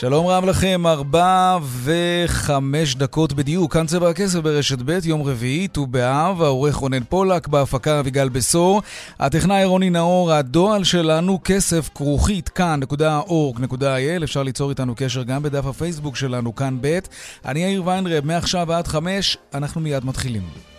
שלום 0.00 0.26
רב 0.26 0.44
לכם, 0.44 0.86
ארבע 0.86 1.58
וחמש 1.82 2.94
דקות 2.94 3.32
בדיוק, 3.32 3.72
כאן 3.72 3.86
צבע 3.86 4.10
הכסף 4.10 4.38
ברשת 4.38 4.78
ב', 4.84 4.98
יום 5.04 5.22
רביעי, 5.22 5.68
ט"ו 5.68 5.86
באב, 5.86 6.42
העורך 6.42 6.74
רונן 6.74 7.04
פולק, 7.04 7.48
בהפקה 7.48 8.00
אביגל 8.00 8.28
בשור, 8.28 8.82
הטכנאי 9.18 9.64
רוני 9.64 9.90
נאור, 9.90 10.32
הדועל 10.32 10.84
שלנו, 10.84 11.38
כסף 11.44 11.90
כרוכית 11.94 12.48
כאן.org.il, 12.48 14.24
אפשר 14.24 14.42
ליצור 14.42 14.70
איתנו 14.70 14.94
קשר 14.96 15.22
גם 15.22 15.42
בדף 15.42 15.66
הפייסבוק 15.66 16.16
שלנו, 16.16 16.54
כאן 16.54 16.78
ב', 16.80 16.98
אני 17.44 17.60
יאיר 17.60 17.86
ויינרב, 17.86 18.24
מעכשיו 18.24 18.72
עד 18.72 18.86
חמש, 18.86 19.36
אנחנו 19.54 19.80
מיד 19.80 20.04
מתחילים. 20.04 20.69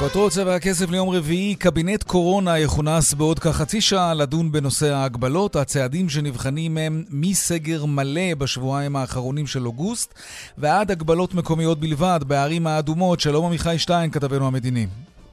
כותרות 0.00 0.32
צבע 0.32 0.54
הכסף 0.54 0.90
ליום 0.90 1.08
רביעי, 1.08 1.54
קבינט 1.54 2.02
קורונה 2.02 2.58
יכונס 2.58 3.14
בעוד 3.14 3.38
כחצי 3.38 3.80
שעה 3.80 4.14
לדון 4.14 4.52
בנושא 4.52 4.86
ההגבלות. 4.94 5.56
הצעדים 5.56 6.08
שנבחנים 6.08 6.78
הם 6.78 7.04
מסגר 7.10 7.84
מלא 7.84 8.34
בשבועיים 8.38 8.96
האחרונים 8.96 9.46
של 9.46 9.66
אוגוסט 9.66 10.14
ועד 10.58 10.90
הגבלות 10.90 11.34
מקומיות 11.34 11.80
בלבד 11.80 12.20
בערים 12.26 12.66
האדומות. 12.66 13.20
שלום 13.20 13.46
עמיחי 13.46 13.78
שטיין, 13.78 14.10
כתבנו 14.10 14.46
המדיני. 14.46 14.86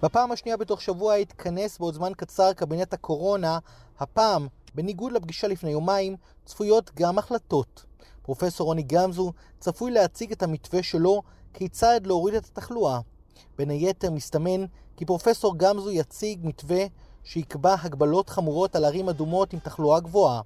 בפעם 0.03 0.31
השנייה 0.31 0.57
בתוך 0.57 0.81
שבוע 0.81 1.13
התכנס 1.13 1.77
בעוד 1.77 1.93
זמן 1.93 2.11
קצר 2.17 2.53
קבינט 2.53 2.93
הקורונה. 2.93 3.59
הפעם, 3.99 4.47
בניגוד 4.75 5.11
לפגישה 5.11 5.47
לפני 5.47 5.71
יומיים, 5.71 6.15
צפויות 6.45 6.91
גם 6.95 7.17
החלטות. 7.17 7.85
פרופסור 8.21 8.67
רוני 8.67 8.83
גמזו 8.83 9.33
צפוי 9.59 9.91
להציג 9.91 10.31
את 10.31 10.43
המתווה 10.43 10.83
שלו 10.83 11.21
כיצד 11.53 12.01
להוריד 12.05 12.35
את 12.35 12.45
התחלואה. 12.45 12.99
בין 13.57 13.69
היתר 13.69 14.11
מסתמן 14.11 14.65
כי 14.97 15.05
פרופסור 15.05 15.57
גמזו 15.57 15.91
יציג 15.91 16.39
מתווה 16.43 16.85
שיקבע 17.23 17.75
הגבלות 17.81 18.29
חמורות 18.29 18.75
על 18.75 18.85
ערים 18.85 19.09
אדומות 19.09 19.53
עם 19.53 19.59
תחלואה 19.59 19.99
גבוהה. 19.99 20.41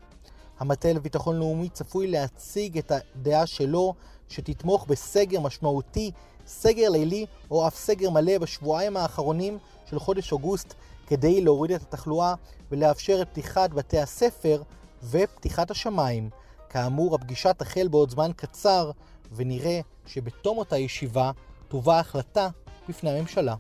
המטה 0.60 0.94
לביטחון 0.94 1.36
לאומי 1.36 1.70
צפוי 1.70 2.08
להציג 2.08 2.78
את 2.78 2.92
הדעה 2.92 3.46
שלו 3.46 3.94
שתתמוך 4.30 4.86
בסגר 4.88 5.40
משמעותי, 5.40 6.12
סגר 6.48 6.90
לילי 6.90 7.26
או 7.52 7.68
אף 7.68 7.76
סגר 7.76 8.10
מלא 8.10 8.38
בשבועיים 8.38 8.98
האחרונים 8.98 9.58
של 9.90 10.00
חודש 10.00 10.32
אוגוסט 10.32 10.74
כדי 11.08 11.42
להוריד 11.42 11.72
את 11.72 11.82
התחלואה 11.82 12.34
ולאפשר 12.72 13.22
את 13.22 13.28
פתיחת 13.30 13.70
בתי 13.70 14.00
הספר 14.00 14.62
ופתיחת 15.04 15.72
השמיים. 15.72 16.30
כאמור, 16.70 17.16
הפגישה 17.16 17.54
תחל 17.54 17.88
בעוד 17.88 18.10
זמן 18.10 18.32
קצר 18.36 18.92
ונראה 19.32 19.80
שבתום 20.06 20.58
אותה 20.58 20.78
ישיבה 20.78 21.32
תובא 21.68 22.00
החלטה 22.00 22.50
בפני 22.90 23.10
הממשלה. 23.10 23.56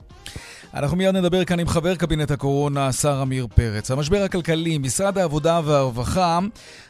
אנחנו 0.73 0.97
מיד 0.97 1.15
נדבר 1.15 1.45
כאן 1.45 1.59
עם 1.59 1.67
חבר 1.67 1.95
קבינט 1.95 2.31
הקורונה, 2.31 2.87
השר 2.87 3.21
עמיר 3.21 3.47
פרץ. 3.55 3.91
המשבר 3.91 4.23
הכלכלי, 4.23 4.77
משרד 4.77 5.17
העבודה 5.17 5.61
והרווחה 5.65 6.39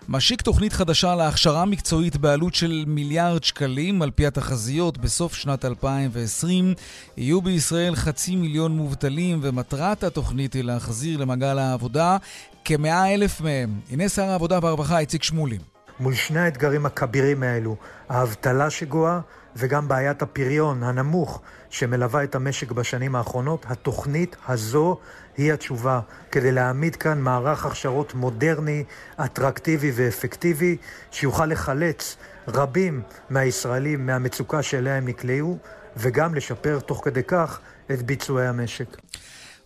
משיק 0.09 0.41
תוכנית 0.41 0.74
חדשה 0.74 1.16
להכשרה 1.16 1.66
מקצועית 1.66 2.18
בעלות 2.18 2.56
של 2.56 2.84
מיליארד 2.88 3.44
שקלים. 3.44 4.02
על 4.02 4.12
פי 4.12 4.28
התחזיות, 4.28 4.97
בסוף 4.97 5.34
שנת 5.34 5.66
2020 5.66 6.74
יהיו 7.18 7.41
בישראל 7.41 7.96
חצי 7.96 8.36
מיליון 8.36 8.72
מובטלים, 8.72 9.40
ומטרת 9.41 10.03
התוכנית 10.03 10.53
היא 10.53 10.64
להחזיר 10.64 11.20
למעגל 11.20 11.59
העבודה 11.59 12.18
כמאה 12.66 13.14
אלף 13.14 13.41
מהם. 13.41 13.80
הנה 13.91 14.09
שר 14.09 14.30
העבודה 14.30 14.59
והרווחה 14.62 15.00
איציק 15.00 15.24
שמולי. 15.24 15.58
מול 16.00 16.14
שני 16.14 16.40
האתגרים 16.40 16.86
הכבירים 16.86 17.44
האלו, 17.44 17.75
האבטלה 18.09 18.70
שגואה 18.70 19.20
וגם 19.56 19.88
בעיית 19.88 20.22
הפריון 20.22 20.84
הנמוך 20.84 21.41
שמלווה 21.72 22.24
את 22.24 22.36
המשק 22.36 22.72
בשנים 22.72 23.16
האחרונות, 23.16 23.66
התוכנית 23.70 24.36
הזו 24.48 24.98
היא 25.38 25.54
התשובה 25.54 26.00
כדי 26.32 26.52
להעמיד 26.52 26.96
כאן 26.96 27.20
מערך 27.20 27.66
הכשרות 27.66 28.14
מודרני, 28.14 28.84
אטרקטיבי 29.26 29.92
ואפקטיבי, 29.96 30.78
שיוכל 31.12 31.46
לחלץ 31.46 32.18
רבים 32.48 33.02
מהישראלים 33.30 34.06
מהמצוקה 34.06 34.64
שאליה 34.64 34.96
הם 34.96 35.08
נקלעו, 35.08 35.58
וגם 35.98 36.36
לשפר 36.36 36.80
תוך 36.80 37.02
כדי 37.06 37.24
כך 37.28 37.59
את 37.92 38.02
ביצועי 38.02 38.48
המשק. 38.48 38.98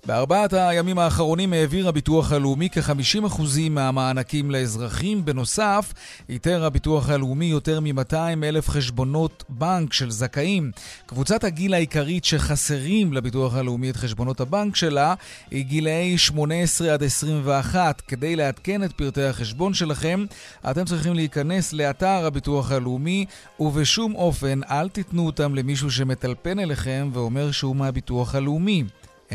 בארבעת 0.06 0.54
הימים 0.54 1.00
האחרונים 1.00 1.54
העביר 1.54 1.88
הביטוח 1.88 2.32
הלאומי 2.32 2.70
כ-50% 2.72 3.42
מהמענקים 3.70 4.52
לאזרחים. 4.52 5.26
בנוסף, 5.26 5.94
איתר 6.30 6.66
הביטוח 6.66 7.10
הלאומי 7.10 7.46
יותר 7.46 7.80
מ-200 7.80 8.16
אלף 8.44 8.70
חשבונות 8.70 9.44
בנק 9.50 9.94
של 9.94 10.12
זכאים. 10.12 10.72
קבוצת 11.06 11.44
הגיל 11.44 11.74
העיקרית 11.74 12.26
שחסרים 12.26 13.14
לביטוח 13.14 13.56
הלאומי 13.56 13.90
את 13.90 13.96
חשבונות 13.96 14.42
הבנק 14.42 14.76
שלה 14.76 15.14
היא 15.52 15.66
גילאי 15.66 16.18
18 16.18 16.94
עד 16.94 17.04
21. 17.04 18.02
כדי 18.02 18.36
לעדכן 18.36 18.84
את 18.84 18.94
פרטי 18.94 19.24
החשבון 19.24 19.74
שלכם, 19.74 20.26
אתם 20.72 20.86
צריכים 20.86 21.14
להיכנס 21.14 21.74
לאתר 21.74 22.26
הביטוח 22.26 22.72
הלאומי, 22.72 23.26
ובשום 23.60 24.16
אופן 24.16 24.60
אל 24.72 24.90
תיתנו 24.90 25.26
אותם 25.26 25.56
למישהו 25.56 25.92
שמטלפן 25.92 26.60
אליכם 26.60 27.10
ואומר 27.14 27.52
שהוא 27.52 27.76
מהביטוח 27.76 28.36
הלאומי. 28.36 28.84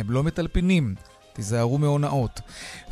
הם 0.00 0.10
לא 0.10 0.22
מטלפנים. 0.22 0.94
תיזהרו 1.32 1.78
מהונאות. 1.78 2.40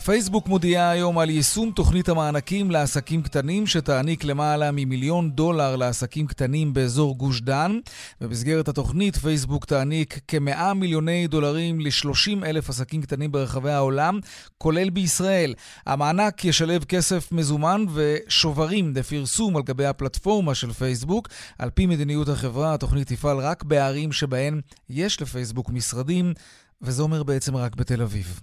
פייסבוק 0.04 0.48
מודיעה 0.48 0.90
היום 0.90 1.18
על 1.18 1.30
יישום 1.30 1.70
תוכנית 1.70 2.08
המענקים 2.08 2.70
לעסקים 2.70 3.22
קטנים 3.22 3.66
שתעניק 3.66 4.24
למעלה 4.24 4.70
ממיליון 4.72 5.30
דולר 5.30 5.76
לעסקים 5.76 6.26
קטנים 6.26 6.74
באזור 6.74 7.16
גוש 7.16 7.40
דן. 7.40 7.78
במסגרת 8.20 8.68
התוכנית 8.68 9.16
פייסבוק 9.16 9.64
תעניק 9.64 10.20
כמאה 10.28 10.74
מיליוני 10.74 11.26
דולרים 11.26 11.80
ל-30 11.80 12.46
אלף 12.46 12.70
עסקים 12.70 13.02
קטנים 13.02 13.32
ברחבי 13.32 13.70
העולם, 13.70 14.20
כולל 14.58 14.90
בישראל. 14.90 15.54
המענק 15.86 16.44
ישלב 16.44 16.84
כסף 16.84 17.32
מזומן 17.32 17.84
ושוברים 17.94 18.92
לפרסום 18.96 19.56
על 19.56 19.62
גבי 19.62 19.86
הפלטפורמה 19.86 20.54
של 20.54 20.72
פייסבוק. 20.72 21.28
על 21.58 21.70
פי 21.70 21.86
מדיניות 21.86 22.28
החברה, 22.28 22.74
התוכנית 22.74 23.08
תפעל 23.08 23.38
רק 23.38 23.64
בערים 23.64 24.12
שבהן 24.12 24.60
יש 24.90 25.22
לפייסבוק 25.22 25.70
משרדים. 25.70 26.34
וזה 26.82 27.02
אומר 27.02 27.22
בעצם 27.22 27.56
רק 27.56 27.76
בתל 27.76 28.02
אביב. 28.02 28.40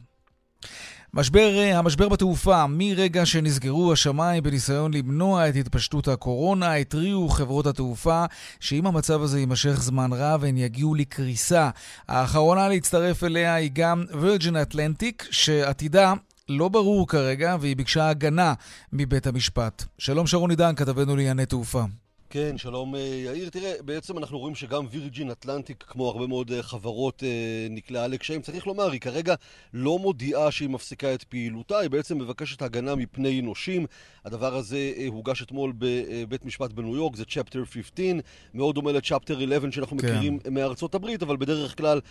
משבר, 1.13 1.71
המשבר 1.73 2.09
בתעופה, 2.09 2.67
מרגע 2.67 3.25
שנסגרו 3.25 3.93
השמיים 3.93 4.43
בניסיון 4.43 4.93
למנוע 4.93 5.49
את 5.49 5.55
התפשטות 5.55 6.07
הקורונה, 6.07 6.73
התריעו 6.73 7.29
חברות 7.29 7.65
התעופה 7.65 8.25
שאם 8.59 8.87
המצב 8.87 9.21
הזה 9.21 9.39
יימשך 9.39 9.81
זמן 9.81 10.13
רב, 10.13 10.43
הן 10.43 10.57
יגיעו 10.57 10.95
לקריסה. 10.95 11.69
האחרונה 12.07 12.67
להצטרף 12.69 13.23
אליה 13.23 13.53
היא 13.53 13.71
גם 13.73 14.05
וירג'ין 14.21 14.55
אטלנטיק, 14.55 15.27
שעתידה 15.31 16.13
לא 16.49 16.69
ברור 16.69 17.07
כרגע, 17.07 17.57
והיא 17.59 17.75
ביקשה 17.75 18.09
הגנה 18.09 18.53
מבית 18.93 19.27
המשפט. 19.27 19.83
שלום 19.97 20.27
שרון 20.27 20.49
עידן, 20.49 20.75
כתבנו 20.75 21.15
לענייני 21.15 21.45
תעופה. 21.45 21.83
כן, 22.29 22.57
שלום 22.57 22.95
אה, 22.95 22.99
יאיר. 22.99 23.49
תראה, 23.49 23.73
בעצם 23.85 24.17
אנחנו 24.17 24.39
רואים 24.39 24.55
שגם 24.55 24.85
וירג'ין 24.91 25.31
אטלנטיק, 25.31 25.83
כמו 25.87 26.09
הרבה 26.09 26.27
מאוד 26.27 26.51
אה, 26.51 26.63
חברות, 26.63 27.23
אה, 27.23 27.67
נקלעה 27.69 28.07
לקשיים. 28.07 28.41
צריך 28.41 28.67
לומר, 28.67 28.91
היא 28.91 29.01
כרגע 29.01 29.35
לא 29.73 29.99
מודיעה 29.99 30.51
שהיא 30.51 30.69
מפסיקה 30.69 31.13
את 31.13 31.23
פעילותה, 31.23 31.79
היא 31.79 31.89
בעצם 31.89 32.17
מבקשת 32.17 32.61
הגנה 32.61 32.95
מפני 32.95 33.41
נושים. 33.41 33.85
הדבר 34.25 34.55
הזה 34.55 34.93
הוגש 35.07 35.41
אתמול 35.41 35.73
בבית 35.77 36.45
משפט 36.45 36.73
בניו 36.73 36.95
יורק, 36.95 37.15
זה 37.15 37.25
צ'פטר 37.25 37.65
15, 37.65 38.05
מאוד 38.53 38.75
דומה 38.75 38.91
לצ'פטר 38.91 39.43
11 39.43 39.71
שאנחנו 39.71 39.97
כן. 39.97 40.07
מכירים 40.07 40.39
מארצות 40.51 40.95
הברית, 40.95 41.23
אבל 41.23 41.37
בדרך 41.37 41.77
כלל 41.77 42.01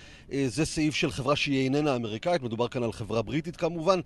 זה 0.47 0.65
סעיף 0.65 0.95
של 0.95 1.11
חברה 1.11 1.37
שהיא 1.37 1.65
איננה 1.65 1.97
אמריקאית, 1.97 2.43
מדובר 2.43 2.69
כאן 2.69 2.83
על 2.83 2.93
חברה 2.93 3.23
בריטית 3.23 3.57
כמובן. 3.57 4.01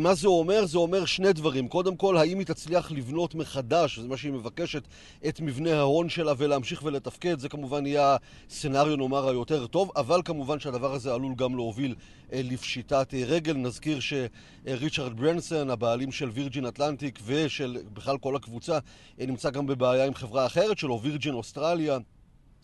מה 0.00 0.14
זה 0.14 0.28
אומר? 0.28 0.66
זה 0.66 0.78
אומר 0.78 1.04
שני 1.04 1.32
דברים. 1.32 1.68
קודם 1.68 1.96
כל, 1.96 2.16
האם 2.16 2.38
היא 2.38 2.46
תצליח 2.46 2.92
לבנות 2.92 3.34
מחדש, 3.34 3.98
זה 3.98 4.08
מה 4.08 4.16
שהיא 4.16 4.32
מבקשת, 4.32 4.82
את 5.28 5.35
את 5.36 5.40
מבנה 5.40 5.74
ההון 5.74 6.08
שלה 6.08 6.32
ולהמשיך 6.38 6.82
ולתפקד, 6.84 7.38
זה 7.38 7.48
כמובן 7.48 7.86
יהיה 7.86 8.16
הסצנריו 8.50 8.96
נאמר 8.96 9.28
היותר 9.28 9.66
טוב, 9.66 9.90
אבל 9.96 10.20
כמובן 10.24 10.60
שהדבר 10.60 10.94
הזה 10.94 11.14
עלול 11.14 11.34
גם 11.34 11.56
להוביל 11.56 11.94
לפשיטת 12.32 13.14
רגל. 13.26 13.52
נזכיר 13.56 13.98
שריצ'רד 14.00 15.16
ברנסון, 15.16 15.70
הבעלים 15.70 16.12
של 16.12 16.28
וירג'ין 16.28 16.66
אטלנטיק 16.66 17.18
ושל 17.26 17.78
בכלל 17.92 18.18
כל 18.18 18.36
הקבוצה, 18.36 18.78
נמצא 19.18 19.50
גם 19.50 19.66
בבעיה 19.66 20.06
עם 20.06 20.14
חברה 20.14 20.46
אחרת 20.46 20.78
שלו, 20.78 21.00
וירג'ין 21.02 21.34
אוסטרליה. 21.34 21.98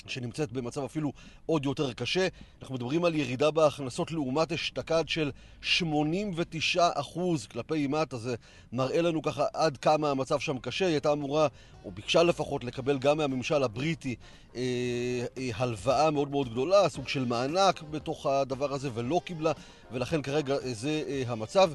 שנמצאת 0.07 0.53
במצב 0.53 0.85
אפילו 0.85 1.13
עוד 1.47 1.65
יותר 1.65 1.93
קשה. 1.93 2.29
אנחנו 2.63 2.75
מדברים 2.75 3.05
על 3.05 3.15
ירידה 3.15 3.51
בהכנסות 3.51 4.13
לעומת 4.13 4.53
אשתקד 4.53 5.05
של 5.07 5.31
89 5.63 6.89
אחוז 6.95 7.47
כלפי 7.47 7.87
מטה. 7.87 8.17
זה 8.17 8.35
מראה 8.73 9.03
לנו 9.03 9.23
ככה 9.23 9.45
עד 9.53 9.77
כמה 9.77 10.11
המצב 10.11 10.39
שם 10.39 10.59
קשה. 10.59 10.85
היא 10.85 10.93
הייתה 10.93 11.13
אמורה, 11.13 11.49
או 11.85 11.91
ביקשה 11.91 12.23
לפחות, 12.23 12.65
לקבל 12.65 12.99
גם 12.99 13.17
מהממשל 13.19 13.63
הבריטי 13.63 14.17
אה, 14.57 14.61
אה, 15.39 15.51
הלוואה 15.55 16.11
מאוד 16.11 16.31
מאוד 16.31 16.53
גדולה, 16.53 16.89
סוג 16.89 17.09
של 17.09 17.25
מענק 17.25 17.83
בתוך 17.83 18.27
הדבר 18.27 18.73
הזה, 18.73 18.91
ולא 18.95 19.21
קיבלה, 19.25 19.53
ולכן 19.93 20.23
כרגע 20.23 20.57
זה 20.73 21.03
אה, 21.09 21.23
המצב. 21.27 21.73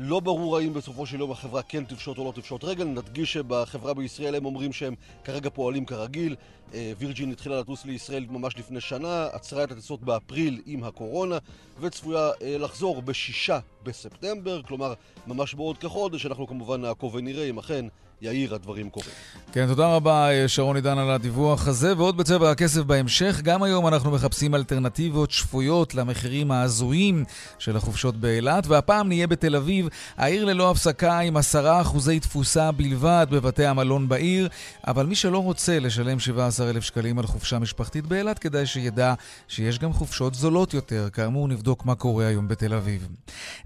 לא 0.00 0.20
ברור 0.20 0.58
האם 0.58 0.74
בסופו 0.74 1.06
של 1.06 1.20
יום 1.20 1.30
החברה 1.30 1.62
כן 1.62 1.84
תפשוט 1.84 2.18
או 2.18 2.24
לא 2.24 2.32
תפשוט 2.32 2.64
רגל. 2.64 2.84
נדגיש 2.84 3.32
שבחברה 3.32 3.94
בישראל 3.94 4.34
הם 4.34 4.44
אומרים 4.44 4.72
שהם 4.72 4.94
כרגע 5.24 5.50
פועלים 5.50 5.84
כרגיל. 5.84 6.36
אה, 6.74 6.92
וירג'ין 6.98 7.32
התחילה 7.32 7.60
לטוס 7.60 7.84
לישראל 7.84 8.26
ממש 8.30 8.58
לפני 8.58 8.80
שנה, 8.80 9.26
עצרה 9.32 9.64
את 9.64 9.72
הטיסות 9.72 10.02
באפריל 10.02 10.62
עם 10.66 10.84
הקורונה, 10.84 11.38
וצפויה 11.80 12.30
אה, 12.42 12.58
לחזור 12.58 13.02
בשישה 13.02 13.58
בספטמבר, 13.82 14.62
כלומר 14.62 14.94
ממש 15.26 15.54
בעוד 15.54 15.78
כחודש. 15.78 16.26
אנחנו 16.26 16.46
כמובן 16.46 16.80
נעקוב 16.80 17.14
ונראה 17.14 17.44
אם 17.44 17.58
אכן 17.58 17.86
יאיר, 18.22 18.54
הדברים 18.54 18.90
קורים. 18.90 19.10
כן, 19.52 19.66
תודה 19.66 19.94
רבה, 19.94 20.30
אה, 20.30 20.48
שרון 20.48 20.76
עידן, 20.76 20.98
על 20.98 21.10
הדיווח 21.10 21.68
הזה. 21.68 21.96
ועוד 21.96 22.16
בצבע 22.16 22.50
הכסף 22.50 22.80
בהמשך, 22.80 23.40
גם 23.42 23.62
היום 23.62 23.86
אנחנו 23.86 24.10
מחפשים 24.10 24.54
אלטרנטיבות 24.54 25.30
שפויות 25.30 25.94
למחירים 25.94 26.50
ההזויים 26.50 27.24
של 27.58 27.76
החופשות 27.76 28.16
באילת, 28.16 28.66
והפעם 28.66 29.08
נהיה 29.08 29.26
בתל 29.26 29.56
אביב, 29.56 29.88
העיר 30.16 30.44
ללא 30.44 30.70
הפסקה 30.70 31.18
עם 31.18 31.36
עשרה 31.36 31.80
אחוזי 31.80 32.20
תפוסה 32.20 32.72
בלבד 32.72 33.26
בבתי 33.30 33.66
המלון 33.66 34.08
בעיר, 34.08 34.48
אבל 34.86 35.06
מי 35.06 35.14
שלא 35.14 35.38
רוצה 35.38 35.78
לשלם 35.78 36.20
17,000 36.20 36.82
שקלים 36.82 37.18
על 37.18 37.26
חופשה 37.26 37.58
משפחתית 37.58 38.06
באילת, 38.06 38.38
כדאי 38.38 38.66
שידע 38.66 39.14
שיש 39.48 39.78
גם 39.78 39.92
חופשות 39.92 40.34
זולות 40.34 40.74
יותר. 40.74 41.08
כאמור, 41.12 41.48
נבדוק 41.48 41.84
מה 41.84 41.94
קורה 41.94 42.26
היום 42.26 42.48
בתל 42.48 42.74
אביב. 42.74 43.08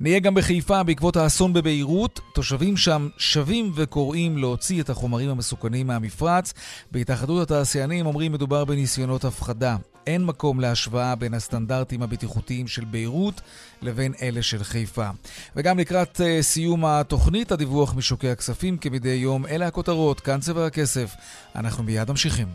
נהיה 0.01 0.19
גם 0.19 0.35
בחיפה 0.35 0.83
בעקבות 0.83 1.17
האסון 1.17 1.53
בביירות. 1.53 2.21
תושבים 2.35 2.77
שם 2.77 3.09
שבים 3.19 3.73
וקוראים 3.75 4.39
להוציא 4.39 4.83
את 4.83 4.91
החומרים 4.91 5.31
המסוכנים 5.31 5.87
מהמפרץ. 5.87 6.53
בהתאחדות 6.93 7.43
התעשיינים 7.43 8.07
אומרים 8.07 8.33
מדובר 8.33 8.65
בניסיונות 8.65 9.25
הפחדה. 9.25 9.77
אין 10.07 10.25
מקום 10.25 10.61
להשוואה 10.61 11.15
בין 11.15 11.35
הסטנדרטים 11.35 12.03
הבטיחותיים 12.03 12.69
של 12.69 12.85
ביירות 12.85 13.41
לבין 13.83 14.13
אלה 14.23 14.43
של 14.43 14.65
חיפה. 14.65 15.11
וגם 15.57 15.79
לקראת 15.79 16.21
uh, 16.21 16.43
סיום 16.43 16.85
התוכנית, 16.85 17.53
הדיווח 17.53 17.95
משוקי 17.95 18.29
הכספים 18.29 18.77
כמדי 18.77 19.09
יום. 19.09 19.47
אלה 19.47 19.67
הכותרות, 19.67 20.21
כאן 20.21 20.41
צבע 20.41 20.67
הכסף. 20.67 21.15
אנחנו 21.55 21.85
מיד 21.85 22.11
ממשיכים. 22.11 22.49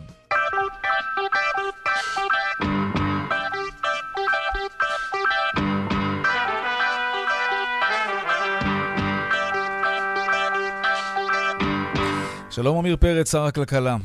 שלום 12.62 12.78
עמיר 12.78 12.96
פרץ, 12.96 13.32
שר 13.32 13.44
הכלכלה. 13.48 13.96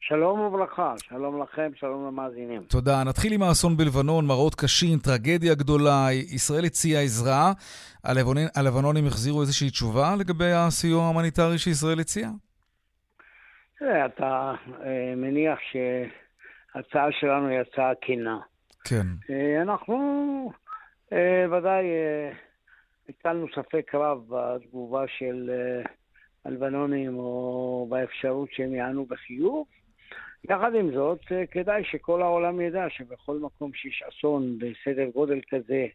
שלום 0.00 0.40
וברכה, 0.40 0.94
שלום 0.98 1.42
לכם, 1.42 1.70
שלום 1.74 2.06
למאזינים. 2.06 2.62
תודה. 2.62 3.04
נתחיל 3.04 3.32
עם 3.32 3.42
האסון 3.42 3.76
בלבנון, 3.76 4.26
מראות 4.26 4.54
קשים, 4.54 4.98
טרגדיה 4.98 5.54
גדולה. 5.54 6.06
ישראל 6.12 6.64
הציעה 6.64 7.02
עזרה. 7.02 7.52
הלבנונים, 8.04 8.48
הלבנונים 8.56 9.06
החזירו 9.06 9.40
איזושהי 9.40 9.70
תשובה 9.70 10.08
לגבי 10.20 10.52
הסיוע 10.52 11.02
ההומניטרי 11.02 11.58
שישראל 11.58 12.00
הציעה? 12.00 12.30
תראה, 13.78 14.06
אתה 14.06 14.52
אה, 14.84 15.14
מניח 15.16 15.58
שההצעה 15.70 17.06
שלנו 17.20 17.48
היא 17.48 17.58
הצעה 17.58 17.92
כנה. 18.00 18.38
כן. 18.84 19.06
אה, 19.30 19.62
אנחנו 19.62 19.96
אה, 21.12 21.44
ודאי 21.52 21.84
הטלנו 23.08 23.46
ספק 23.54 23.94
רב 23.94 24.18
בתגובה 24.28 25.04
של... 25.18 25.50
הלבנונים 26.46 27.18
או 27.18 27.86
באפשרות 27.90 28.48
שהם 28.52 28.74
יענו 28.74 29.06
בחיוב. 29.06 29.66
יחד 30.44 30.74
עם 30.74 30.94
זאת, 30.94 31.20
אה, 31.32 31.46
כדאי 31.46 31.82
שכל 31.84 32.22
העולם 32.22 32.60
ידע 32.60 32.86
שבכל 32.88 33.38
מקום 33.38 33.70
שיש 33.74 34.02
אסון 34.08 34.58
בסדר 34.58 35.10
גודל 35.14 35.40
כזה, 35.50 35.86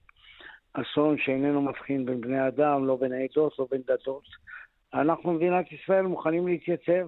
אסון 0.73 1.17
שאיננו 1.17 1.61
מבחין 1.61 2.05
בין 2.05 2.21
בני 2.21 2.47
אדם, 2.47 2.87
לא 2.87 2.95
בין 2.95 3.13
עדות, 3.13 3.59
לא 3.59 3.67
בין 3.71 3.81
דתות, 3.87 4.23
אנחנו, 4.93 5.33
מדינת 5.33 5.65
ישראל, 5.71 6.01
מוכנים 6.01 6.47
להתייצב. 6.47 7.07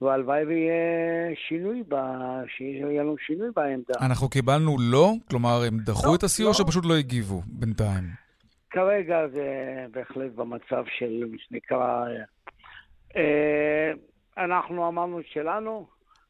והלוואי 0.00 0.44
ויהיה 0.44 1.34
שינוי, 1.48 1.82
ב... 1.88 1.94
שיהיה 2.56 3.02
לנו 3.02 3.16
שינוי 3.26 3.48
בעמדה. 3.56 3.94
אנחנו 4.00 4.28
קיבלנו 4.28 4.76
לא? 4.80 5.12
כלומר, 5.30 5.62
הם 5.66 5.78
דחו 5.78 6.06
לא, 6.10 6.14
את 6.14 6.22
הסיוע 6.22 6.48
לא. 6.48 6.54
שפשוט 6.54 6.84
לא 6.84 6.94
הגיבו 6.94 7.42
בינתיים? 7.46 8.04
כרגע 8.70 9.28
זה 9.28 9.46
בהחלט 9.90 10.32
במצב 10.32 10.84
של, 10.98 11.24
מה 11.30 11.36
שנקרא, 11.38 12.04
אנחנו 14.38 14.88
אמרנו 14.88 15.20
את 15.20 15.26
שלנו, 15.26 15.86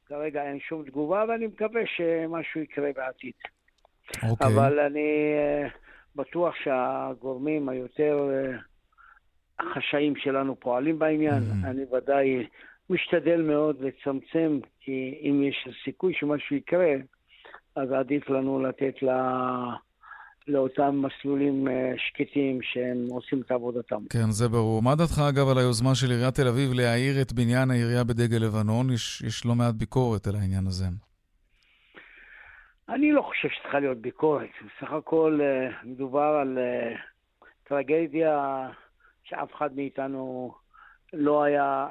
כרגע 0.07 0.43
אין 0.43 0.61
שום 0.61 0.85
תגובה, 0.85 1.25
ואני 1.29 1.47
מקווה 1.47 1.81
שמשהו 1.87 2.61
יקרה 2.61 2.91
בעתיד. 2.97 3.33
אוקיי. 4.31 4.47
Okay. 4.47 4.51
אבל 4.51 4.79
אני 4.79 5.35
אה, 5.37 5.69
בטוח 6.17 6.55
שהגורמים 6.65 7.69
היותר 7.69 8.31
אה, 8.31 8.59
חשאיים 9.75 10.17
שלנו 10.17 10.61
פועלים 10.61 10.99
בעניין. 10.99 11.43
Mm-hmm. 11.43 11.67
אני 11.67 11.85
ודאי 11.93 12.47
משתדל 12.91 13.43
מאוד 13.43 13.81
לצמצם, 13.81 14.59
כי 14.81 15.21
אם 15.23 15.43
יש 15.43 15.69
סיכוי 15.85 16.15
שמשהו 16.15 16.57
יקרה, 16.57 16.95
אז 17.77 17.93
עדיף 17.93 18.31
לנו 18.31 18.63
לתת 18.63 19.03
לה... 19.03 19.61
לאותם 20.49 21.03
מסלולים 21.03 21.69
אה, 21.69 21.93
שקטים 21.97 22.59
שהם 22.63 23.07
עושים 23.11 23.41
את 23.41 23.51
עבודתם. 23.51 24.03
כן, 24.11 24.31
זה 24.31 24.49
ברור. 24.49 24.83
מה 24.83 24.95
דעתך, 24.95 25.19
אגב, 25.29 25.49
על 25.49 25.59
היוזמה 25.59 25.95
של 25.95 26.11
עיריית 26.11 26.35
תל 26.35 26.49
אביב 26.49 26.73
להאיר 26.73 27.23
את 27.23 27.33
בניין 27.33 27.71
העירייה 27.71 28.05
בדגל 28.05 28.37
לבנון? 28.37 28.91
יש, 28.91 29.23
יש 29.27 29.47
לא 29.47 29.55
מעט 29.55 29.75
ביקורת 29.75 30.27
על 30.27 30.35
העניין 30.37 30.67
הזה. 30.67 30.85
אני 32.89 33.13
לא 33.13 33.23
חושב 33.23 33.49
שצריכה 33.49 33.81
להיות 33.81 33.99
ביקורת. 33.99 34.49
בסך 34.61 34.93
הכל 34.93 35.41
אה, 35.43 35.69
מדובר 35.85 36.39
על 36.41 36.59
אה, 36.59 36.97
טרגדיה 37.65 38.67
שאף 39.25 39.55
אחד 39.55 39.77
מאיתנו 39.77 40.55
לא 41.13 41.43
היה 41.43 41.87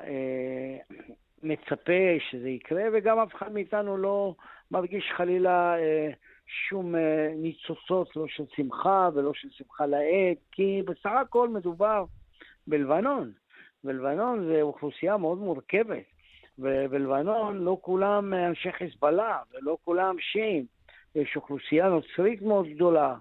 מצפה 1.44 2.04
שזה 2.32 2.50
יקרה, 2.50 2.84
וגם 2.94 3.20
אף 3.20 3.36
אחד 3.36 3.52
מאיתנו 3.52 3.98
לא 3.98 4.36
מרגיש 4.72 5.12
חלילה 5.18 5.76
שום 6.48 6.96
אה, 6.96 7.32
ניצוצות, 7.36 8.16
לא 8.16 8.26
של 8.28 8.44
שמחה 8.56 9.10
ולא 9.14 9.32
של 9.34 9.48
שמחה 9.52 9.86
לאיד, 9.86 10.38
כי 10.52 10.82
בסך 10.86 11.12
הכל 11.22 11.50
מדובר 11.50 12.06
בלבנון. 12.68 13.32
בלבנון 13.84 14.48
זה 14.48 14.62
אוכלוסייה 14.62 15.18
מאוד 15.18 15.38
מורכבת, 15.38 16.04
ובלבנון 16.60 17.58
לא 17.58 17.78
כולם 17.82 18.34
אנשי 18.34 18.72
חיזבאללה 18.72 19.40
ולא 19.54 19.78
כולם 19.84 20.16
שיעים. 20.20 20.66
יש 21.16 21.36
אוכלוסייה 21.36 21.90
נוצרית 21.90 22.42
מאוד 22.42 22.68
גדולה, 22.68 23.16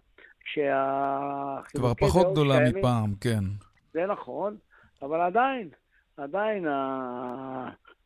כבר 1.64 1.94
פחות 1.94 2.32
גדולה 2.32 2.56
קיימים, 2.56 2.78
מפעם, 2.78 3.14
כן. 3.20 3.44
זה 3.92 4.06
נכון, 4.06 4.56
אבל 5.02 5.20
עדיין, 5.20 5.68
עדיין 6.16 6.66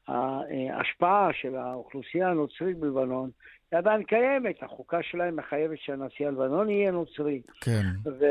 ההשפעה 0.08 1.28
של 1.32 1.56
האוכלוסייה 1.56 2.30
הנוצרית 2.30 2.78
בלבנון 2.78 3.30
היא 3.72 3.78
עדיין 3.78 4.02
קיימת, 4.02 4.62
החוקה 4.62 4.98
שלהם 5.02 5.36
מחייבת 5.36 5.78
שהנשיא 5.78 6.26
הלבנון 6.26 6.70
יהיה 6.70 6.90
נוצרי. 6.90 7.40
כן. 7.60 7.82
ו... 8.04 8.24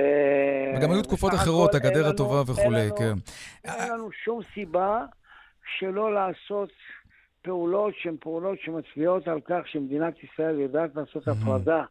וגם 0.77 0.91
היו 0.91 1.01
תקופות 1.01 1.34
אחרות, 1.34 1.75
הגדר 1.75 2.08
הטובה 2.08 2.41
וכולי, 2.51 2.89
כן. 2.98 3.13
אין 3.63 3.93
לנו 3.93 4.12
שום 4.12 4.41
סיבה 4.53 5.05
שלא 5.77 6.13
לעשות 6.13 6.69
פעולות 7.41 7.93
שהן 8.01 8.15
פעולות 8.19 8.58
שמצביעות 8.62 9.27
על 9.27 9.39
כך 9.46 9.67
שמדינת 9.67 10.13
ישראל 10.24 10.60
יודעת 10.60 10.96
לעשות 10.96 11.27
הפרדה 11.27 11.84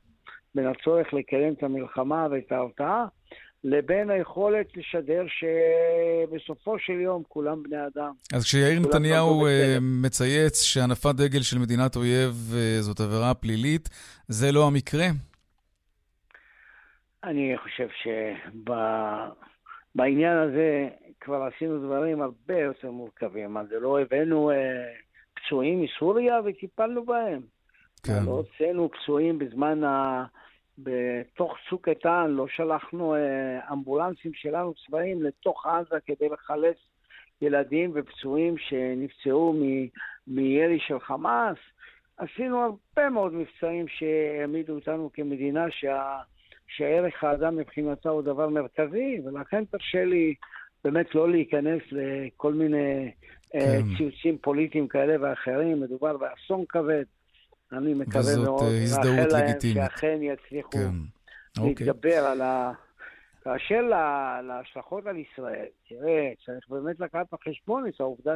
בין 0.54 0.66
הצורך 0.66 1.12
לקיים 1.12 1.52
את 1.52 1.62
המלחמה 1.62 2.26
ואת 2.30 2.52
ההרתעה, 2.52 3.06
לבין 3.64 4.10
היכולת 4.10 4.76
לשדר 4.76 5.24
שבסופו 5.28 6.78
של 6.78 6.92
יום 6.92 7.22
כולם 7.28 7.62
בני 7.62 7.86
אדם. 7.86 8.12
אז 8.34 8.44
כשיאיר 8.44 8.80
נתניהו 8.80 9.46
אה, 9.46 9.76
מצייץ 9.80 10.62
שהנפת 10.62 11.14
דגל 11.14 11.42
של 11.42 11.58
מדינת 11.58 11.96
אויב 11.96 12.52
אה, 12.54 12.76
זאת 12.80 13.00
עבירה 13.00 13.34
פלילית, 13.34 13.88
זה 14.28 14.52
לא 14.52 14.66
המקרה? 14.66 15.06
אני 17.24 17.54
חושב 17.62 17.88
שבעניין 19.94 20.36
הזה 20.36 20.88
כבר 21.20 21.42
עשינו 21.42 21.86
דברים 21.86 22.22
הרבה 22.22 22.58
יותר 22.58 22.90
מורכבים. 22.90 23.56
אז 23.56 23.66
לא 23.80 24.00
הבאנו 24.00 24.50
אה, 24.50 24.56
פצועים 25.34 25.82
מסוריה 25.82 26.40
וטיפלנו 26.44 27.04
בהם. 27.04 27.40
כן. 28.02 28.24
לא 28.24 28.30
הוצאנו 28.30 28.90
פצועים 28.90 29.38
בזמן 29.38 29.84
ה... 29.84 30.24
בתוך 30.78 31.56
צוק 31.70 31.88
איתן, 31.88 32.26
לא 32.28 32.48
שלחנו 32.48 33.14
אה, 33.14 33.72
אמבולנסים 33.72 34.34
שלנו 34.34 34.74
צבאיים 34.74 35.22
לתוך 35.22 35.66
עזה 35.66 35.96
כדי 36.06 36.28
לחלץ 36.28 36.76
ילדים 37.42 37.90
ופצועים 37.94 38.58
שנפצעו 38.58 39.52
מ... 39.52 39.86
מירי 40.26 40.78
של 40.80 41.00
חמאס. 41.00 41.56
עשינו 42.16 42.60
הרבה 42.60 43.10
מאוד 43.10 43.34
מבצעים 43.34 43.86
שהעמידו 43.88 44.74
אותנו 44.74 45.10
כמדינה 45.14 45.70
שה... 45.70 46.18
שערך 46.68 47.24
האדם 47.24 47.56
מבחינתה 47.56 48.08
הוא 48.08 48.22
דבר 48.22 48.48
מרכזי, 48.48 49.20
ולכן 49.24 49.64
תרשה 49.64 50.04
לי 50.04 50.34
באמת 50.84 51.14
לא 51.14 51.30
להיכנס 51.30 51.82
לכל 51.92 52.52
מיני 52.54 53.12
אה, 53.54 53.60
כן. 53.60 53.96
ציוצים 53.96 54.38
פוליטיים 54.38 54.88
כאלה 54.88 55.16
ואחרים. 55.20 55.80
מדובר 55.80 56.16
באסון 56.16 56.64
כבד. 56.68 57.04
אני 57.72 57.94
מקווה 57.94 58.20
וזאת, 58.20 58.44
מאוד, 58.44 58.62
אה, 58.62 58.82
הזדהות 58.82 59.06
מאחל 59.16 59.28
להם 59.32 59.44
לגיטימית. 59.44 59.76
שאכן 59.76 60.18
יצליחו 60.22 60.70
כן. 60.70 60.90
אוקיי. 61.58 61.86
להתגבר 61.86 62.24
על 62.26 62.40
ה... 62.40 62.72
באשר 63.46 63.80
לה- 63.80 64.40
להשלכות 64.42 65.06
על 65.06 65.16
ישראל, 65.16 65.66
תראה, 65.88 66.32
צריך 66.46 66.68
באמת 66.68 67.00
לקחת 67.00 67.26
בחשבון 67.32 67.86
את 67.88 68.00
העובדה 68.00 68.34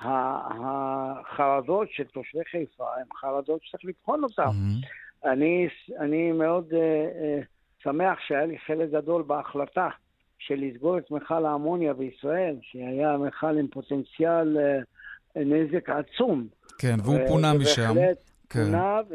שהחרדות 0.00 1.88
של 1.90 2.04
תושבי 2.04 2.44
חיפה 2.50 2.84
הן 2.96 3.06
חרדות 3.20 3.60
שצריך 3.62 3.84
לבחון 3.84 4.24
אותן. 4.24 4.42
מהמם. 4.42 4.80
אני, 5.24 5.68
אני 5.98 6.32
מאוד 6.32 6.68
uh, 6.70 6.74
uh, 6.74 7.44
שמח 7.82 8.18
שהיה 8.26 8.46
לי 8.46 8.58
חלק 8.58 8.90
גדול 8.90 9.22
בהחלטה 9.22 9.88
של 10.38 10.54
לסגור 10.54 10.98
את 10.98 11.10
מכל 11.10 11.46
האמוניה 11.46 11.94
בישראל, 11.94 12.56
שהיה 12.62 13.16
מכל 13.16 13.58
עם 13.58 13.68
פוטנציאל 13.68 14.56
uh, 14.56 14.84
נזק 15.36 15.88
עצום. 15.90 16.46
כן, 16.78 16.96
והוא 17.04 17.16
ו- 17.16 17.28
פונה 17.28 17.52
משם. 17.54 17.90
ובהחלט 17.90 18.16
כן. 18.50 18.64
פונה 18.64 19.00
ו- 19.10 19.14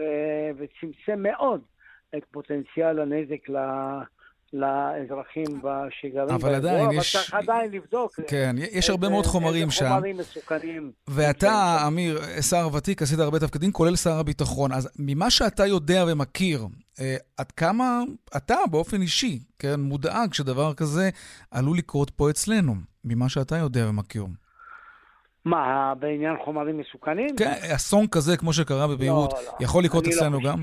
וצמצם 0.58 1.24
מאוד 1.24 1.62
את 2.18 2.24
פוטנציאל 2.32 3.00
הנזק 3.00 3.50
ל- 3.50 4.02
לאזרחים 4.54 5.62
שגרים 6.02 6.30
אבל 6.30 6.52
באזור, 6.52 6.56
עדיין 6.70 6.86
אבל 6.86 6.96
יש- 6.98 7.16
צריך 7.16 7.34
עדיין 7.34 7.72
לבדוק. 7.72 8.20
כן, 8.28 8.56
יש 8.72 8.90
הרבה 8.90 9.10
מאוד 9.10 9.26
חומרים 9.26 9.72
שם. 9.72 9.90
חומרים 9.94 10.18
מסוכנים. 10.18 10.92
ואתה, 11.08 11.78
אמיר, 11.88 12.20
שר 12.42 12.68
ותיק, 12.74 13.02
עשית 13.02 13.20
הרבה 13.20 13.40
תפקידים, 13.40 13.72
כולל 13.72 13.96
שר 13.96 14.14
הביטחון. 14.20 14.72
אז 14.72 14.90
ממה 15.00 15.30
שאתה 15.30 15.66
יודע 15.66 16.06
ומכיר, 16.08 16.66
אה, 17.00 17.16
עד 17.38 17.52
כמה 17.52 18.02
אתה 18.38 18.56
באופן 18.72 19.02
אישי, 19.02 19.40
כן, 19.60 19.80
מודאג 19.80 20.34
שדבר 20.34 20.74
כזה 20.74 21.10
עלול 21.52 21.78
לקרות 21.78 22.10
פה 22.10 22.30
אצלנו, 22.30 22.74
ממה 23.06 23.30
שאתה 23.30 23.58
יודע 23.58 23.90
ומכיר. 23.90 24.26
מה, 25.48 25.94
בעניין 26.00 26.36
חומרים 26.46 26.78
מסוכנים? 26.78 27.36
כן, 27.38 27.52
אסון 27.76 28.08
כזה, 28.12 28.38
כמו 28.38 28.54
שקרה 28.54 28.88
בביירות, 28.88 29.34
לא, 29.34 29.40
לא. 29.40 29.52
יכול 29.60 29.84
לקרות 29.84 30.08
לא 30.08 30.10
אצלנו 30.10 30.38
חושב. 30.38 30.50
גם? 30.50 30.60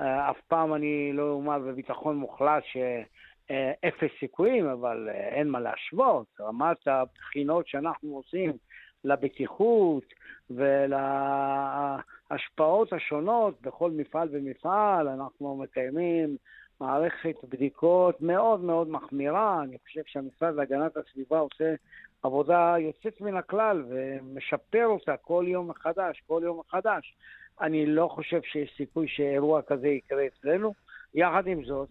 אה, 0.00 0.30
אף 0.30 0.36
פעם 0.48 0.74
אני 0.74 1.12
לא 1.12 1.30
אומר 1.30 1.58
בביטחון 1.58 2.16
מוחלט 2.16 2.62
שאפס 2.72 4.10
סיכויים, 4.20 4.66
אבל 4.66 5.08
אה, 5.08 5.28
אין 5.28 5.48
מה 5.48 5.60
להשוות. 5.60 6.26
רמת 6.40 6.76
הבחינות 6.86 7.68
שאנחנו 7.68 8.16
עושים 8.16 8.52
לבטיחות 9.04 10.04
ולהשפעות 10.50 12.02
השונות 12.92 13.62
בכל 13.62 13.90
מפעל 13.90 14.28
ומפעל, 14.32 15.08
אנחנו 15.08 15.56
מקיימים 15.56 16.36
מערכת 16.80 17.34
בדיקות 17.48 18.20
מאוד 18.20 18.60
מאוד 18.60 18.88
מחמירה. 18.88 19.62
אני 19.62 19.76
חושב 19.86 20.00
שהמשרד 20.06 20.54
להגנת 20.54 20.96
הסביבה 20.96 21.38
עושה 21.38 21.74
עבודה 22.22 22.74
יוצאת 22.78 23.20
מן 23.20 23.36
הכלל 23.36 23.84
ומשפר 23.88 24.86
אותה 24.86 25.16
כל 25.16 25.44
יום 25.48 25.70
מחדש, 25.70 26.22
כל 26.26 26.40
יום 26.44 26.60
מחדש. 26.60 27.14
אני 27.60 27.86
לא 27.86 28.08
חושב 28.14 28.40
שיש 28.52 28.74
סיכוי 28.76 29.06
שאירוע 29.08 29.62
כזה 29.62 29.88
יקרה 29.88 30.22
אצלנו. 30.26 30.74
יחד 31.14 31.46
עם 31.46 31.64
זאת, 31.64 31.88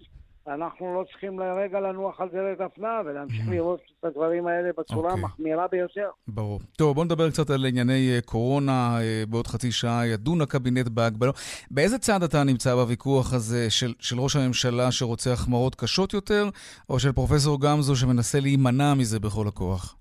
אנחנו 0.47 0.93
לא 0.93 1.03
צריכים 1.11 1.39
לרגע 1.39 1.79
לנוח 1.79 2.21
על 2.21 2.29
דלת 2.29 2.61
הפנה 2.61 3.01
ולהמשיך 3.05 3.49
לראות 3.49 3.79
את 3.99 4.05
הדברים 4.05 4.47
האלה 4.47 4.69
בצורה 4.77 5.09
אוקיי. 5.11 5.23
המחמירה 5.23 5.67
ביותר. 5.67 6.09
ברור. 6.27 6.59
טוב, 6.77 6.95
בואו 6.95 7.05
נדבר 7.05 7.29
קצת 7.29 7.49
על 7.49 7.65
ענייני 7.65 8.11
אה, 8.15 8.21
קורונה. 8.25 8.97
אה, 9.01 9.23
בעוד 9.29 9.47
חצי 9.47 9.71
שעה 9.71 10.07
ידון 10.07 10.41
הקבינט 10.41 10.87
בהגבלות. 10.87 11.35
באיזה 11.71 11.97
צד 11.97 12.23
אתה 12.23 12.43
נמצא 12.43 12.75
בוויכוח 12.75 13.33
הזה 13.33 13.69
של, 13.69 13.93
של 13.99 14.19
ראש 14.19 14.35
הממשלה 14.35 14.91
שרוצה 14.91 15.33
החמרות 15.33 15.75
קשות 15.75 16.13
יותר, 16.13 16.49
או 16.89 16.99
של 16.99 17.11
פרופסור 17.11 17.61
גמזו 17.61 17.95
שמנסה 17.95 18.39
להימנע 18.39 18.93
מזה 18.93 19.19
בכל 19.19 19.47
הכוח? 19.47 20.00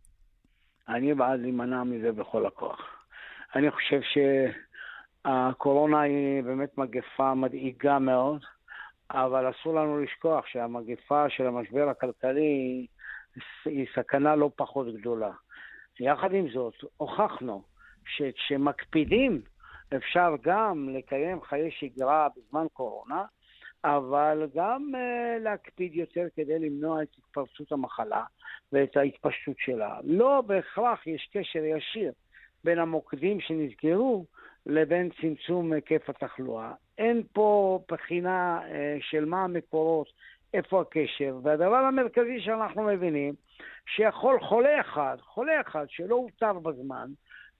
אני 0.90 1.14
בעד 1.14 1.40
להימנע 1.40 1.84
מזה 1.84 2.12
בכל 2.12 2.46
הכוח. 2.46 2.80
אני 3.54 3.70
חושב 3.70 4.00
שהקורונה 5.24 6.00
היא 6.00 6.42
באמת 6.42 6.78
מגפה 6.78 7.34
מדאיגה 7.34 7.98
מאוד, 7.98 8.44
אבל 9.10 9.50
אסור 9.50 9.74
לנו 9.74 9.98
לשכוח 10.02 10.46
שהמגפה 10.46 11.28
של 11.28 11.46
המשבר 11.46 11.88
הכלכלי 11.88 12.86
היא- 13.64 13.86
סכנה 13.94 14.36
לא 14.36 14.50
פחות 14.56 14.86
גדולה. 14.94 15.30
יחד 16.00 16.32
עם 16.34 16.48
זאת, 16.48 16.74
הוכחנו 16.96 17.62
שכשמקפידים 18.06 19.42
אפשר 19.96 20.34
גם 20.42 20.88
לקיים 20.92 21.42
חיי 21.42 21.70
שגרה 21.70 22.28
בזמן 22.36 22.66
קורונה, 22.72 23.24
אבל 23.84 24.48
גם 24.54 24.92
uh, 24.94 25.42
להקפיד 25.42 25.94
יותר 25.94 26.26
כדי 26.36 26.58
למנוע 26.58 27.02
את 27.02 27.08
התפרצות 27.18 27.72
המחלה 27.72 28.24
ואת 28.72 28.96
ההתפשטות 28.96 29.56
שלה. 29.58 29.98
לא 30.04 30.42
בהכרח 30.46 31.06
יש 31.06 31.28
קשר 31.32 31.64
ישיר 31.64 32.12
בין 32.64 32.78
המוקדים 32.78 33.40
שנסגרו 33.40 34.24
לבין 34.66 35.10
צמצום 35.20 35.72
היקף 35.72 36.10
התחלואה. 36.10 36.72
אין 36.98 37.22
פה 37.32 37.80
בחינה 37.90 38.60
uh, 38.62 38.72
של 39.00 39.24
מה 39.24 39.44
המקורות, 39.44 40.06
איפה 40.54 40.80
הקשר, 40.80 41.38
והדבר 41.42 41.76
המרכזי 41.76 42.40
שאנחנו 42.40 42.82
מבינים, 42.82 43.34
שיכול 43.86 44.40
חולה 44.40 44.80
אחד, 44.80 45.16
חולה 45.20 45.60
אחד 45.60 45.86
שלא 45.88 46.14
אותר 46.14 46.52
בזמן, 46.52 47.10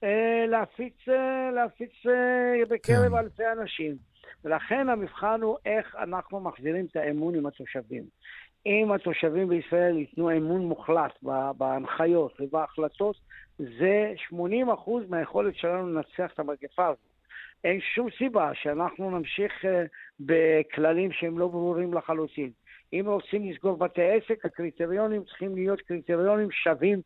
אה, 0.05 0.45
להפיץ, 0.49 1.09
להפיץ 1.55 1.93
בקרב 2.69 3.09
כן. 3.09 3.19
אלפי 3.19 3.43
אנשים. 3.53 4.10
ולכן 4.45 4.89
המבחן 4.89 5.41
הוא 5.43 5.57
איך 5.67 5.97
אנחנו 6.03 6.41
מחזירים 6.41 6.87
את 6.91 6.97
האמון 6.97 7.35
עם 7.35 7.47
התושבים. 7.47 8.05
אם 8.67 8.93
התושבים 8.93 9.49
בישראל 9.49 9.99
ייתנו 9.99 10.37
אמון 10.37 10.61
מוחלט 10.61 11.19
בהנחיות 11.57 12.41
ובהחלטות, 12.41 13.17
זה 13.59 14.15
80% 14.33 14.35
מהיכולת 15.09 15.57
שלנו 15.57 15.89
לנצח 15.89 16.33
את 16.35 16.39
המגפה 16.39 16.87
הזאת. 16.87 17.11
אין 17.65 17.81
שום 17.95 18.09
סיבה 18.19 18.51
שאנחנו 18.55 19.11
נמשיך 19.11 19.65
אה, 19.65 19.85
בכללים 20.21 21.13
שהם 21.13 21.39
לא 21.39 21.49
ברורים 21.49 21.95
לחלוטין. 21.95 22.51
אם 22.93 23.05
רוצים 23.07 23.51
לסגור 23.51 23.77
בתי 23.77 24.03
עסק, 24.03 24.45
הקריטריונים 24.45 25.25
צריכים 25.25 25.55
להיות 25.55 25.81
קריטריונים 25.81 26.51
שווים 26.51 27.01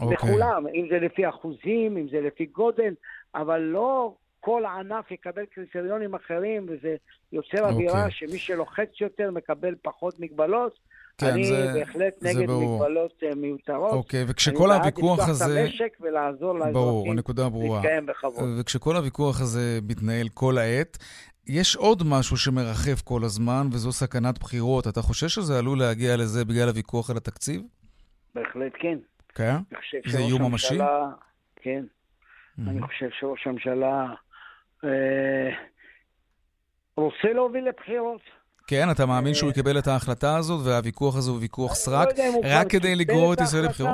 אוקיי. 0.00 0.16
לכולם, 0.16 0.66
אם 0.66 0.86
זה 0.90 0.98
לפי 0.98 1.28
אחוזים, 1.28 1.96
אם 1.96 2.08
זה 2.08 2.20
לפי 2.20 2.46
גודל, 2.46 2.94
אבל 3.34 3.60
לא 3.60 4.14
כל 4.44 4.62
ענף 4.64 5.10
יקבל 5.10 5.44
קריטריונים 5.54 6.14
אחרים, 6.14 6.66
וזה 6.68 6.96
יוצר 7.32 7.68
אווירה 7.70 8.04
אוקיי. 8.04 8.10
שמי 8.28 8.38
שלוחץ 8.38 9.00
יותר 9.00 9.30
מקבל 9.30 9.74
פחות 9.82 10.20
מגבלות. 10.20 10.78
כן, 11.18 11.26
אני 11.26 11.44
זה- 11.44 11.72
בהחלט 11.74 12.14
זה 12.20 12.28
נגד 12.28 12.46
ברור. 12.46 12.78
מגבלות 12.78 13.12
אה, 13.22 13.34
מיותרות. 13.34 13.92
אוקיי, 13.92 14.24
וכשכל 14.28 14.70
הוויכוח 14.70 15.20
אני 15.20 15.30
הזה... 15.30 15.44
בעד 15.44 15.54
לפתוח 15.54 15.72
את 15.72 15.82
המשק 15.82 15.96
ולעזור 16.00 16.58
ברור, 16.58 16.66
לאזרחים 16.94 17.12
הנקודה 17.12 17.48
ברורה. 17.48 17.78
להתקיים 17.80 18.06
בכבוד. 18.06 18.44
וכשכל 18.60 18.96
הוויכוח 18.96 19.40
הזה 19.40 19.78
מתנהל 19.88 20.28
כל 20.34 20.58
העת, 20.58 20.98
יש 21.46 21.76
עוד 21.76 22.02
משהו 22.06 22.36
שמרחף 22.36 23.02
כל 23.04 23.24
הזמן, 23.24 23.66
וזו 23.72 23.92
סכנת 23.92 24.38
בחירות. 24.38 24.86
אתה 24.88 25.02
חושב 25.02 25.28
שזה 25.28 25.58
עלול 25.58 25.78
להגיע 25.78 26.16
לזה 26.16 26.44
בגלל 26.44 26.68
הוויכוח 26.68 27.10
על 27.10 27.16
התקציב? 27.16 27.62
בהחלט 28.34 28.72
כן. 28.80 28.98
כן? 29.34 29.54
אני 29.72 30.12
זה 30.12 30.18
איום 30.18 30.42
ממשי? 30.42 30.78
כן. 31.56 31.84
אני 32.68 32.80
Mhm. 32.80 32.86
חושב 32.86 33.08
שראש 33.20 33.46
הממשלה 33.46 34.06
רוצה 36.96 37.32
להוביל 37.32 37.68
לבחירות. 37.68 38.20
כן, 38.66 38.86
אתה 38.90 39.06
מאמין 39.06 39.34
שהוא 39.34 39.50
אה, 39.50 39.54
יקבל 39.58 39.78
את 39.78 39.86
ההחלטה 39.86 40.36
הזאת, 40.36 40.66
והוויכוח 40.66 41.16
הזה 41.16 41.30
הוא 41.30 41.40
ויכוח 41.40 41.74
סרק, 41.74 42.08
לא 42.18 42.24
הוא 42.34 42.44
רק 42.50 42.66
כדי 42.70 42.94
לגרור 42.96 43.32
את 43.32 43.40
ישראל. 43.40 43.64
לבחירות? 43.64 43.90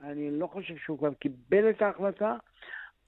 אני 0.00 0.30
לא 0.30 0.46
חושב 0.46 0.74
שהוא 0.84 0.98
כבר 0.98 1.12
קיבל 1.14 1.70
את 1.70 1.82
ההחלטה, 1.82 2.34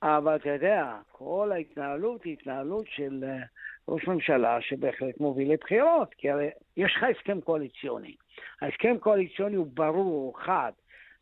אבל 0.03 0.37
אתה 0.37 0.49
יודע, 0.49 0.97
כל 1.13 1.53
ההתנהלות 1.53 2.25
היא 2.25 2.33
התנהלות 2.33 2.85
של 2.97 3.25
אה, 3.25 3.43
ראש 3.89 4.09
ממשלה 4.09 4.59
שבהחלט 4.61 5.21
מוביל 5.21 5.53
לבחירות, 5.53 6.15
כי 6.19 6.31
הרי 6.31 6.49
יש 6.77 6.93
לך 6.97 7.07
הסכם 7.19 7.41
קואליציוני. 7.41 8.15
ההסכם 8.63 8.95
הקואליציוני 8.97 9.57
הוא 9.57 9.67
ברור, 9.75 10.05
הוא 10.05 10.35
חד. 10.35 10.73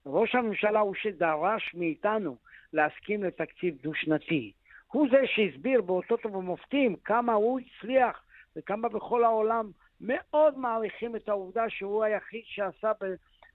ראש 0.06 0.34
הממשלה 0.34 0.80
הוא 0.80 0.94
שדרש 1.02 1.74
מאיתנו 1.74 2.36
להסכים 2.72 3.24
לתקציב 3.24 3.74
דו-שנתי. 3.82 4.52
הוא 4.92 5.08
זה 5.10 5.26
שהסביר 5.26 5.82
באותות 5.82 6.26
ובמופתים 6.26 6.96
כמה 7.04 7.32
הוא 7.32 7.60
הצליח 7.60 8.22
וכמה 8.56 8.88
בכל 8.88 9.24
העולם 9.24 9.70
מאוד 10.00 10.58
מעריכים 10.58 11.16
את 11.16 11.28
העובדה 11.28 11.64
שהוא 11.68 12.04
היחיד 12.04 12.42
שעשה 12.44 12.92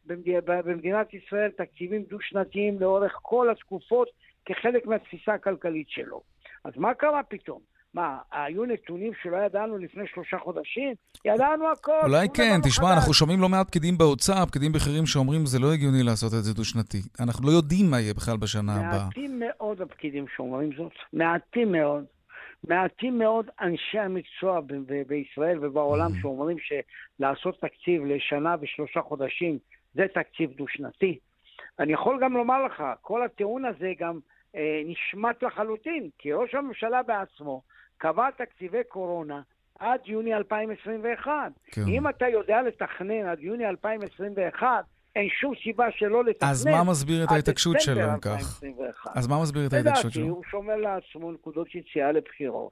במדינת 0.06 1.14
ישראל 1.14 1.52
תקציבים 1.52 2.04
דו-שנתיים 2.04 2.80
לאורך 2.80 3.20
כל 3.22 3.50
התקופות 3.50 4.10
כחלק 4.46 4.86
מהתפיסה 4.86 5.34
הכלכלית 5.34 5.90
שלו. 5.90 6.22
אז 6.64 6.74
מה 6.78 6.94
קרה 6.94 7.24
פתאום? 7.24 7.75
מה, 7.96 8.18
היו 8.32 8.66
נתונים 8.66 9.12
שלא 9.24 9.38
ידענו 9.38 9.78
לפני 9.78 10.04
שלושה 10.14 10.38
חודשים? 10.38 10.94
ידענו 11.26 11.72
הכל. 11.72 11.92
אולי 12.04 12.28
כן, 12.34 12.60
תשמע, 12.64 12.94
אנחנו 12.94 13.14
שומעים 13.14 13.42
לא 13.42 13.50
מעט 13.50 13.68
פקידים 13.68 13.98
באוצר, 13.98 14.46
פקידים 14.46 14.72
בכירים 14.72 15.06
שאומרים 15.06 15.46
זה 15.46 15.60
לא 15.60 15.74
הגיוני 15.74 16.04
לעשות 16.04 16.34
את 16.34 16.44
זה 16.44 16.54
דו-שנתי. 16.54 16.98
אנחנו 17.20 17.48
לא 17.48 17.52
יודעים 17.52 17.92
מה 17.92 18.00
יהיה 18.00 18.14
בכלל 18.14 18.38
בשנה 18.38 18.74
הבאה. 18.76 19.06
מעטים 19.06 19.40
מאוד 19.40 19.82
הפקידים 19.82 20.26
שאומרים 20.36 20.70
זאת, 20.78 20.92
מעטים 21.14 21.72
מאוד. 21.72 22.04
מעטים 22.68 23.20
מאוד 23.20 23.46
אנשי 23.62 24.00
המקצוע 24.00 24.62
ב- 24.62 24.66
ב- 24.74 25.04
בישראל 25.08 25.66
ובעולם 25.66 26.12
Mm-hmm. 26.12 26.22
שאומרים 26.22 26.58
שלעשות 26.60 27.62
תקציב 27.62 28.06
לשנה 28.06 28.56
ושלושה 28.62 29.02
חודשים 29.02 29.58
זה 29.94 30.06
תקציב 30.14 30.52
דו-שנתי. 30.52 31.20
אני 31.80 31.94
יכול 31.94 32.20
גם 32.22 32.34
לומר 32.34 32.66
לך, 32.66 32.84
כל 33.02 33.26
הטיעון 33.26 33.66
הזה 33.66 33.92
גם 34.00 34.20
אה, 34.56 34.82
נשמט 34.86 35.44
לחלוטין, 35.44 36.10
כי 36.18 36.34
ראש 36.34 36.56
הממשלה 36.56 37.04
בעצמו 37.04 37.62
קבע 37.98 38.32
תקציבי 38.32 38.84
קורונה 38.88 39.42
עד 39.80 40.00
יוני 40.06 40.36
2021. 40.36 41.32
כן. 41.66 41.82
אם 41.88 42.08
אתה 42.08 42.28
יודע 42.28 42.62
לתכנן 42.62 43.26
עד 43.26 43.40
יוני 43.40 43.68
2021, 43.68 44.68
אין 45.16 45.30
שום 45.30 45.54
סיבה 45.64 45.86
שלא 45.92 46.24
לתכנן. 46.24 46.50
אז 46.50 46.68
מה 46.68 46.84
מסביר 46.84 47.24
את 47.24 47.32
ההתעקשות 47.32 47.76
שלו, 47.80 48.02
אם 48.02 48.20
כך? 48.20 48.32
2021. 48.32 49.12
אז 49.18 49.28
מה 49.28 49.42
מסביר 49.42 49.68
את 49.68 49.74
ההתעקשות 49.74 50.06
לדעתי, 50.06 50.20
שלו? 50.20 50.36
הוא 50.36 50.44
שומר 50.44 50.76
לעצמו 50.76 51.32
נקודות 51.32 51.76
יציאה 51.76 52.12
לבחירות. 52.12 52.72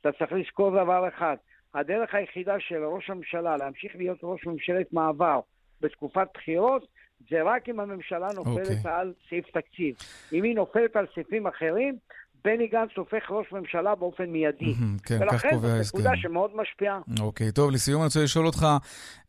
אתה 0.00 0.12
צריך 0.18 0.32
לזכור 0.32 0.70
דבר 0.70 1.08
אחד, 1.08 1.36
הדרך 1.74 2.14
היחידה 2.14 2.54
של 2.58 2.84
ראש 2.84 3.10
הממשלה 3.10 3.56
להמשיך 3.56 3.92
להיות 3.94 4.18
ראש 4.22 4.46
ממשלת 4.46 4.92
מעבר 4.92 5.40
בתקופת 5.80 6.26
בחירות, 6.34 6.86
זה 7.30 7.42
רק 7.42 7.68
אם 7.68 7.80
הממשלה 7.80 8.28
נופלת 8.34 8.70
אוקיי. 8.78 8.92
על 8.92 9.12
סעיף 9.28 9.46
תקציב. 9.50 9.94
אם 10.32 10.42
היא 10.42 10.54
נופלת 10.54 10.96
על 10.96 11.06
סעיפים 11.14 11.46
אחרים, 11.46 11.96
בני 12.44 12.66
גנץ 12.68 12.90
הופך 12.96 13.30
ראש 13.30 13.46
ממשלה 13.52 13.94
באופן 13.94 14.24
מיידי. 14.24 14.74
כן, 15.04 15.18
כך 15.26 15.32
ולכן 15.32 15.50
קובע 15.50 15.68
זו 15.68 15.74
ההסכם. 15.76 15.98
נקודה 15.98 16.16
שמאוד 16.16 16.50
משפיעה. 16.56 16.98
אוקיי, 17.20 17.52
טוב, 17.52 17.70
לסיום 17.70 18.00
אני 18.00 18.06
רוצה 18.06 18.22
לשאול 18.22 18.46
אותך, 18.46 18.66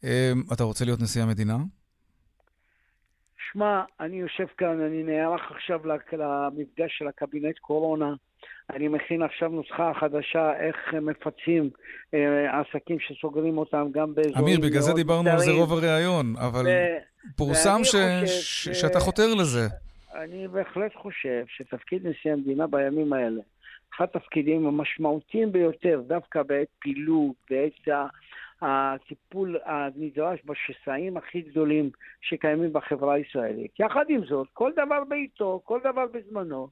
אה, 0.03 0.31
אתה 0.53 0.63
רוצה 0.63 0.86
להיות 0.86 1.01
נשיא 1.01 1.24
המדינה? 1.24 1.57
שמע, 3.51 3.81
אני 4.00 4.15
יושב 4.15 4.45
כאן, 4.57 4.81
אני 4.81 5.03
נערך 5.03 5.41
עכשיו 5.55 5.79
למפגש 5.88 6.91
של 6.98 7.07
הקבינט 7.07 7.57
קורונה. 7.60 8.13
אני 8.75 8.88
מכין 8.88 9.22
עכשיו 9.22 9.50
נוסחה 9.50 9.91
חדשה 10.00 10.51
איך 10.60 10.75
מפצים 11.01 11.69
אה, 12.13 12.19
עסקים 12.62 12.98
שסוגרים 13.00 13.57
אותם 13.57 13.86
גם 13.91 14.15
באזורים 14.15 14.43
אמיר, 14.43 14.60
בגלל 14.60 14.81
זה 14.81 14.93
דיברנו 14.93 15.29
על 15.29 15.39
זה. 15.39 15.51
רוב 15.51 15.74
הראיון, 15.74 16.36
אבל 16.38 16.65
ו- 16.67 17.36
פורסם 17.38 17.79
ש- 17.84 17.95
ש- 18.25 18.69
שאתה 18.69 19.00
חותר 19.00 19.34
לזה. 19.34 19.67
אני 20.24 20.48
בהחלט 20.48 20.95
חושב 20.95 21.43
שתפקיד 21.48 22.07
נשיא 22.07 22.31
המדינה 22.31 22.67
בימים 22.67 23.13
האלה, 23.13 23.41
אחד 23.95 24.05
התפקידים 24.13 24.67
המשמעותיים 24.67 25.51
ביותר, 25.51 26.01
דווקא 26.07 26.43
בעת 26.43 26.67
פילוג, 26.79 27.34
בעת 27.50 27.88
הטיפול 28.62 29.57
הנדרש 29.65 30.39
בשסעים 30.45 31.17
הכי 31.17 31.41
גדולים 31.41 31.89
שקיימים 32.22 32.74
בחברה 32.74 33.13
הישראלית. 33.13 33.79
יחד 33.79 34.05
עם 34.10 34.25
זאת, 34.25 34.48
כל 34.53 34.72
דבר 34.72 35.03
בעיתו, 35.10 35.62
כל 35.63 35.79
דבר 35.79 36.05
בזמנו. 36.13 36.67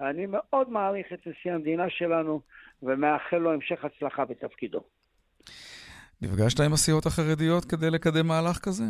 אני 0.00 0.26
מאוד 0.26 0.70
מעריך 0.70 1.06
את 1.12 1.26
נשיא 1.26 1.52
המדינה 1.52 1.90
שלנו 1.90 2.40
ומאחל 2.82 3.36
לו 3.36 3.52
המשך 3.52 3.84
הצלחה 3.84 4.24
בתפקידו. 4.24 4.80
נפגשת 6.22 6.60
עם 6.60 6.72
הסיעות 6.72 7.06
החרדיות 7.06 7.64
כדי 7.64 7.90
לקדם 7.90 8.26
מהלך 8.26 8.58
כזה? 8.58 8.84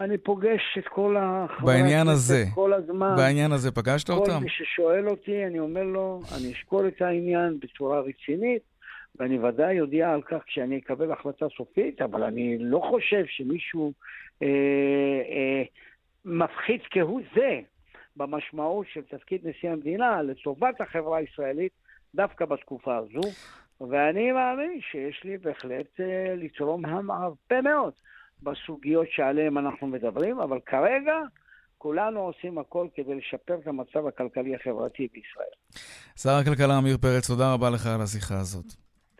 אני 0.00 0.18
פוגש 0.18 0.78
את 0.78 0.88
כל 0.88 1.16
החברי 1.18 1.74
בעניין 1.74 2.08
הזה. 2.08 2.44
כל 2.54 2.72
הזמן. 2.72 3.14
בעניין 3.16 3.52
הזה 3.52 3.70
פגשת 3.70 4.06
כל 4.06 4.12
אותם? 4.12 4.42
מי 4.42 4.50
ששואל 4.50 5.08
אותי, 5.08 5.46
אני 5.46 5.58
אומר 5.58 5.82
לו, 5.82 6.20
אני 6.36 6.52
אשקול 6.52 6.88
את 6.88 7.02
העניין 7.02 7.58
בצורה 7.60 8.00
רצינית, 8.00 8.62
ואני 9.16 9.38
ודאי 9.38 9.80
אודיע 9.80 10.10
על 10.12 10.22
כך 10.22 10.38
כשאני 10.46 10.78
אקבל 10.78 11.12
החלטה 11.12 11.46
סופית, 11.56 12.02
אבל 12.02 12.22
אני 12.22 12.58
לא 12.58 12.82
חושב 12.90 13.24
שמישהו 13.26 13.92
אה, 14.42 14.48
אה, 15.30 15.62
מפחית 16.24 16.82
כהוא 16.90 17.20
זה 17.34 17.60
במשמעות 18.16 18.86
של 18.92 19.02
תפקיד 19.02 19.46
נשיא 19.46 19.70
המדינה 19.70 20.22
לטובת 20.22 20.80
החברה 20.80 21.18
הישראלית 21.18 21.72
דווקא 22.14 22.44
בתקופה 22.44 22.96
הזו, 22.96 23.28
ואני 23.80 24.32
מאמין 24.32 24.80
שיש 24.90 25.24
לי 25.24 25.38
בהחלט 25.38 26.00
אה, 26.00 26.34
לתרום 26.36 26.84
הרבה 26.84 27.62
מאוד 27.62 27.92
בסוגיות 28.42 29.06
שעליהן 29.10 29.56
אנחנו 29.56 29.86
מדברים, 29.86 30.40
אבל 30.40 30.58
כרגע 30.66 31.14
כולנו 31.78 32.20
עושים 32.20 32.58
הכל 32.58 32.86
כדי 32.94 33.14
לשפר 33.14 33.54
את 33.62 33.66
המצב 33.66 34.06
הכלכלי-החברתי 34.06 35.08
בישראל. 35.12 35.54
שר 36.16 36.30
הכלכלה 36.30 36.76
עמיר 36.76 36.96
פרץ, 36.96 37.26
תודה 37.26 37.52
רבה 37.52 37.70
לך 37.70 37.86
על 37.86 38.00
השיחה 38.00 38.38
הזאת. 38.38 38.64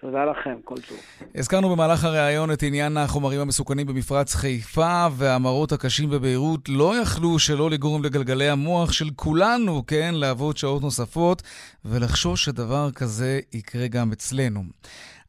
תודה 0.01 0.25
לכם, 0.25 0.57
כל 0.65 0.75
טוב. 0.89 0.99
הזכרנו 1.35 1.69
במהלך 1.69 2.05
הריאיון 2.05 2.53
את 2.53 2.63
עניין 2.63 2.97
החומרים 2.97 3.41
המסוכנים 3.41 3.87
במפרץ 3.87 4.35
חיפה, 4.35 5.07
והמראות 5.17 5.73
הקשים 5.73 6.11
בביירות 6.11 6.69
לא 6.69 6.97
יכלו 7.03 7.39
שלא 7.39 7.71
לגרום 7.71 8.05
לגלגלי 8.05 8.49
המוח 8.49 8.93
של 8.93 9.11
כולנו, 9.17 9.87
כן, 9.87 10.11
לעבוד 10.15 10.57
שעות 10.57 10.83
נוספות, 10.83 11.43
ולחשוש 11.85 12.45
שדבר 12.45 12.91
כזה 12.91 13.41
יקרה 13.53 13.89
גם 13.89 14.13
אצלנו. 14.13 14.63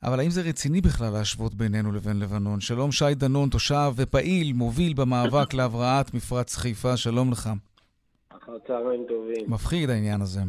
אבל 0.03 0.19
האם 0.19 0.29
זה 0.29 0.41
רציני 0.49 0.81
בכלל 0.81 1.11
להשוות 1.13 1.53
בינינו 1.53 1.91
לבין 1.91 2.19
לבנון? 2.19 2.59
שלום 2.59 2.91
שי 2.91 3.15
דנון, 3.15 3.49
תושב 3.49 3.91
ופעיל, 3.97 4.53
מוביל 4.53 4.93
במאבק 4.93 5.53
להבראת 5.57 6.13
מפרץ 6.13 6.57
חיפה, 6.57 6.97
שלום 6.97 7.31
לך. 7.31 7.49
אחר 8.29 8.59
צהריים 8.67 9.05
טובים. 9.07 9.45
מפחיד 9.47 9.89
העניין 9.89 10.21
הזה. 10.21 10.41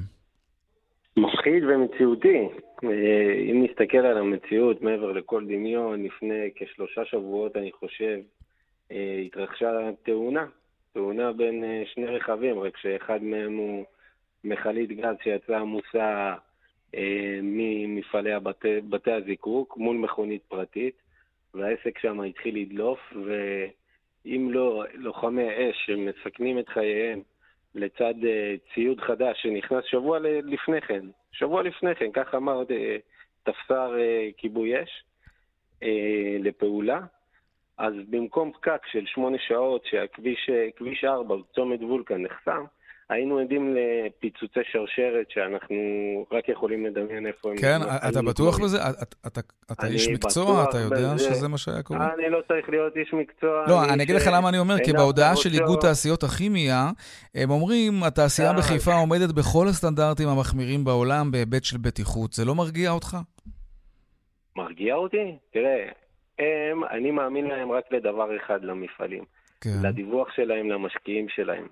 מפחיד 1.16 1.64
ומציאותי. 1.64 2.48
אה, 2.84 3.32
אם 3.50 3.64
נסתכל 3.64 3.98
על 3.98 4.18
המציאות 4.18 4.82
מעבר 4.82 5.12
לכל 5.12 5.44
דמיון, 5.44 6.02
לפני 6.02 6.50
כשלושה 6.54 7.04
שבועות, 7.04 7.56
אני 7.56 7.72
חושב, 7.72 8.18
אה, 8.92 9.22
התרחשה 9.26 9.70
תאונה. 10.02 10.46
תאונה 10.92 11.32
בין 11.32 11.64
אה, 11.64 11.82
שני 11.94 12.06
רכבים, 12.06 12.58
רק 12.58 12.76
שאחד 12.76 13.22
מהם 13.22 13.56
הוא 13.56 13.84
מכלית 14.44 14.92
גז 14.92 15.14
שיצאה 15.22 15.58
עמוסה 15.58 16.34
ממפעלי 17.42 18.33
הבתי, 18.33 18.81
בתי 18.81 19.12
הזיקוק 19.12 19.76
מול 19.76 19.96
מכונית 19.96 20.42
פרטית, 20.48 20.94
והעסק 21.55 21.98
שם 21.98 22.20
התחיל 22.20 22.59
לדלוף, 22.59 23.00
ואם 23.26 24.48
לא 24.50 24.85
לוחמי 24.94 25.48
אש 25.48 25.87
שמסכנים 25.87 26.59
את 26.59 26.68
חייהם 26.68 27.22
לצד 27.74 28.14
אה, 28.24 28.55
ציוד 28.74 29.00
חדש 29.00 29.42
שנכנס 29.42 29.85
שבוע 29.85 30.18
לפני 30.22 30.81
כן, 30.81 31.07
שבוע 31.33 31.62
לפני 31.62 31.94
כן, 31.94 32.11
כך 32.12 32.35
אמר 32.35 32.62
אה, 32.70 32.96
תפסר 33.42 33.98
אה, 33.98 34.28
כיבוי 34.37 34.83
אש 34.83 35.05
אה, 35.83 36.37
לפעולה. 36.40 37.00
אז 37.78 37.94
במקום 38.11 38.52
פקק 38.52 38.87
של 38.87 39.07
שמונה 39.07 39.38
שעות 39.38 39.85
שהכביש 39.85 40.50
אה, 40.52 40.68
כביש 40.76 41.05
4 41.05 41.37
בצומת 41.37 41.81
וולקן 41.83 42.22
נחסם, 42.22 42.64
היינו 43.12 43.38
עדים 43.38 43.77
לפיצוצי 43.77 44.61
שרשרת 44.72 45.31
שאנחנו 45.31 45.77
רק 46.33 46.48
יכולים 46.48 46.87
לדמיין 46.87 47.27
איפה 47.27 47.51
הם... 47.51 47.57
כן, 47.57 47.79
אתה 48.09 48.22
בטוח. 48.22 48.59
בזה? 48.59 48.79
אתה- 49.27 49.87
איש 49.87 50.09
מקצוע? 50.09 50.64
אתה 50.70 50.79
יודע. 50.79 51.18
שזה 51.18 51.48
מה 51.48 51.59
שהיה 51.59 51.83
קורה? 51.83 52.14
אני 52.14 52.31
לא 52.31 52.40
צריך 52.48 52.68
להיות 52.68 52.96
איש 52.96 53.12
מקצוע. 53.12 53.64
לא, 53.68 53.85
אני 53.85 54.03
אגיד 54.03 54.16
לך 54.16 54.22
למה 54.33 54.48
אני 54.48 54.59
אומר, 54.59 54.75
כי 54.85 54.92
בהודעה 54.92 55.37
של 55.37 55.51
איגוד 55.53 55.79
תעשיות 55.81 56.22
הכימיה, 56.22 56.90
הם 57.35 57.51
אומרים, 57.51 58.03
התעשייה 58.05 58.51
אה. 58.51 58.57
בחיפה 58.57 58.94
עומדת 58.94 59.33
בכל 59.35 59.66
הסטנדרטים 59.68 60.29
המחמירים 60.29 60.85
בעולם 60.85 61.31
בהיבט 61.31 61.64
של 61.64 61.77
בטיחות. 61.79 62.33
זה 62.33 62.44
לא 62.44 62.55
מרגיע 62.55 62.90
אותך? 62.90 63.16
מרגיע 64.57 64.94
אותי? 64.94 65.37
תראה, 65.53 65.88
הם, 66.38 66.85
אני 66.90 67.11
מאמין 67.11 67.44
להם 67.46 67.72
רק 67.72 67.85
לדבר 67.90 68.37
אחד 68.37 68.64
למפעלים, 68.64 69.25
כן. 69.61 69.70
לדיווח 69.83 70.29
שלהם 70.37 70.70
למשקיעים 70.70 71.27
שלהם. 71.29 71.66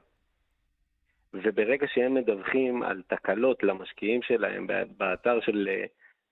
וברגע 1.34 1.86
שהם 1.94 2.14
מדווחים 2.14 2.82
על 2.82 3.02
תקלות 3.06 3.62
למשקיעים 3.62 4.22
שלהם 4.22 4.66
באתר 4.96 5.40
של, 5.40 5.68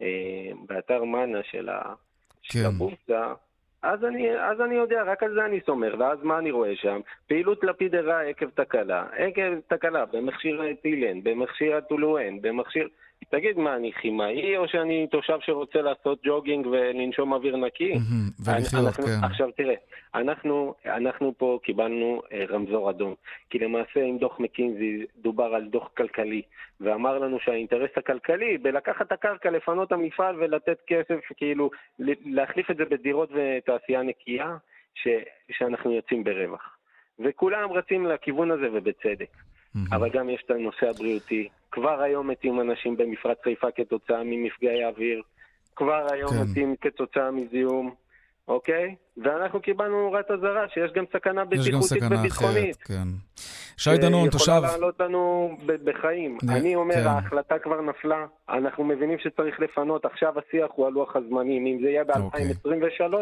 אה, 0.02 0.50
באתר 0.66 1.04
מנה 1.04 1.42
של, 1.42 1.68
ה, 1.68 1.94
של 2.42 2.58
כן. 2.58 2.66
הבורסה, 2.66 3.34
אז 3.82 4.04
אני, 4.04 4.40
אז 4.40 4.60
אני 4.60 4.74
יודע, 4.74 5.02
רק 5.02 5.22
על 5.22 5.34
זה 5.34 5.44
אני 5.44 5.60
סומך, 5.66 5.94
ואז 5.98 6.18
מה 6.22 6.38
אני 6.38 6.50
רואה 6.50 6.76
שם? 6.76 7.00
פעילות 7.26 7.64
לפיד 7.64 7.94
אירע 7.94 8.20
עקב 8.20 8.50
תקלה, 8.50 9.06
עקב 9.16 9.60
תקלה 9.68 10.06
במכשיר 10.06 10.62
טילן, 10.82 11.22
במכשיר 11.22 11.76
הטולואן, 11.76 12.42
במכשיר... 12.42 12.88
תגיד, 13.30 13.58
מה, 13.58 13.76
אני 13.76 13.92
כימאי 13.92 14.56
או 14.56 14.68
שאני 14.68 15.06
תושב 15.06 15.38
שרוצה 15.40 15.82
לעשות 15.82 16.18
ג'וגינג 16.24 16.66
ולנשום 16.66 17.32
אוויר 17.32 17.56
נקי? 17.56 17.94
ולחיות, 18.44 18.94
כן. 18.94 19.02
עכשיו 19.22 19.50
תראה, 19.56 19.74
אנחנו, 20.14 20.74
אנחנו 20.86 21.34
פה 21.38 21.58
קיבלנו 21.62 22.22
אה, 22.32 22.44
רמזור 22.48 22.90
אדום, 22.90 23.14
כי 23.50 23.58
למעשה 23.58 24.04
עם 24.04 24.18
דוח 24.18 24.40
מקינזי 24.40 25.06
דובר 25.16 25.54
על 25.54 25.64
דוח 25.64 25.88
כלכלי, 25.96 26.42
ואמר 26.80 27.18
לנו 27.18 27.38
שהאינטרס 27.40 27.90
הכלכלי 27.96 28.58
בלקחת 28.58 29.06
את 29.06 29.12
הקרקע, 29.12 29.50
לפנות 29.50 29.92
המפעל 29.92 30.36
ולתת 30.38 30.78
כסף, 30.86 31.20
כאילו, 31.36 31.70
להחליף 32.24 32.70
את 32.70 32.76
זה 32.76 32.84
בדירות 32.84 33.28
ותעשייה 33.32 34.02
נקייה, 34.02 34.56
ש, 34.94 35.08
שאנחנו 35.50 35.92
יוצאים 35.92 36.24
ברווח. 36.24 36.78
וכולם 37.18 37.72
רצים 37.72 38.06
לכיוון 38.06 38.50
הזה 38.50 38.66
ובצדק. 38.72 39.30
אבל 39.92 40.08
גם 40.10 40.30
יש 40.30 40.42
את 40.46 40.50
הנושא 40.50 40.90
הבריאותי. 40.90 41.48
כבר 41.72 42.00
היום 42.02 42.30
מתים 42.30 42.60
אנשים 42.60 42.96
במפרץ 42.96 43.38
חיפה 43.44 43.66
כתוצאה 43.76 44.22
ממפגעי 44.24 44.84
אוויר, 44.84 45.22
כבר 45.76 46.06
היום 46.12 46.30
כן. 46.30 46.50
מתים 46.50 46.74
כתוצאה 46.80 47.30
מזיהום, 47.30 47.94
אוקיי? 48.48 48.94
ואנחנו 49.16 49.60
קיבלנו 49.60 50.00
הוראת 50.00 50.30
אזהרה 50.30 50.68
שיש 50.74 50.92
גם 50.94 51.04
סכנה 51.12 51.42
יש 51.42 51.48
גם 51.48 51.80
בטיחותית 51.80 52.02
סכנה 52.02 52.20
וביטחונית. 52.20 52.76
אחרת, 52.76 52.82
כן. 52.82 53.08
שי 53.78 53.96
דנון, 53.98 54.28
תושב... 54.30 54.44
שיכולה 54.44 54.70
לעלות 54.72 55.00
לנו 55.00 55.50
בחיים. 55.84 56.38
נ- 56.42 56.50
אני 56.50 56.74
אומר, 56.74 56.94
כן. 56.94 57.06
ההחלטה 57.06 57.54
כבר 57.58 57.80
נפלה, 57.80 58.16
אנחנו 58.48 58.84
מבינים 58.84 59.18
שצריך 59.18 59.60
לפנות, 59.60 60.04
עכשיו 60.04 60.32
השיח 60.38 60.70
הוא 60.74 60.86
על 60.86 60.92
לוח 60.92 61.16
הזמנים, 61.16 61.66
אם 61.66 61.78
זה 61.82 61.88
יהיה 61.88 62.02
אוקיי. 62.20 62.44
ב-2023, 62.64 63.14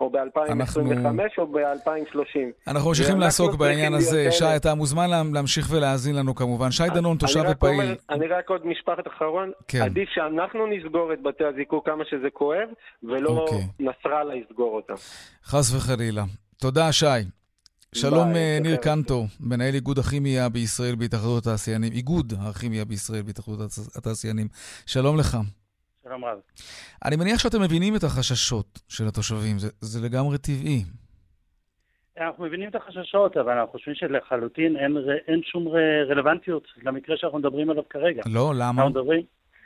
או 0.00 0.10
ב-2025, 0.10 1.06
או 1.38 1.46
ב-2030. 1.46 2.38
אנחנו 2.68 2.88
ממשיכים 2.88 3.20
לעסוק 3.20 3.54
בעניין 3.54 3.94
הזה. 3.94 4.32
שי, 4.32 4.44
אתה 4.56 4.74
מוזמן 4.74 5.10
לה- 5.10 5.22
להמשיך 5.32 5.66
ולהאזין 5.70 6.16
לנו 6.16 6.34
כמובן. 6.34 6.70
שי 6.70 6.88
דנון, 6.94 7.16
תושב 7.16 7.42
ופעיל. 7.50 7.80
אומר- 7.80 7.94
אני 8.10 8.26
רק 8.26 8.50
עוד 8.50 8.66
משפט 8.66 9.06
אחרון, 9.16 9.50
כן. 9.68 9.82
עדיף 9.82 10.08
שאנחנו 10.14 10.66
נסגור 10.66 11.12
את 11.12 11.22
בתי 11.22 11.44
הזיקוק 11.44 11.86
כמה 11.86 12.04
שזה 12.10 12.30
כואב, 12.32 12.68
ולא 13.02 13.30
אוקיי. 13.30 13.66
נסראללה 13.80 14.34
יסגור 14.34 14.74
אותם. 14.76 14.94
חס 15.44 15.74
וחלילה. 15.74 16.22
תודה, 16.60 16.92
שי. 16.92 17.06
שלום, 17.94 18.32
ביי, 18.32 18.42
אה, 18.42 18.58
ניר. 18.62 18.76
קנטור, 18.76 19.26
מנהל 19.40 19.74
איגוד 19.74 19.98
הכימיה 19.98 20.48
בישראל 20.48 20.94
בהתאחדות 20.94 21.46
התעשיינים, 21.46 21.92
איגוד 21.92 22.32
הכימיה 22.40 22.84
בישראל 22.84 23.22
בהתאחדות 23.22 23.58
התעש- 23.60 23.98
התעשיינים. 23.98 24.46
שלום 24.86 25.18
לך. 25.18 25.36
שלום 26.04 26.24
רב. 26.24 26.38
אני 27.04 27.16
מניח 27.16 27.38
שאתם 27.38 27.62
מבינים 27.62 27.96
את 27.96 28.04
החששות 28.04 28.80
של 28.88 29.04
התושבים, 29.08 29.58
זה, 29.58 29.68
זה 29.80 30.06
לגמרי 30.06 30.38
טבעי. 30.38 30.82
אנחנו 32.20 32.44
מבינים 32.44 32.68
את 32.68 32.74
החששות, 32.74 33.36
אבל 33.36 33.52
אנחנו 33.52 33.72
חושבים 33.72 33.94
שלחלוטין 33.94 34.76
אין, 34.76 34.96
אין 35.28 35.40
שום 35.44 35.68
רלוונטיות 36.08 36.62
למקרה 36.82 37.16
שאנחנו 37.16 37.38
מדברים 37.38 37.70
עליו 37.70 37.82
כרגע. 37.90 38.22
לא, 38.26 38.52
למה? 38.54 38.82
אנחנו 38.82 38.90
מדברים, 38.90 39.22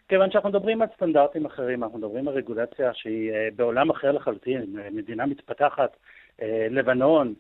כיוון 0.08 0.30
שאנחנו 0.30 0.48
מדברים 0.48 0.82
על 0.82 0.88
סטנדרטים 0.96 1.46
אחרים, 1.46 1.84
אנחנו 1.84 1.98
מדברים 1.98 2.28
על 2.28 2.34
רגולציה 2.34 2.90
שהיא 2.94 3.30
אה, 3.32 3.48
בעולם 3.56 3.90
אחר 3.90 4.12
לחלוטין, 4.12 4.60
מדינה 4.92 5.26
מתפתחת, 5.26 5.96
אה, 6.42 6.66
לבנון, 6.70 7.34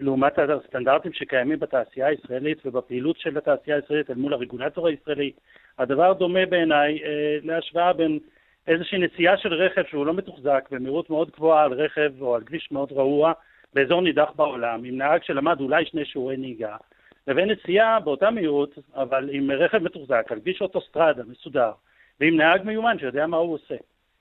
לעומת 0.00 0.38
הסטנדרטים 0.38 1.12
שקיימים 1.12 1.58
בתעשייה 1.58 2.06
הישראלית 2.06 2.66
ובפעילות 2.66 3.18
של 3.18 3.38
התעשייה 3.38 3.76
הישראלית 3.76 4.10
אל 4.10 4.14
מול 4.14 4.34
הרגולטור 4.34 4.88
הישראלי. 4.88 5.32
הדבר 5.78 6.12
דומה 6.12 6.46
בעיניי 6.46 7.02
אה, 7.04 7.38
להשוואה 7.42 7.92
בין 7.92 8.18
איזושהי 8.66 8.98
נסיעה 8.98 9.36
של 9.36 9.54
רכב 9.54 9.82
שהוא 9.84 10.06
לא 10.06 10.14
מתוחזק 10.14 10.68
במהירות 10.70 11.10
מאוד 11.10 11.30
גבוהה 11.30 11.64
על 11.64 11.72
רכב 11.72 12.12
או 12.20 12.34
על 12.34 12.42
כביש 12.42 12.72
מאוד 12.72 12.92
רעוע 12.92 13.32
באזור 13.74 14.02
נידח 14.02 14.30
בעולם, 14.36 14.84
עם 14.84 14.96
נהג 14.96 15.22
שלמד 15.22 15.60
אולי 15.60 15.84
שני 15.86 16.04
שיעורי 16.04 16.36
נהיגה, 16.36 16.76
לבין 17.26 17.50
נסיעה 17.50 18.00
באותה 18.00 18.30
מהירות, 18.30 18.78
אבל 18.94 19.28
עם 19.32 19.50
רכב 19.50 19.78
מתוחזק 19.78 20.26
על 20.30 20.40
כביש 20.40 20.62
אוטוסטרדה 20.62 21.22
מסודר, 21.28 21.72
ועם 22.20 22.36
נהג 22.36 22.62
מיומן 22.62 22.98
שיודע 22.98 23.26
מה 23.26 23.36
הוא 23.36 23.54
עושה. 23.54 23.74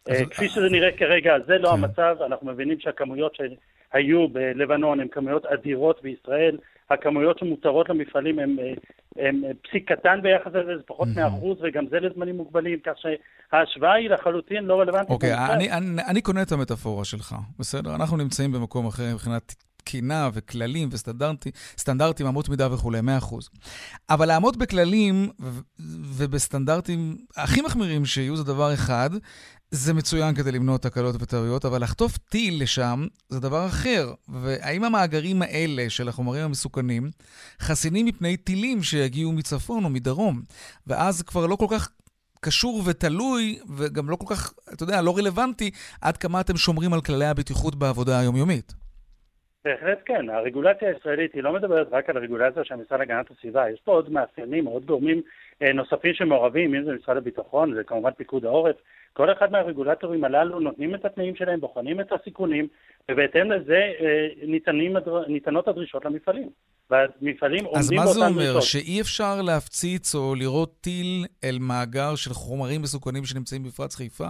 אה, 0.10 0.26
כפי 0.26 0.50
שזה 0.50 0.70
נראה 0.70 0.92
כרגע, 0.92 1.34
זה 1.48 1.58
לא 1.58 1.70
כן. 1.70 1.74
המצב, 1.74 2.16
אנחנו 2.26 2.48
מבינים 2.48 2.80
שהכמויות 2.80 3.36
שהיו 3.36 4.28
בלבנון 4.30 5.00
הן 5.00 5.08
כמויות 5.08 5.46
אדירות 5.46 6.02
בישראל, 6.04 6.58
הכמויות 6.90 7.40
שמותרות 7.40 7.90
למפעלים 7.90 8.40
הן 8.40 8.56
אה, 9.20 9.52
פסיק 9.64 9.92
קטן 9.92 10.20
ביחס 10.22 10.48
לזה, 10.48 10.78
זה 10.78 10.84
פחות 10.86 11.08
מאחוז, 11.16 11.58
וגם 11.62 11.86
זה 11.90 12.00
לזמנים 12.00 12.38
מוגבלים, 12.38 12.80
כך 12.86 12.94
שההשוואה 12.98 13.94
היא 13.94 14.10
לחלוטין 14.10 14.64
לא 14.64 14.80
רלוונטית. 14.80 15.10
אוקיי. 15.10 15.34
אני, 15.34 15.72
אני, 15.72 16.02
אני 16.08 16.22
קונה 16.22 16.42
את 16.42 16.52
המטאפורה 16.52 17.06
שלך, 17.06 17.36
בסדר? 17.60 17.96
אנחנו 17.96 18.18
נמצאים 18.18 18.52
במקום 18.52 18.88
אחר 18.88 19.04
מבחינת 19.14 19.56
תקינה 19.86 20.30
וכללים 20.34 20.90
וסטנדרטים, 20.92 21.52
סטנדרטים, 21.78 22.28
אמות 22.28 22.50
מידה 22.50 22.74
וכולי, 22.74 23.00
100%. 23.00 23.04
אבל 24.10 24.28
לעמוד 24.28 24.60
בכללים 24.60 25.30
ובסטנדרטים 26.18 27.18
הכי 27.38 27.62
מחמירים 27.62 28.06
שיהיו 28.06 28.36
זה 28.36 28.44
דבר 28.44 28.74
אחד, 28.74 29.10
זה 29.76 29.94
מצוין 29.94 30.36
כדי 30.36 30.52
למנוע 30.52 30.78
תקלות 30.78 31.16
וטעויות, 31.22 31.66
אבל 31.66 31.82
לחטוף 31.84 32.18
טיל 32.18 32.64
לשם 32.64 33.06
זה 33.30 33.40
דבר 33.40 33.66
אחר. 33.66 34.14
והאם 34.30 34.84
המאגרים 34.84 35.42
האלה 35.42 35.90
של 35.90 36.08
החומרים 36.08 36.42
המסוכנים 36.42 37.04
חסינים 37.60 38.06
מפני 38.06 38.38
טילים 38.38 38.84
שיגיעו 38.84 39.32
מצפון 39.32 39.84
או 39.84 39.90
מדרום? 39.90 40.42
ואז 40.88 41.22
כבר 41.22 41.46
לא 41.46 41.56
כל 41.56 41.66
כך 41.72 41.90
קשור 42.42 42.82
ותלוי, 42.86 43.60
וגם 43.78 44.10
לא 44.10 44.16
כל 44.16 44.36
כך, 44.36 44.54
אתה 44.74 44.84
יודע, 44.84 45.02
לא 45.02 45.18
רלוונטי, 45.18 45.72
עד 46.02 46.18
כמה 46.18 46.42
אתם 46.42 46.58
שומרים 46.58 46.94
על 46.94 47.02
כללי 47.02 47.26
הבטיחות 47.26 47.76
בעבודה 47.76 48.20
היומיומית. 48.20 48.74
בהחלט 49.66 50.00
כן, 50.06 50.30
הרגולציה 50.30 50.90
הישראלית 50.90 51.34
היא 51.34 51.44
לא 51.44 51.54
מדברת 51.54 51.88
רק 51.92 52.10
על 52.10 52.18
הרגולציה 52.18 52.64
של 52.64 52.74
המשרד 52.74 53.00
להגנת 53.00 53.32
הסביבה, 53.32 53.70
יש 53.70 53.82
פה 53.84 53.92
עוד 53.92 54.12
מאפיינים, 54.12 54.66
עוד 54.66 54.86
גורמים 54.86 55.22
נוספים 55.62 56.14
שמעורבים, 56.14 56.76
אם 56.76 56.84
זה 56.84 56.92
משרד 57.02 57.18
הביטחון, 57.18 57.76
זה 57.76 57.84
כמובן 57.84 58.12
פיקוד 58.12 58.46
העורף, 58.46 58.76
כל 59.14 59.32
אחד 59.32 59.52
מהרגולטורים 59.52 60.24
הללו 60.24 60.60
נותנים 60.60 60.96
את 60.96 61.06
התנאים 61.06 61.36
שלהם, 61.36 61.60
בוחנים 61.60 62.02
את 62.02 62.12
הסיכונים, 62.12 62.68
ובהתאם 63.12 63.52
לזה 63.52 63.92
אה, 64.00 64.28
ניתנים, 64.48 64.98
ניתנות 65.28 65.68
הדרישות 65.68 66.06
למפעלים. 66.06 66.50
והמפעלים 66.90 67.66
אז 67.66 67.72
עומדים 67.74 68.00
מה 68.00 68.08
זה 68.08 68.20
באותן 68.20 68.34
אומר? 68.34 68.54
דרישות. 68.54 68.64
שאי 68.64 69.02
אפשר 69.02 69.42
להפציץ 69.42 70.16
או 70.16 70.36
לירות 70.36 70.74
טיל 70.82 71.26
אל 71.44 71.58
מאגר 71.60 72.16
של 72.16 72.34
חומרים 72.34 72.82
מסוכנים 72.82 73.26
שנמצאים 73.26 73.64
במפרץ 73.64 73.96
חיפה? 73.96 74.28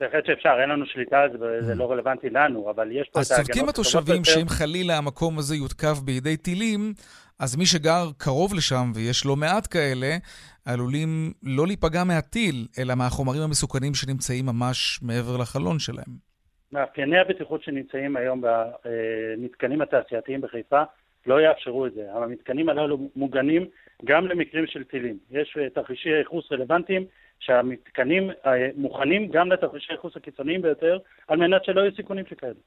בהחלט 0.00 0.26
שאפשר, 0.26 0.56
אין 0.60 0.68
לנו 0.68 0.86
שליטה 0.86 1.18
על 1.20 1.30
זה, 1.32 1.38
וזה 1.40 1.74
לא 1.74 1.90
רלוונטי 1.92 2.30
לנו, 2.30 2.70
אבל 2.70 2.92
יש 2.92 3.08
פה 3.12 3.20
אז 3.20 3.26
את 3.26 3.32
ההגנות 3.32 3.46
צודקים 3.46 3.68
הטובות 3.68 4.02
התושבים. 4.02 4.24
שאם 4.24 4.48
חלילה 4.48 4.98
המקום 4.98 5.38
הזה 5.38 5.56
יותקף 5.56 5.98
בידי 6.04 6.36
טילים, 6.36 6.92
אז 7.40 7.56
מי 7.56 7.66
שגר 7.66 8.04
קרוב 8.18 8.54
לשם, 8.54 8.92
ויש 8.94 9.26
לא 9.26 9.36
מעט 9.36 9.66
כאלה, 9.72 10.16
עלולים 10.64 11.32
לא 11.42 11.66
להיפגע 11.66 12.04
מהטיל, 12.04 12.66
אלא 12.78 12.94
מהחומרים 12.94 13.42
המסוכנים 13.42 13.94
שנמצאים 13.94 14.46
ממש 14.46 15.00
מעבר 15.02 15.36
לחלון 15.36 15.78
שלהם. 15.78 16.26
מאפייני 16.72 17.18
הבטיחות 17.18 17.62
שנמצאים 17.62 18.16
היום 18.16 18.42
במתקנים 18.42 19.82
התעשייתיים 19.82 20.40
בחיפה 20.40 20.82
לא 21.26 21.40
יאפשרו 21.40 21.86
את 21.86 21.94
זה. 21.94 22.02
המתקנים 22.14 22.68
הללו 22.68 23.10
מוגנים 23.16 23.66
גם 24.04 24.26
למקרים 24.26 24.66
של 24.66 24.84
טילים. 24.84 25.18
יש 25.30 25.56
אה, 25.60 25.70
תרחישי 25.70 26.08
ייחוס 26.08 26.52
רלוונטיים 26.52 27.04
שהמתקנים 27.40 28.30
אה, 28.46 28.52
מוכנים 28.76 29.28
גם 29.28 29.52
לתרחישי 29.52 29.92
ייחוס 29.92 30.16
הקיצוניים 30.16 30.62
ביותר 30.62 30.98
על 31.28 31.38
מנת 31.38 31.64
שלא 31.64 31.80
יהיו 31.80 31.96
סיכונים 31.96 32.24
שכאלה. 32.30 32.60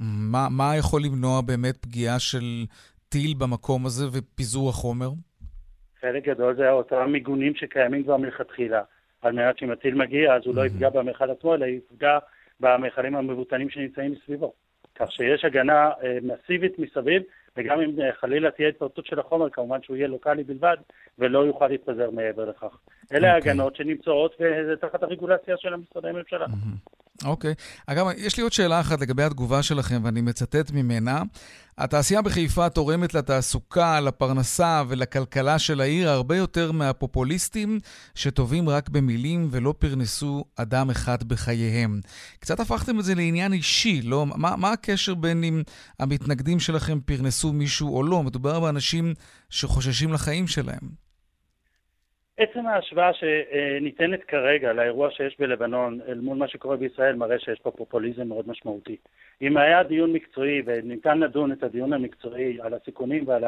מה, 0.00 0.48
מה 0.50 0.76
יכול 0.76 1.02
למנוע 1.02 1.40
באמת 1.40 1.76
פגיעה 1.76 2.18
של 2.18 2.64
טיל 3.08 3.34
במקום 3.38 3.86
הזה 3.86 4.04
ופיזור 4.12 4.68
החומר? 4.68 5.10
חלק 6.00 6.24
גדול 6.24 6.56
זה 6.56 6.70
אותם 6.70 7.10
מיגונים 7.12 7.54
שקיימים 7.54 8.02
כבר 8.04 8.16
מלכתחילה, 8.16 8.82
על 9.22 9.32
מנת 9.32 9.58
שאם 9.58 9.70
הטיל 9.70 9.94
מגיע 9.94 10.34
אז 10.34 10.42
הוא 10.44 10.54
לא 10.54 10.66
יפגע 10.66 10.90
במכל 10.90 11.30
עצמו, 11.30 11.54
אלא 11.54 11.66
יפגע 11.66 12.18
במכלים 12.60 13.16
המבוטנים 13.16 13.70
שנמצאים 13.70 14.12
מסביבו. 14.12 14.52
כך 14.94 15.12
שיש 15.12 15.44
הגנה 15.44 15.90
אה, 16.02 16.18
מסיבית 16.22 16.78
מסביב, 16.78 17.22
וגם 17.56 17.80
אם 17.80 18.00
אה, 18.00 18.12
חלילה 18.20 18.50
תהיה 18.50 18.68
התפרצות 18.68 19.06
של 19.06 19.18
החומר, 19.20 19.50
כמובן 19.50 19.82
שהוא 19.82 19.96
יהיה 19.96 20.08
לוקאלי 20.08 20.44
בלבד, 20.44 20.76
ולא 21.18 21.38
יוכל 21.38 21.68
להתפזר 21.68 22.10
מעבר 22.10 22.44
לכך. 22.44 22.78
אלה 23.12 23.36
אוקיי. 23.36 23.50
ההגנות 23.50 23.76
שנמצאות, 23.76 24.34
וזה 24.40 24.76
תחת 24.80 25.02
הרגולציה 25.02 25.56
של 25.56 25.74
המשרדי 25.74 26.08
הממשלה. 26.08 26.46
אוקיי. 27.24 27.54
אגב, 27.86 28.06
יש 28.16 28.36
לי 28.36 28.42
עוד 28.42 28.52
שאלה 28.52 28.80
אחת 28.80 29.00
לגבי 29.00 29.22
התגובה 29.22 29.62
שלכם, 29.62 30.00
ואני 30.04 30.20
מצטט 30.20 30.70
ממנה. 30.70 31.22
התעשייה 31.78 32.22
בחיפה 32.22 32.68
תורמת 32.68 33.14
לתעסוקה, 33.14 34.00
לפרנסה 34.00 34.82
ולכלכלה 34.88 35.58
של 35.58 35.80
העיר 35.80 36.10
הרבה 36.10 36.36
יותר 36.36 36.72
מהפופוליסטים 36.72 37.80
שטובים 38.14 38.68
רק 38.68 38.88
במילים 38.88 39.48
ולא 39.50 39.74
פרנסו 39.78 40.44
אדם 40.56 40.90
אחד 40.90 41.22
בחייהם. 41.22 42.00
קצת 42.40 42.60
הפכתם 42.60 42.98
את 42.98 43.04
זה 43.04 43.14
לעניין 43.14 43.52
אישי, 43.52 44.02
לא? 44.02 44.26
מה, 44.26 44.56
מה 44.56 44.72
הקשר 44.72 45.14
בין 45.14 45.44
אם 45.44 45.62
המתנגדים 46.00 46.60
שלכם 46.60 47.00
פרנסו 47.00 47.52
מישהו 47.52 47.96
או 47.96 48.02
לא? 48.02 48.22
מדובר 48.22 48.60
באנשים 48.60 49.14
שחוששים 49.50 50.12
לחיים 50.12 50.46
שלהם. 50.46 51.05
עצם 52.38 52.66
ההשוואה 52.66 53.10
שניתנת 53.12 54.24
כרגע 54.24 54.72
לאירוע 54.72 55.10
שיש 55.10 55.36
בלבנון 55.38 56.00
אל 56.08 56.20
מול 56.20 56.36
מה 56.36 56.48
שקורה 56.48 56.76
בישראל 56.76 57.16
מראה 57.16 57.38
שיש 57.38 57.60
פה 57.60 57.70
פופוליזם 57.70 58.28
מאוד 58.28 58.48
משמעותי. 58.48 58.96
אם 59.42 59.56
היה 59.56 59.82
דיון 59.82 60.12
מקצועי 60.12 60.62
וניתן 60.66 61.18
לדון 61.18 61.52
את 61.52 61.62
הדיון 61.62 61.92
המקצועי 61.92 62.60
על 62.60 62.74
הסיכונים 62.74 63.28
ועל 63.28 63.44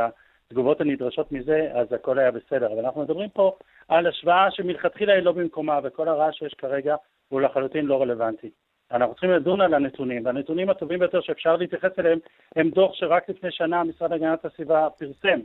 התגובות 0.51 0.81
הנדרשות 0.81 1.33
מזה, 1.33 1.68
אז 1.72 1.92
הכל 1.92 2.18
היה 2.18 2.31
בסדר. 2.31 2.72
אבל 2.72 2.85
אנחנו 2.85 3.03
מדברים 3.03 3.29
פה 3.29 3.53
על 3.88 4.07
השוואה 4.07 4.51
שמלכתחילה 4.51 5.12
היא 5.12 5.22
לא 5.22 5.33
במקומה, 5.33 5.81
וכל 5.85 6.09
הרעש 6.09 6.38
שיש 6.38 6.55
כרגע 6.55 6.96
הוא 7.29 7.40
לחלוטין 7.40 7.87
לא 7.87 8.03
רלוונטי. 8.03 8.51
אנחנו 8.92 9.14
צריכים 9.14 9.31
לדון 9.31 9.61
על 9.61 9.74
הנתונים, 9.74 10.27
והנתונים 10.27 10.70
הטובים 10.70 10.98
ביותר 10.98 11.20
שאפשר 11.20 11.57
להתייחס 11.57 11.98
אליהם 11.98 12.18
הם 12.57 12.70
דוח 12.70 12.94
שרק 12.94 13.29
לפני 13.29 13.51
שנה 13.51 13.81
המשרד 13.81 14.11
להגנת 14.11 14.44
הסביבה 14.44 14.88
פרסם 14.98 15.40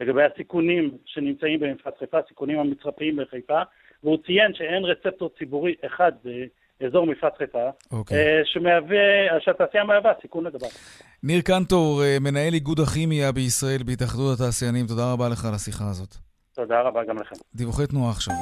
לגבי 0.00 0.22
הסיכונים 0.24 0.90
שנמצאים 1.06 1.60
במפרץ 1.60 1.94
חיפה, 1.98 2.18
הסיכונים 2.18 2.58
המצרפיים 2.58 3.16
בחיפה, 3.16 3.62
והוא 4.02 4.18
ציין 4.26 4.54
שאין 4.54 4.84
רצפטור 4.84 5.30
ציבורי 5.38 5.74
אחד 5.86 6.12
באזור 6.80 7.06
מפרץ 7.06 7.32
חיפה, 7.38 7.70
אוקיי. 7.92 8.16
אה, 8.16 8.40
שמהווה, 8.44 9.40
שהתעשייה 9.40 9.84
מהווה 9.84 10.12
סיכון 10.22 10.46
לדבר. 10.46 10.66
ניר 11.22 11.40
קנטור, 11.40 12.02
אה, 12.02 12.16
מנהל 12.20 12.54
איגוד 12.54 12.80
הכימיה 12.80 13.32
בישראל 13.32 13.82
בהתאחדות 13.86 14.40
התעשיינים, 14.40 14.86
תודה 14.86 15.12
רבה 15.12 15.28
לך 15.28 15.44
על 15.44 15.54
השיחה 15.54 15.84
הזאת. 15.90 16.14
תודה 16.54 16.80
רבה 16.80 17.04
גם 17.04 17.18
לכם. 17.18 17.36
דיווחי 17.54 17.86
תנועה 17.86 18.10
עכשיו. 18.10 18.34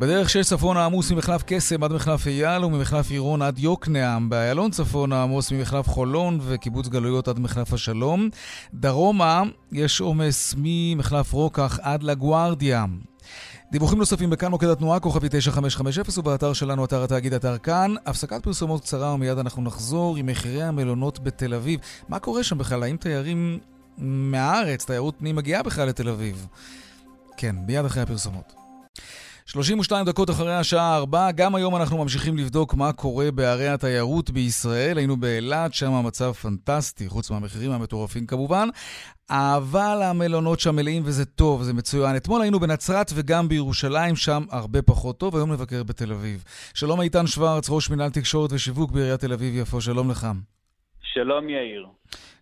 בדרך 0.00 0.30
שש 0.30 0.46
צפונה 0.46 0.84
עמוס 0.84 1.12
ממחלף 1.12 1.42
קסם 1.46 1.82
עד 1.84 1.92
מחלף 1.92 2.26
אייל 2.26 2.64
וממחלף 2.64 3.10
עירון 3.10 3.42
עד 3.42 3.58
יוקנעם. 3.58 4.30
באיילון 4.30 4.70
צפונה 4.70 5.22
עמוס 5.22 5.52
ממחלף 5.52 5.88
חולון 5.88 6.38
וקיבוץ 6.42 6.88
גלויות 6.88 7.28
עד 7.28 7.38
מחלף 7.38 7.72
השלום. 7.72 8.28
דרומה 8.74 9.42
יש 9.72 10.00
עומס 10.00 10.54
ממחלף 10.58 11.32
רוקח 11.32 11.78
עד 11.82 12.02
לגוארדיה. 12.02 12.84
דיווחים 13.72 13.98
נוספים 13.98 14.30
בכאן 14.30 14.50
מוקד 14.50 14.66
התנועה, 14.66 15.00
כוכבי 15.00 15.28
9550 15.30 16.18
ובאתר 16.18 16.52
שלנו, 16.52 16.84
אתר 16.84 17.04
התאגיד, 17.04 17.34
אתר 17.34 17.58
כאן. 17.58 17.94
הפסקת 18.06 18.42
פרסומות 18.42 18.82
קצרה 18.82 19.14
ומיד 19.14 19.38
אנחנו 19.38 19.62
נחזור 19.62 20.16
עם 20.16 20.26
מחירי 20.26 20.62
המלונות 20.62 21.20
בתל 21.20 21.54
אביב. 21.54 21.80
מה 22.08 22.18
קורה 22.18 22.42
שם 22.44 22.58
בכלל? 22.58 22.82
האם 22.82 22.96
תיירים 22.96 23.58
מהארץ, 23.98 24.84
תיירות 24.84 25.14
פנים 25.18 25.36
מגיעה 25.36 25.62
בכלל 25.62 25.88
לתל 25.88 26.08
אביב? 26.08 26.46
כן, 27.36 27.56
מיד 27.66 27.84
אחרי 27.84 28.02
הפרסומות. 28.02 28.60
32 29.52 30.06
דקות 30.06 30.30
אחרי 30.30 30.54
השעה 30.54 30.96
4, 30.96 31.30
גם 31.30 31.54
היום 31.54 31.76
אנחנו 31.76 31.98
ממשיכים 31.98 32.36
לבדוק 32.36 32.74
מה 32.74 32.92
קורה 32.92 33.30
בערי 33.30 33.68
התיירות 33.68 34.30
בישראל. 34.30 34.98
היינו 34.98 35.16
באילת, 35.16 35.74
שם 35.74 35.92
המצב 35.92 36.32
פנטסטי, 36.32 37.08
חוץ 37.08 37.30
מהמחירים 37.30 37.70
המטורפים 37.70 38.26
כמובן, 38.26 38.68
אבל 39.30 40.02
המלונות 40.02 40.60
שם 40.60 40.76
מלאים 40.76 41.02
וזה 41.04 41.24
טוב, 41.24 41.62
זה 41.62 41.72
מצוין. 41.72 42.16
אתמול 42.16 42.42
היינו 42.42 42.60
בנצרת 42.60 43.10
וגם 43.14 43.48
בירושלים, 43.48 44.16
שם 44.16 44.44
הרבה 44.50 44.82
פחות 44.82 45.18
טוב, 45.18 45.36
היום 45.36 45.52
נבקר 45.52 45.82
בתל 45.82 46.12
אביב. 46.12 46.44
שלום 46.74 47.00
איתן 47.00 47.26
שוורץ, 47.26 47.70
ראש 47.70 47.90
מנהל 47.90 48.10
תקשורת 48.10 48.52
ושיווק 48.52 48.90
בעיריית 48.90 49.20
תל 49.20 49.32
אביב-יפו, 49.32 49.80
שלום 49.80 50.10
לך. 50.10 50.26
שלום 51.02 51.48
יאיר. 51.48 51.86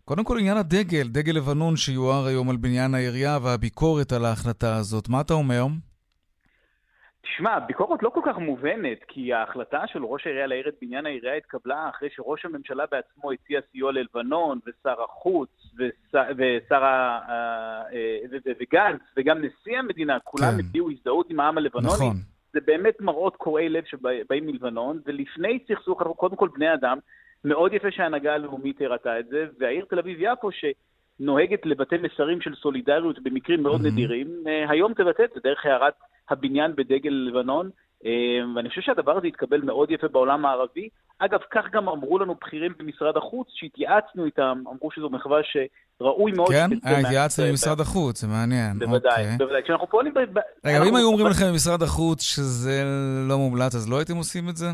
קודם 0.05 0.25
כל 0.25 0.39
עניין 0.39 0.57
הדגל, 0.57 1.09
דגל 1.09 1.33
לבנון 1.33 1.77
שיואר 1.77 2.27
היום 2.27 2.51
על 2.51 2.57
בניין 2.57 2.95
העירייה 2.95 3.39
והביקורת 3.43 4.13
על 4.13 4.25
ההחלטה 4.25 4.77
הזאת. 4.77 5.09
מה 5.09 5.21
אתה 5.21 5.35
אומר? 5.35 5.67
תשמע, 7.23 7.55
הביקורת 7.55 8.03
לא 8.03 8.11
כל 8.11 8.21
כך 8.25 8.39
מובנת, 8.39 8.99
כי 9.09 9.33
ההחלטה 9.33 9.87
של 9.87 10.05
ראש 10.05 10.27
העירייה 10.27 10.47
להעיר 10.47 10.69
את 10.69 10.75
בניין 10.83 11.07
העירייה 11.07 11.35
התקבלה 11.35 11.89
אחרי 11.89 12.09
שראש 12.11 12.45
הממשלה 12.45 12.85
בעצמו 12.91 13.33
הציע 13.33 13.61
סיוע 13.73 13.93
ללבנון, 13.93 14.59
ושר 14.67 15.03
החוץ, 15.03 15.51
ושר 16.15 16.85
ה... 16.85 17.21
אה, 17.93 18.19
וגנץ, 18.61 19.01
וגם 19.17 19.39
נשיא 19.39 19.79
המדינה, 19.79 20.19
כולם 20.25 20.53
כן. 20.53 20.59
הביעו 20.61 20.91
הזדהות 20.91 21.31
עם 21.31 21.41
העם 21.41 21.59
הלבנוני. 21.59 21.95
נכון. 21.95 22.17
זה 22.53 22.61
באמת 22.67 23.01
מראות 23.01 23.37
קורעי 23.37 23.69
לב 23.69 23.85
שבאים 23.85 24.47
מלבנון, 24.47 25.01
ולפני 25.07 25.59
סכסוך 25.69 26.03
אנחנו 26.03 26.15
קודם 26.15 26.37
כל 26.37 26.49
בני 26.55 26.75
אדם. 26.75 26.99
מאוד 27.45 27.73
יפה 27.73 27.91
שההנהגה 27.91 28.35
הלאומית 28.35 28.81
הראתה 28.81 29.21
את 29.21 29.27
זה, 29.27 29.47
והעיר 29.59 29.85
תל 29.85 29.99
אביב-יפו, 29.99 30.51
שנוהגת 30.53 31.67
לבטא 31.67 31.97
מסרים 32.03 32.41
של 32.41 32.55
סולידריות 32.55 33.19
במקרים 33.23 33.63
מאוד 33.63 33.81
mm-hmm. 33.81 33.85
נדירים, 33.85 34.29
אה, 34.47 34.71
היום 34.71 34.95
תבטא 34.95 35.23
את 35.23 35.31
זה 35.35 35.41
דרך 35.45 35.67
הערת 35.67 35.95
הבניין 36.31 36.77
בדגל 36.77 37.11
לבנון, 37.11 37.71
אה, 38.05 38.11
ואני 38.57 38.69
חושב 38.69 38.81
שהדבר 38.81 39.17
הזה 39.17 39.27
התקבל 39.27 39.61
מאוד 39.61 39.91
יפה 39.91 40.09
בעולם 40.09 40.47
הערבי. 40.47 40.89
אגב, 41.19 41.39
כך 41.51 41.65
גם 41.73 41.89
אמרו 41.89 42.19
לנו 42.19 42.35
בכירים 42.35 42.73
במשרד 42.79 43.17
החוץ, 43.17 43.49
שהתייעצנו 43.55 44.25
איתם, 44.25 44.63
אמרו 44.67 44.91
שזו 44.91 45.11
מחווה 45.11 45.39
שראוי 45.43 46.33
מאוד... 46.33 46.49
כן? 46.49 46.69
אה, 46.87 46.99
התייעצנו 46.99 47.45
עם 47.45 47.53
משרד 47.53 47.81
החוץ, 47.81 48.21
זה 48.21 48.29
מעניין. 48.29 48.79
בוודאי, 48.79 49.23
אוקיי. 49.23 49.37
בוודאי. 49.39 49.63
כשאנחנו 49.63 49.87
פועלים... 49.87 50.15
רגע, 50.65 50.83
ואם 50.83 50.97
היו 50.97 51.07
אומרים 51.07 51.27
לכם 51.27 51.47
במשרד 51.51 51.83
החוץ 51.83 52.23
שזה 52.23 52.83
לא 53.29 53.39
מומלץ, 53.39 53.75
אז 53.75 53.91
לא 53.91 53.99
הייתם 53.99 54.17
עושים 54.17 54.49
את 54.49 54.57
זה? 54.57 54.67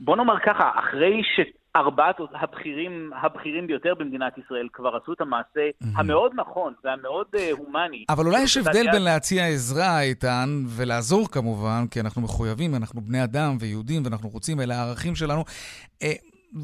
בוא 0.00 0.16
נאמר 0.16 0.38
ככה, 0.46 0.70
אחרי 0.74 1.22
ש... 1.22 1.40
ארבעת 1.76 2.16
הבכירים, 2.34 3.10
הבכירים 3.22 3.66
ביותר 3.66 3.94
במדינת 3.98 4.38
ישראל 4.38 4.68
כבר 4.72 4.96
עשו 5.02 5.12
את 5.12 5.20
המעשה 5.20 5.44
mm-hmm. 5.54 5.86
המאוד 5.96 6.32
נכון 6.34 6.74
והמאוד 6.84 7.26
uh, 7.36 7.38
הומני. 7.52 8.04
אבל 8.08 8.26
אולי 8.26 8.42
יש 8.42 8.56
הבדל 8.56 8.90
בין 8.92 9.02
להציע 9.02 9.46
עזרה, 9.46 10.00
איתן, 10.00 10.62
ולעזור 10.68 11.30
כמובן, 11.30 11.84
כי 11.90 12.00
אנחנו 12.00 12.22
מחויבים, 12.22 12.74
אנחנו 12.74 13.00
בני 13.00 13.24
אדם 13.24 13.56
ויהודים 13.60 14.02
ואנחנו 14.04 14.28
רוצים, 14.28 14.60
אלה 14.60 14.76
הערכים 14.76 15.14
שלנו, 15.14 15.44
uh, 16.02 16.06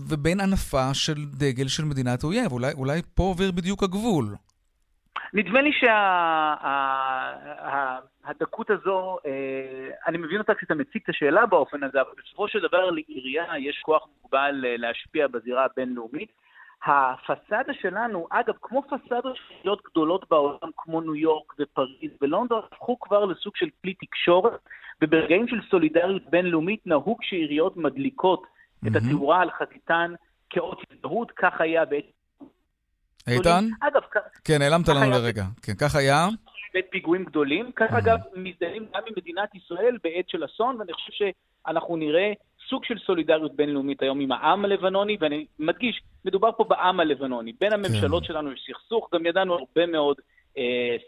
ובין 0.08 0.40
הנפה 0.40 0.94
של 0.94 1.24
דגל 1.24 1.68
של 1.68 1.84
מדינת 1.84 2.24
אויב. 2.24 2.52
אולי, 2.52 2.72
אולי 2.72 3.02
פה 3.14 3.22
עובר 3.22 3.50
בדיוק 3.50 3.82
הגבול. 3.82 4.36
נדמה 5.34 5.60
לי 5.60 5.70
שהדקות 8.24 8.70
הזו, 8.70 9.18
אה, 9.26 9.90
אני 10.06 10.18
מבין 10.18 10.38
אותה 10.38 10.54
כשאתה 10.54 10.74
מציג 10.74 11.02
את 11.04 11.08
השאלה 11.08 11.46
באופן 11.46 11.82
הזה, 11.82 12.00
אבל 12.00 12.10
בסופו 12.24 12.48
של 12.48 12.60
דבר 12.60 12.90
לעירייה 12.90 13.58
יש 13.58 13.80
כוח 13.82 14.06
מוגבל 14.22 14.64
אה, 14.66 14.76
להשפיע 14.76 15.26
בזירה 15.28 15.64
הבינלאומית. 15.64 16.32
הפסאדה 16.84 17.74
שלנו, 17.74 18.26
אגב, 18.30 18.54
כמו 18.62 18.82
פסאדות 18.82 19.36
שליליות 19.36 19.82
גדולות 19.90 20.30
בעולם, 20.30 20.70
כמו 20.76 21.00
ניו 21.00 21.14
יורק 21.14 21.54
ופריז 21.58 22.10
ולונדון, 22.20 22.62
הפכו 22.72 23.00
כבר 23.00 23.24
לסוג 23.24 23.56
של 23.56 23.66
כלי 23.82 23.94
תקשורת, 23.94 24.60
וברגעים 25.02 25.48
של 25.48 25.60
סולידריות 25.70 26.22
בינלאומית 26.30 26.86
נהוג 26.86 27.18
שעיריות 27.22 27.76
מדליקות 27.76 28.42
mm-hmm. 28.42 28.88
את 28.88 28.96
התאורה 28.96 29.42
על 29.42 29.50
חזיתן 29.50 30.14
כאות 30.50 30.82
הזדהות, 30.90 31.32
כך 31.36 31.60
היה 31.60 31.84
בעצם 31.84 32.19
איתן? 33.28 33.64
אגב, 33.80 34.00
כן, 34.44 34.58
נעלמת 34.58 34.88
לנו 34.88 35.10
לרגע. 35.10 35.44
כן, 35.62 35.74
כך 35.74 35.94
היה. 35.94 36.28
בית 36.74 36.86
פיגועים 36.90 37.24
גדולים. 37.24 37.70
כך 37.76 37.92
אגב, 37.92 38.18
מזדהים 38.34 38.86
גם 38.94 39.02
עם 39.06 39.12
מדינת 39.16 39.54
ישראל 39.54 39.96
בעת 40.04 40.28
של 40.28 40.44
אסון, 40.44 40.76
ואני 40.78 40.92
חושב 40.92 41.12
שאנחנו 41.12 41.96
נראה 41.96 42.32
סוג 42.68 42.84
של 42.84 42.98
סולידריות 43.06 43.56
בינלאומית 43.56 44.02
היום 44.02 44.20
עם 44.20 44.32
העם 44.32 44.64
הלבנוני, 44.64 45.16
ואני 45.20 45.46
מדגיש, 45.58 46.02
מדובר 46.24 46.50
פה 46.56 46.64
בעם 46.64 47.00
הלבנוני. 47.00 47.52
בין 47.60 47.72
הממשלות 47.72 48.22
כן. 48.22 48.28
שלנו 48.28 48.52
יש 48.52 48.66
סכסוך, 48.70 49.08
גם 49.14 49.26
ידענו 49.26 49.54
הרבה 49.54 49.86
מאוד 49.86 50.16
אה, 50.18 50.24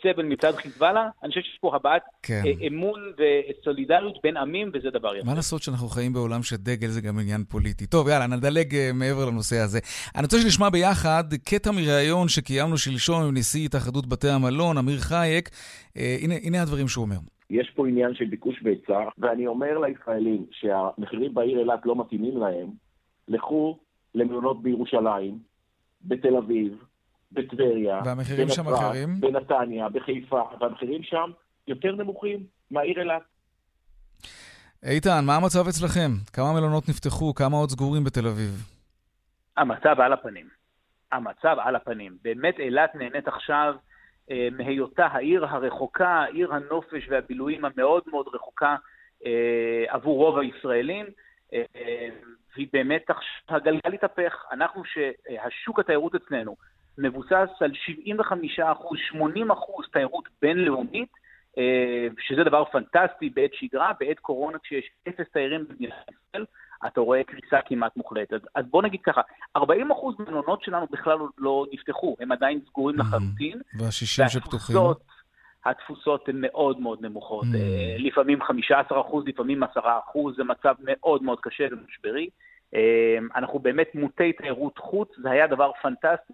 סבל 0.03 0.25
מצד 0.25 0.53
חיזבאללה. 0.57 1.09
אני 1.23 1.29
חושב 1.29 1.41
שיש 1.41 1.59
פה 1.61 1.77
הבעת 1.77 2.03
כן. 2.23 2.43
אה, 2.47 2.67
אמון 2.67 3.01
וסולידריות 3.19 4.19
בין 4.23 4.37
עמים, 4.37 4.71
וזה 4.75 4.91
דבר 4.91 5.17
יפה. 5.17 5.27
מה 5.27 5.35
לעשות 5.35 5.63
שאנחנו 5.63 5.89
חיים 5.89 6.13
בעולם 6.13 6.43
שדגל 6.43 6.89
זה 6.89 7.01
גם 7.01 7.19
עניין 7.19 7.45
פוליטי? 7.45 7.87
טוב, 7.87 8.09
יאללה, 8.09 8.27
נדלג 8.27 8.75
אה, 8.75 8.91
מעבר 8.95 9.25
לנושא 9.25 9.57
הזה. 9.57 9.79
אני 10.17 10.23
רוצה 10.25 10.39
שנשמע 10.39 10.71
ביחד 10.71 11.25
קטע 11.45 11.71
מראיון 11.71 12.29
שקיימנו 12.29 12.79
שלשום 12.79 13.23
עם 13.23 13.37
נשיא 13.37 13.65
התאחדות 13.65 14.07
בתי 14.07 14.29
המלון, 14.29 14.79
אמיר 14.79 14.99
חייק. 14.99 15.51
הנה, 15.97 16.35
הנה 16.43 16.63
הדברים 16.63 16.89
שהוא 16.89 17.05
אומר. 17.05 17.17
יש 17.51 17.71
פה 17.75 17.89
עניין 17.89 18.15
של 18.15 18.25
ביקוש 18.25 18.63
והיצע, 18.63 19.01
ואני 19.19 19.47
אומר 19.47 19.79
לישראלים 19.79 20.47
שהמחירים 20.51 21.35
בעיר 21.35 21.59
אילת 21.59 21.81
לא 21.85 21.97
מתאימים 21.97 22.37
להם, 22.37 22.67
לכו 23.29 23.79
למלונות 24.15 24.63
בירושלים, 24.63 25.39
בתל 26.05 26.37
אביב, 26.37 26.85
בטבריה, 27.33 28.01
והמחירים 28.05 28.49
שם 28.49 28.69
אחרים? 28.69 29.21
בנתניה, 29.21 29.89
בחיפה, 29.89 30.43
והמחירים 30.61 31.03
שם 31.03 31.31
יותר 31.69 31.93
נמוכים 31.93 32.41
מהעיר 32.71 33.01
אילת. 33.01 33.23
איתן, 34.83 35.25
מה 35.27 35.37
המצב 35.37 35.69
אצלכם? 35.69 36.11
כמה 36.33 36.53
מלונות 36.53 36.89
נפתחו? 36.89 37.35
כמה 37.35 37.57
עוד 37.57 37.71
סגורים 37.71 38.05
בתל 38.05 38.27
אביב? 38.27 38.51
המצב 39.57 40.01
על 40.01 40.13
הפנים. 40.13 40.49
המצב 41.13 41.57
על 41.59 41.77
הפנים. 41.77 42.17
באמת 42.23 42.59
אילת 42.59 42.95
נהנית 42.95 43.29
עכשיו 43.29 43.75
אה, 44.31 44.49
מהיותה 44.53 45.07
העיר 45.07 45.47
הרחוקה, 45.47 46.25
עיר 46.25 46.55
הנופש 46.55 47.09
והבילויים 47.09 47.65
המאוד 47.65 48.03
מאוד 48.07 48.27
רחוקה 48.35 48.77
אה, 49.27 49.85
עבור 49.89 50.17
רוב 50.25 50.39
הישראלים. 50.39 51.07
אה, 51.53 51.63
אה 51.77 52.09
והיא 52.57 52.69
באמת, 52.73 53.11
הגלגל 53.49 53.95
התהפך. 53.95 54.45
אנחנו, 54.53 54.83
שהשוק 54.85 55.79
התיירות 55.79 56.15
אצלנו 56.15 56.57
מבוסס 56.99 57.49
על 57.61 57.71
75 57.75 58.61
אחוז, 58.61 58.99
80 59.11 59.51
אחוז 59.51 59.87
תיירות 59.93 60.29
בינלאומית, 60.43 61.09
אה, 61.59 62.07
שזה 62.21 62.45
דבר 62.45 62.65
פנטסטי 62.65 63.31
בעת 63.31 63.51
שגרה, 63.55 63.93
בעת 64.01 64.19
קורונה 64.19 64.59
כשיש 64.59 64.91
אפס 65.09 65.33
תיירים 65.33 65.65
במדינת 65.69 65.95
ישראל, 66.09 66.45
אתה 66.87 67.01
רואה 67.01 67.25
קריסה 67.25 67.59
כמעט 67.67 67.97
מוחלטת. 67.97 68.41
אז 68.55 68.65
בוא 68.71 68.83
נגיד 68.83 69.01
ככה, 69.03 69.21
40 69.57 69.91
אחוז 69.91 70.15
מהמלונות 70.19 70.63
שלנו 70.63 70.87
בכלל 70.91 71.19
לא 71.39 71.67
נפתחו, 71.73 72.17
הם 72.21 72.33
עדיין 72.33 72.61
סגורים 72.69 72.99
לחלוטין. 72.99 73.61
וה-60 73.79 74.29
שפתוחים? 74.29 74.77
התפוסות 75.65 76.29
הן 76.29 76.37
מאוד 76.41 76.81
מאוד 76.81 77.03
נמוכות, 77.03 77.45
mm. 77.45 78.03
לפעמים 78.03 78.43
15 78.43 79.01
אחוז, 79.01 79.25
לפעמים 79.27 79.63
10 79.63 79.81
אחוז, 80.09 80.37
זה 80.37 80.45
מצב 80.45 80.75
מאוד 80.79 81.23
מאוד 81.23 81.41
קשה 81.41 81.65
ומשברי. 81.71 82.29
אה, 82.75 83.19
אנחנו 83.37 83.59
באמת 83.59 83.95
מוטי 83.95 84.33
תיירות 84.33 84.79
חוץ, 84.79 85.09
זה 85.23 85.31
היה 85.31 85.47
דבר 85.47 85.71
פנטסטי, 85.83 86.33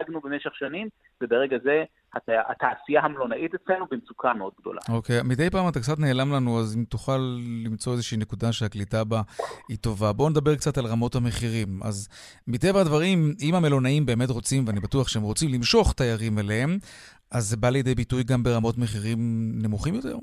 השגנו 0.00 0.20
במשך 0.20 0.54
שנים, 0.54 0.88
וברגע 1.22 1.56
זה 1.64 1.84
הת... 2.14 2.28
התעשייה 2.48 3.00
המלונאית 3.00 3.54
אצלנו 3.54 3.86
במצוקה 3.90 4.34
מאוד 4.34 4.52
גדולה. 4.60 4.80
אוקיי, 4.88 5.20
okay. 5.20 5.22
מדי 5.22 5.50
פעם 5.50 5.68
אתה 5.68 5.80
קצת 5.80 5.98
נעלם 5.98 6.32
לנו, 6.32 6.60
אז 6.60 6.76
אם 6.76 6.84
תוכל 6.84 7.20
למצוא 7.64 7.92
איזושהי 7.92 8.18
נקודה 8.18 8.52
שהקליטה 8.52 9.04
בה 9.04 9.20
היא 9.68 9.78
טובה. 9.78 10.12
בואו 10.12 10.28
נדבר 10.28 10.54
קצת 10.54 10.78
על 10.78 10.86
רמות 10.86 11.14
המחירים. 11.14 11.68
אז 11.82 12.08
מטבע 12.48 12.80
הדברים, 12.80 13.18
אם 13.42 13.54
המלונאים 13.54 14.06
באמת 14.06 14.30
רוצים, 14.30 14.64
ואני 14.66 14.80
בטוח 14.80 15.08
שהם 15.08 15.22
רוצים 15.22 15.48
למשוך 15.54 15.92
תיירים 15.92 16.38
אליהם, 16.38 16.70
אז 17.30 17.44
זה 17.44 17.56
בא 17.56 17.68
לידי 17.70 17.94
ביטוי 17.94 18.22
גם 18.24 18.42
ברמות 18.42 18.78
מחירים 18.78 19.18
נמוכים 19.62 19.94
יותר? 19.94 20.16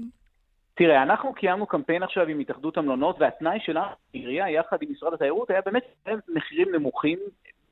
תראה, 0.78 1.04
אנחנו 1.04 1.34
קיימנו 1.34 1.66
קמפיין 1.66 2.04
עכשיו 2.04 2.28
עם 2.28 2.40
התאחדות 2.40 2.78
המלונות, 2.78 3.16
והתנאי 3.20 3.60
שלנו, 3.66 3.86
העירייה 4.14 4.50
יחד 4.50 4.78
עם 4.82 4.92
משרד 4.92 5.14
התיירות, 5.14 5.50
היה 5.50 5.62
באמת 5.66 5.84
מחירים 6.36 6.68
נמוכים 6.76 7.20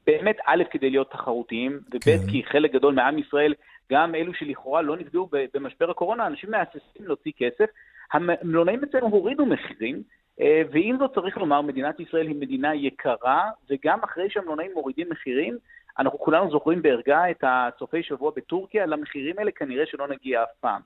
באמת, 0.07 0.37
א', 0.45 0.63
כדי 0.71 0.89
להיות 0.89 1.11
תחרותיים, 1.11 1.79
וב', 1.93 2.03
כן. 2.03 2.17
כי 2.31 2.43
חלק 2.43 2.71
גדול 2.71 2.93
מעם 2.93 3.17
ישראל 3.17 3.53
גם 3.91 4.15
אלו 4.15 4.33
שלכאורה 4.33 4.81
לא 4.81 4.97
נפגעו 4.97 5.29
במשבר 5.53 5.91
הקורונה, 5.91 6.27
אנשים 6.27 6.51
מהססים 6.51 7.07
להוציא 7.07 7.31
כסף. 7.37 7.65
המלונאים 8.13 8.83
אצלנו 8.83 9.07
הורידו 9.07 9.45
מחירים, 9.45 10.03
אה, 10.41 10.61
ועם 10.71 10.97
זאת 10.97 11.13
צריך 11.13 11.37
לומר, 11.37 11.61
מדינת 11.61 11.99
ישראל 11.99 12.27
היא 12.27 12.35
מדינה 12.35 12.75
יקרה, 12.75 13.49
וגם 13.69 13.99
אחרי 14.03 14.29
שהמלונאים 14.29 14.71
מורידים 14.73 15.09
מחירים, 15.09 15.57
אנחנו 15.99 16.19
כולנו 16.19 16.51
זוכרים 16.51 16.81
בערגה 16.81 17.31
את 17.31 17.43
הסופי 17.47 18.03
שבוע 18.03 18.31
בטורקיה, 18.35 18.85
למחירים 18.85 19.39
האלה 19.39 19.51
כנראה 19.51 19.85
שלא 19.85 20.07
נגיע 20.07 20.43
אף 20.43 20.49
פעם. 20.59 20.81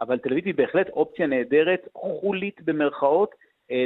אבל 0.00 0.18
תל 0.18 0.32
אביב 0.32 0.46
היא 0.46 0.54
בהחלט 0.54 0.88
אופציה 0.88 1.26
נהדרת, 1.26 1.88
חולית 1.94 2.60
במרכאות, 2.62 3.34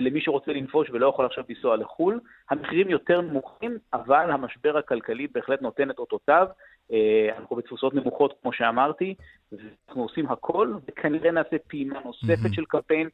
למי 0.00 0.20
שרוצה 0.20 0.52
לנפוש 0.52 0.90
ולא 0.90 1.06
יכול 1.06 1.26
עכשיו 1.26 1.44
לנסוע 1.48 1.76
לחו"ל. 1.76 2.20
המחירים 2.50 2.90
יותר 2.90 3.20
נמוכים, 3.20 3.78
אבל 3.92 4.30
המשבר 4.30 4.78
הכלכלי 4.78 5.26
בהחלט 5.34 5.62
נותן 5.62 5.90
את 5.90 5.98
אותותיו. 5.98 6.46
אה, 6.92 7.38
אנחנו 7.38 7.56
בתפוסות 7.56 7.94
נמוכות, 7.94 8.34
כמו 8.42 8.52
שאמרתי, 8.52 9.14
ואנחנו 9.52 10.02
עושים 10.02 10.26
הכל, 10.26 10.74
וכנראה 10.88 11.30
נעשה 11.30 11.56
פעימה 11.68 12.00
נוספת 12.04 12.54
של 12.54 12.64
קמפיין. 12.64 13.08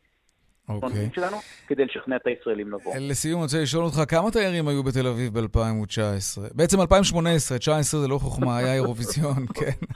אוקיי. 0.68 1.08
שלנו, 1.14 1.36
כדי 1.66 1.84
לשכנע 1.84 2.16
את 2.16 2.26
הישראלים 2.26 2.68
לבוא. 2.68 2.92
לסיום, 3.00 3.34
אני 3.40 3.44
רוצה 3.44 3.62
לשאול 3.62 3.84
אותך, 3.84 3.96
כמה 4.08 4.30
תיירים 4.30 4.68
היו 4.68 4.82
בתל 4.82 5.06
אביב 5.06 5.38
ב-2019? 5.38 6.54
בעצם 6.54 6.80
2018, 6.80 7.56
2019 7.56 8.00
זה 8.00 8.08
לא 8.08 8.18
חוכמה, 8.18 8.58
היה 8.58 8.74
אירוויזיון, 8.74 9.46
כן. 9.60 9.86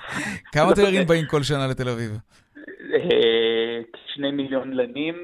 כמה 0.53 0.75
תיירים 0.75 1.07
באים 1.07 1.27
כל 1.27 1.43
שנה 1.43 1.67
לתל 1.67 1.89
אביב? 1.89 2.11
אה, 2.95 3.81
שני 4.07 4.31
מיליון 4.31 4.73
לנים. 4.73 5.15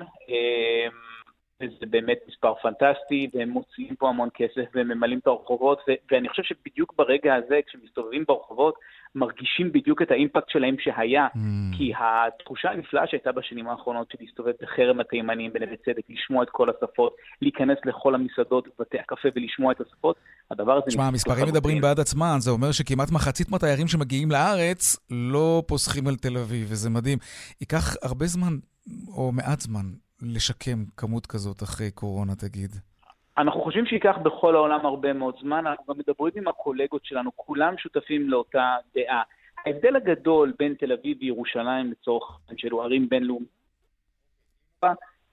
וזה 1.62 1.86
באמת 1.90 2.18
מספר 2.28 2.54
פנטסטי, 2.62 3.30
והם 3.34 3.48
מוציאים 3.48 3.96
פה 3.96 4.08
המון 4.08 4.28
כסף 4.34 4.64
והם 4.74 4.88
ממלאים 4.88 5.18
את 5.18 5.26
הרחובות, 5.26 5.78
ו- 5.88 5.92
ואני 6.10 6.28
חושב 6.28 6.42
שבדיוק 6.42 6.94
ברגע 6.96 7.34
הזה, 7.34 7.60
כשמסתובבים 7.66 8.24
ברחובות, 8.28 8.74
מרגישים 9.14 9.72
בדיוק 9.72 10.02
את 10.02 10.10
האימפקט 10.10 10.48
שלהם 10.48 10.76
שהיה, 10.78 11.26
mm. 11.26 11.38
כי 11.76 11.92
התחושה 11.98 12.70
הנפלאה 12.70 13.06
שהייתה 13.06 13.32
בשנים 13.32 13.68
האחרונות 13.68 14.10
של 14.10 14.18
להסתובב 14.20 14.52
בחרם 14.62 15.00
התימנים 15.00 15.52
בנווה 15.52 15.76
צדק, 15.76 16.02
לשמוע 16.08 16.42
את 16.42 16.50
כל 16.50 16.68
השפות, 16.70 17.16
להיכנס 17.42 17.78
לכל 17.84 18.14
המסעדות 18.14 18.68
ובתי 18.68 18.98
הקפה 18.98 19.28
ולשמוע 19.34 19.72
את 19.72 19.80
השפות, 19.80 20.16
הדבר 20.50 20.72
הזה... 20.72 20.86
תשמע, 20.86 21.04
המספרים 21.04 21.48
מדברים 21.48 21.80
בעד 21.80 22.00
עצמם, 22.00 22.36
זה 22.38 22.50
אומר 22.50 22.72
שכמעט 22.72 23.10
מחצית 23.10 23.48
מהתיירים 23.50 23.88
שמגיעים 23.88 24.30
לארץ 24.30 24.96
לא 25.10 25.62
פוסחים 25.66 26.06
על 26.06 26.16
תל 26.16 26.38
אביב, 26.38 26.66
וזה 26.70 26.90
מדהים. 26.90 27.18
ייקח 27.60 27.96
הרבה 28.02 28.26
זמן, 28.26 28.56
או 29.16 29.32
מעט 29.32 29.60
זמן, 29.60 29.84
לשקם 30.22 30.84
כמות 30.96 31.26
כזאת 31.26 31.62
אחרי 31.62 31.90
קורונה, 31.90 32.32
תגיד? 32.34 32.70
אנחנו 33.38 33.60
חושבים 33.62 33.86
שייקח 33.86 34.16
בכל 34.22 34.54
העולם 34.54 34.86
הרבה 34.86 35.12
מאוד 35.12 35.34
זמן, 35.40 35.66
אנחנו 35.66 35.84
גם 35.94 35.98
מדברים 35.98 36.32
עם 36.36 36.48
הקולגות 36.48 37.04
שלנו, 37.04 37.30
כולם 37.36 37.78
שותפים 37.78 38.30
לאותה 38.30 38.76
דעה. 38.94 39.22
ההבדל 39.66 39.96
הגדול 39.96 40.52
בין 40.58 40.74
תל 40.74 40.92
אביב 40.92 41.16
וירושלים 41.20 41.90
לצורך 41.90 42.38
שאלו 42.56 42.82
ערים 42.82 43.08
בינלאומיים, 43.08 43.62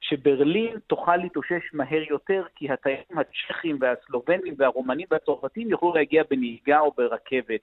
שברלין 0.02 0.80
תוכל 0.88 1.18
להתאושש 1.18 1.74
מהר 1.74 2.04
יותר, 2.10 2.44
כי 2.56 2.72
התיירים 2.72 3.18
הצ'כים 3.18 3.78
והסלובנים 3.82 4.54
והרומנים 4.58 5.08
והצרפתים 5.12 5.70
יוכלו 5.70 5.94
להגיע 5.94 6.24
בנהיגה 6.30 6.80
או 6.80 6.92
ברכבת. 6.98 7.62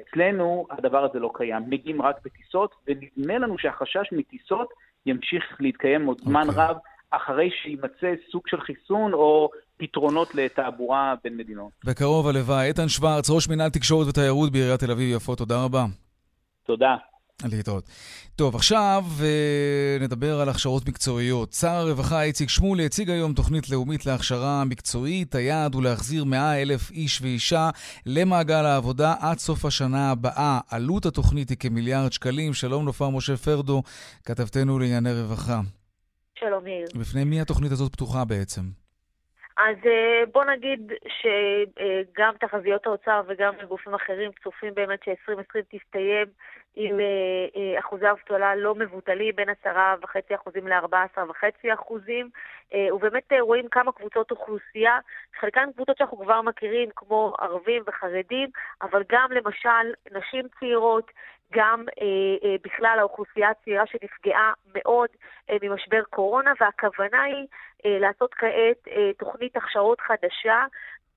אצלנו 0.00 0.66
הדבר 0.70 1.04
הזה 1.04 1.18
לא 1.18 1.30
קיים, 1.34 1.62
מגיעים 1.70 2.02
רק 2.02 2.16
בטיסות, 2.24 2.74
ונדמה 2.86 3.38
לנו 3.38 3.58
שהחשש 3.58 4.12
מטיסות 4.12 4.68
ימשיך 5.08 5.44
להתקיים 5.60 6.06
עוד 6.06 6.20
זמן 6.24 6.42
okay. 6.42 6.48
אוקיי. 6.48 6.64
רב, 6.64 6.76
אחרי 7.10 7.50
שיימצא 7.62 8.14
סוג 8.30 8.42
של 8.46 8.60
חיסון 8.60 9.12
או 9.12 9.50
פתרונות 9.76 10.34
לתעבורה 10.34 11.14
בין 11.24 11.36
מדינות. 11.36 11.72
בקרוב 11.84 12.28
הלוואי. 12.28 12.68
איתן 12.68 12.88
שוורץ, 12.88 13.30
ראש 13.30 13.48
מינהל 13.48 13.70
תקשורת 13.70 14.06
ותיירות 14.08 14.52
בעיריית 14.52 14.80
תל 14.80 14.90
אביב-יפו, 14.90 15.34
תודה 15.34 15.64
רבה. 15.64 15.84
תודה. 16.66 16.96
להתראות. 17.44 17.84
טוב, 18.36 18.54
עכשיו 18.54 19.02
uh, 19.18 20.02
נדבר 20.02 20.40
על 20.40 20.48
הכשרות 20.48 20.88
מקצועיות. 20.88 21.52
שר 21.52 21.68
הרווחה 21.68 22.22
איציק 22.22 22.48
שמולי 22.48 22.86
הציג 22.86 23.10
היום 23.10 23.32
תוכנית 23.32 23.70
לאומית 23.70 24.06
להכשרה 24.06 24.64
מקצועית. 24.64 25.34
היעד 25.34 25.74
הוא 25.74 25.82
להחזיר 25.82 26.24
100 26.24 26.62
אלף 26.62 26.90
איש 26.90 27.22
ואישה 27.22 27.70
למעגל 28.06 28.64
העבודה 28.64 29.14
עד 29.20 29.38
סוף 29.38 29.64
השנה 29.64 30.10
הבאה. 30.10 30.58
עלות 30.70 31.06
התוכנית 31.06 31.48
היא 31.48 31.58
כמיליארד 31.60 32.12
שקלים. 32.12 32.52
שלום 32.52 32.84
נופר 32.84 33.08
משה 33.08 33.36
פרדו, 33.36 33.82
כתבתנו 34.24 34.78
לענייני 34.78 35.12
רווחה. 35.12 35.60
שלום 36.38 36.66
יאיר. 36.66 36.86
בפני 37.00 37.24
מי 37.24 37.40
התוכנית 37.40 37.72
הזאת 37.72 37.92
פתוחה 37.92 38.24
בעצם? 38.24 38.62
אז 39.58 39.76
אה, 39.86 40.26
בוא 40.32 40.44
נגיד 40.44 40.92
שגם 41.18 42.32
תחזיות 42.40 42.86
האוצר 42.86 43.22
וגם 43.28 43.54
גופים 43.68 43.94
אחרים 43.94 44.30
צופים 44.42 44.74
באמת 44.74 45.00
ש-2020 45.04 45.60
תסתיים 45.70 46.26
עם 46.80 47.00
אה, 47.00 47.06
אה, 47.56 47.78
אחוזי 47.78 48.10
אבטלה 48.10 48.54
לא 48.56 48.74
מבוטלים, 48.74 49.36
בין 49.36 49.48
10.5% 49.48 50.60
ל-14.5%, 50.64 51.92
ובאמת 52.92 53.32
רואים 53.40 53.68
כמה 53.68 53.92
קבוצות 53.92 54.30
אוכלוסייה, 54.30 54.98
חלקן 55.40 55.68
קבוצות 55.74 55.96
שאנחנו 55.96 56.18
כבר 56.18 56.42
מכירים, 56.42 56.88
כמו 56.96 57.34
ערבים 57.38 57.82
וחרדים, 57.86 58.48
אבל 58.82 59.02
גם 59.08 59.32
למשל 59.32 59.94
נשים 60.12 60.44
צעירות, 60.60 61.10
גם 61.52 61.84
אה, 62.00 62.48
אה, 62.48 62.56
בכלל 62.64 62.96
האוכלוסייה 62.98 63.50
הצעירה 63.50 63.86
שנפגעה 63.86 64.52
מאוד 64.74 65.08
אה, 65.50 65.56
ממשבר 65.62 66.02
קורונה, 66.10 66.52
והכוונה 66.60 67.22
היא 67.22 67.46
אה, 67.86 67.98
לעשות 67.98 68.34
כעת 68.34 68.88
אה, 68.88 69.10
תוכנית 69.18 69.56
הכשרות 69.56 70.00
חדשה. 70.00 70.64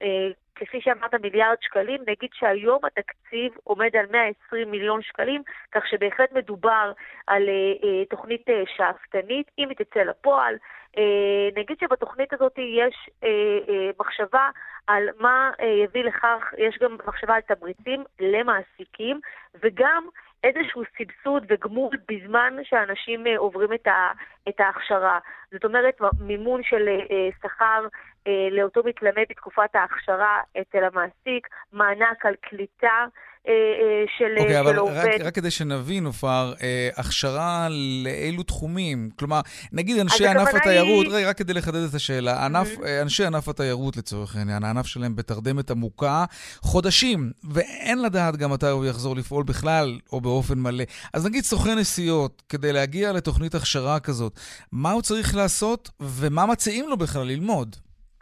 אה, 0.02 0.28
כפי 0.56 0.82
שאמרת, 0.82 1.14
מיליארד 1.14 1.58
שקלים, 1.62 2.02
נגיד 2.08 2.30
שהיום 2.34 2.80
התקציב 2.86 3.52
עומד 3.64 3.96
על 3.96 4.06
120 4.12 4.72
מיליון 4.72 5.02
שקלים, 5.02 5.42
כך 5.72 5.88
שבהחלט 5.88 6.32
מדובר 6.32 6.92
על 7.28 7.50
אה, 7.50 7.54
אה, 7.84 8.06
תוכנית 8.06 8.50
אה, 8.50 8.64
שאפתנית, 8.76 9.52
אם 9.58 9.70
היא 9.70 9.78
תצא 9.78 10.00
לפועל. 10.00 10.56
אה, 10.98 11.50
נגיד 11.56 11.78
שבתוכנית 11.80 12.34
הזאת 12.34 12.58
יש 12.58 13.10
אה, 13.24 13.30
אה, 13.70 13.90
מחשבה 14.00 14.50
על 14.88 15.04
מה 15.20 15.52
אה, 15.62 15.66
יביא 15.66 16.04
לכך, 16.04 16.54
יש 16.58 16.78
גם 16.82 16.98
מחשבה 17.08 17.36
על 17.36 17.42
תמריצים 17.42 18.04
למעסיקים, 18.20 19.20
וגם 19.64 20.08
איזשהו 20.44 20.84
סבסוד 20.98 21.46
וגמול 21.50 21.98
בזמן 22.12 22.54
שאנשים 22.64 23.28
אה, 23.28 23.38
עוברים 23.38 23.74
את, 23.74 23.88
ה, 23.88 24.12
את 24.50 24.60
ההכשרה. 24.60 25.20
זאת 25.52 25.66
אומרת, 25.66 26.02
מימון 26.20 26.64
של 26.64 26.88
אה, 26.90 27.30
שכר 27.42 27.88
אה, 28.28 28.48
לאותו 28.52 28.82
מתלמד 28.86 29.26
בתקופת 29.30 29.76
ההכשרה 29.76 30.42
אצל 30.62 30.84
המעסיק, 30.84 31.48
מענק 31.74 32.26
על 32.26 32.36
קליטה. 32.42 33.06
אה, 33.48 33.54
אה, 33.54 34.06
של, 34.18 34.26
okay, 34.38 34.42
אוקיי, 34.42 34.54
של 34.54 34.80
עובד. 34.80 34.98
אוקיי, 34.98 35.16
אבל 35.16 35.28
רק 35.28 35.36
כדי 35.36 35.52
שנבין, 35.52 36.04
נופר, 36.04 36.54
הכשרה 36.98 37.68
לאילו 38.04 38.44
תחומים? 38.44 39.10
כלומר, 39.20 39.42
נגיד 39.72 40.00
אנשי 40.00 40.28
ענף 40.28 40.54
התיירות, 40.54 41.06
היא... 41.06 41.14
רגע, 41.14 41.30
רק 41.30 41.38
כדי 41.38 41.54
לחדד 41.54 41.84
את 41.90 41.94
השאלה, 41.94 42.46
ענף, 42.46 42.68
mm-hmm. 42.78 43.02
אנשי 43.02 43.26
ענף 43.26 43.48
התיירות 43.48 43.98
לצורך 43.98 44.36
העניין, 44.36 44.64
הענף 44.64 44.86
שלהם 44.86 45.16
בתרדמת 45.16 45.72
עמוקה, 45.72 46.26
חודשים, 46.62 47.32
ואין 47.52 48.02
לדעת 48.02 48.36
גם 48.38 48.52
מתי 48.52 48.68
הוא 48.68 48.86
יחזור 48.86 49.16
לפעול 49.16 49.44
בכלל, 49.44 50.00
או 50.14 50.22
באופן 50.22 50.60
מלא. 50.60 50.84
אז 51.14 51.26
נגיד 51.26 51.44
סוכן 51.44 51.78
נסיעות, 51.78 52.44
כדי 52.50 52.74
להגיע 52.74 53.12
לתוכנית 53.14 53.56
הכשרה 53.56 54.00
כזאת, 54.00 54.40
מה 54.72 54.92
הוא 54.92 55.02
צריך 55.02 55.36
לעשות, 55.36 55.90
ומה 56.00 56.46
מציעים 56.46 56.90
לו 56.90 56.98
בכלל 56.98 57.28
ללמוד? 57.28 57.76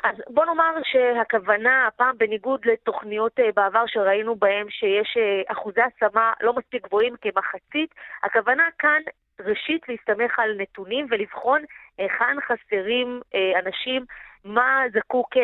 אז 0.03 0.15
בוא 0.29 0.45
נאמר 0.45 0.73
שהכוונה, 0.83 1.87
הפעם 1.87 2.17
בניגוד 2.17 2.65
לתוכניות 2.65 3.39
אה, 3.39 3.49
בעבר 3.55 3.83
שראינו 3.87 4.35
בהן 4.35 4.69
שיש 4.69 5.17
אה, 5.17 5.41
אחוזי 5.51 5.81
השמה 5.81 6.33
לא 6.41 6.53
מספיק 6.53 6.87
גבוהים 6.87 7.15
כמחצית, 7.21 7.95
הכוונה 8.23 8.63
כאן 8.79 9.01
ראשית 9.39 9.89
להסתמך 9.89 10.39
על 10.39 10.55
נתונים 10.57 11.07
ולבחון 11.09 11.61
היכן 11.99 12.35
חסרים 12.47 13.21
אה, 13.35 13.59
אנשים 13.65 14.05
מה 14.45 14.83
זקוק, 14.93 15.37
אה, 15.37 15.41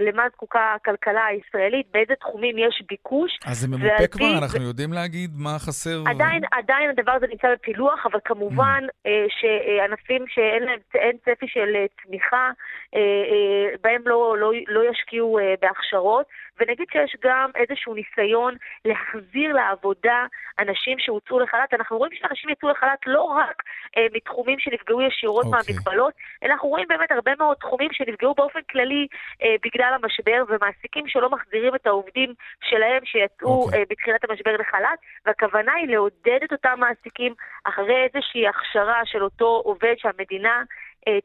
למה 0.00 0.22
זקוקה 0.32 0.74
הכלכלה 0.76 1.24
הישראלית, 1.26 1.86
באיזה 1.92 2.14
תחומים 2.20 2.58
יש 2.58 2.82
ביקוש. 2.88 3.38
אז 3.46 3.58
זה 3.60 3.68
ממופה 3.68 4.06
כבר? 4.10 4.38
אנחנו 4.42 4.62
יודעים 4.62 4.92
להגיד 4.92 5.30
מה 5.36 5.58
חסר? 5.58 6.02
עדיין. 6.06 6.42
עדיין 6.52 6.90
הדבר 6.90 7.12
הזה 7.12 7.26
נמצא 7.26 7.48
בפילוח, 7.52 8.06
אבל 8.06 8.18
כמובן 8.24 8.82
mm. 8.86 9.06
אה, 9.06 9.24
שענפים 9.28 10.24
שאין 10.28 10.62
להם 10.62 10.78
צפי 11.24 11.48
של 11.48 11.76
אה, 11.76 11.86
צמיחה, 12.02 12.50
אה, 12.94 13.00
אה, 13.00 13.76
בהם 13.82 14.02
לא, 14.06 14.36
לא, 14.38 14.52
לא 14.68 14.90
ישקיעו 14.90 15.38
אה, 15.38 15.54
בהכשרות. 15.60 16.26
ונגיד 16.60 16.86
שיש 16.92 17.16
גם 17.24 17.50
איזשהו 17.54 17.94
ניסיון 17.94 18.54
להחזיר 18.84 19.52
לעבודה 19.52 20.26
אנשים 20.58 20.98
שהוצאו 20.98 21.40
לחל"ת. 21.40 21.74
אנחנו 21.74 21.98
רואים 21.98 22.12
שאנשים 22.14 22.50
יצאו 22.50 22.68
לחל"ת 22.68 22.98
לא 23.06 23.22
רק 23.22 23.62
אה, 23.96 24.06
מתחומים 24.14 24.58
שנפגעו 24.58 25.02
ישירות 25.02 25.44
okay. 25.44 25.48
אוקיי. 25.48 25.60
מהמגבלות, 25.92 26.14
אלא 26.42 26.52
אנחנו 26.52 26.68
רואים 26.68 26.88
באמת 26.88 27.10
הרבה 27.10 27.32
מאוד 27.38 27.56
תחומים 27.56 27.92
שנפגעו 27.92 28.34
באופן 28.34 28.60
כללי 28.70 29.06
אה, 29.42 29.54
בגלל 29.64 29.92
המשבר, 29.94 30.44
ומעסיקים 30.48 31.08
שלא 31.08 31.30
מחזירים 31.30 31.74
את 31.74 31.86
העובדים 31.86 32.34
שלהם 32.62 33.04
שיצאו 33.04 33.62
okay. 33.62 33.66
אוקיי. 33.66 33.78
אה, 33.78 33.84
בתחילת 33.90 34.30
המשבר 34.30 34.56
לחל"ת, 34.56 34.98
והכוונה 35.26 35.72
היא 35.72 35.88
לעודד 35.88 36.40
את 36.44 36.52
אותם 36.52 36.76
מעסיקים 36.78 37.34
אחרי 37.64 38.04
איזושהי 38.04 38.48
הכשרה 38.48 39.00
של 39.04 39.22
אותו 39.24 39.62
עובד 39.64 39.94
שהמדינה 39.98 40.62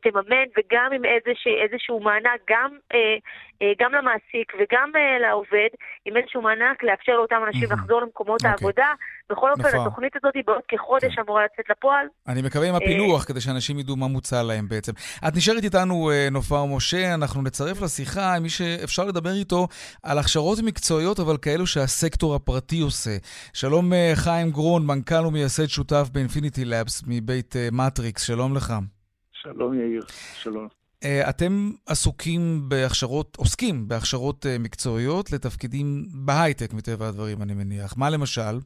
תממן, 0.01 0.47
וגם 0.57 0.89
עם 0.95 1.01
איזשה, 1.05 1.49
איזשהו 1.63 1.99
מענק, 1.99 2.41
גם, 2.49 2.71
אה, 2.93 3.17
אה, 3.61 3.73
גם 3.82 3.91
למעסיק 3.93 4.53
וגם 4.59 4.91
אה, 4.95 5.19
לעובד, 5.19 5.71
עם 6.05 6.17
איזשהו 6.17 6.41
מענק 6.41 6.84
לאפשר 6.84 7.11
לאותם 7.11 7.41
אנשים 7.47 7.71
לחזור 7.71 8.01
למקומות 8.01 8.41
אוקיי. 8.41 8.49
העבודה. 8.49 8.93
בכל 9.30 9.51
אופן, 9.51 9.67
נפלא. 9.67 9.82
התוכנית 9.82 10.15
הזאת 10.15 10.36
היא 10.36 10.43
בעוד 10.47 10.61
כחודש 10.67 11.15
כן. 11.15 11.21
אמורה 11.21 11.45
לצאת 11.45 11.69
לפועל. 11.69 12.07
אני 12.28 12.41
מקווה 12.41 12.69
עם 12.69 12.75
הפילוח, 12.75 13.23
כדי 13.23 13.41
שאנשים 13.41 13.80
ידעו 13.80 13.95
מה 13.95 14.07
מוצע 14.07 14.43
להם 14.43 14.67
בעצם. 14.67 14.91
את 15.28 15.36
נשארת 15.36 15.63
איתנו, 15.63 16.11
אה, 16.11 16.28
נופר 16.32 16.65
משה, 16.65 17.13
אנחנו 17.13 17.41
נצרף 17.41 17.82
לשיחה 17.82 18.36
עם 18.36 18.43
מי 18.43 18.49
שאפשר 18.49 19.05
לדבר 19.05 19.34
איתו 19.39 19.67
על 20.03 20.19
הכשרות 20.19 20.59
מקצועיות, 20.63 21.19
אבל 21.19 21.38
כאלו 21.41 21.67
שהסקטור 21.67 22.36
הפרטי 22.36 22.80
עושה. 22.80 23.17
שלום 23.53 23.93
אה, 23.93 24.11
חיים 24.15 24.51
גרון, 24.51 24.86
מנכ"ל 24.86 25.25
ומייסד 25.25 25.67
שותף 25.67 26.09
ב 26.12 26.18
Infinity 26.18 26.66
Labs 26.66 27.03
מבית 27.07 27.55
אה, 27.55 27.67
Matrix, 27.72 28.24
שלום 28.23 28.55
לך. 28.55 28.67
שלום 28.67 28.97
יאיר, 29.46 30.02
שלום. 30.42 30.68
אה, 31.04 31.30
אתם 31.30 31.72
עסוקים 31.86 32.70
בהכשרות, 32.70 33.36
עוסקים 33.36 33.88
בהכשרות 33.88 34.46
אה, 34.46 34.58
מקצועיות 34.60 35.32
לתפקידים 35.32 36.06
בהייטק, 36.26 36.74
מטבע 36.74 37.08
הדברים, 37.08 37.42
אני 37.42 37.54
מניח. 37.54 37.98
מה 37.98 38.10
למשל? 38.10 38.60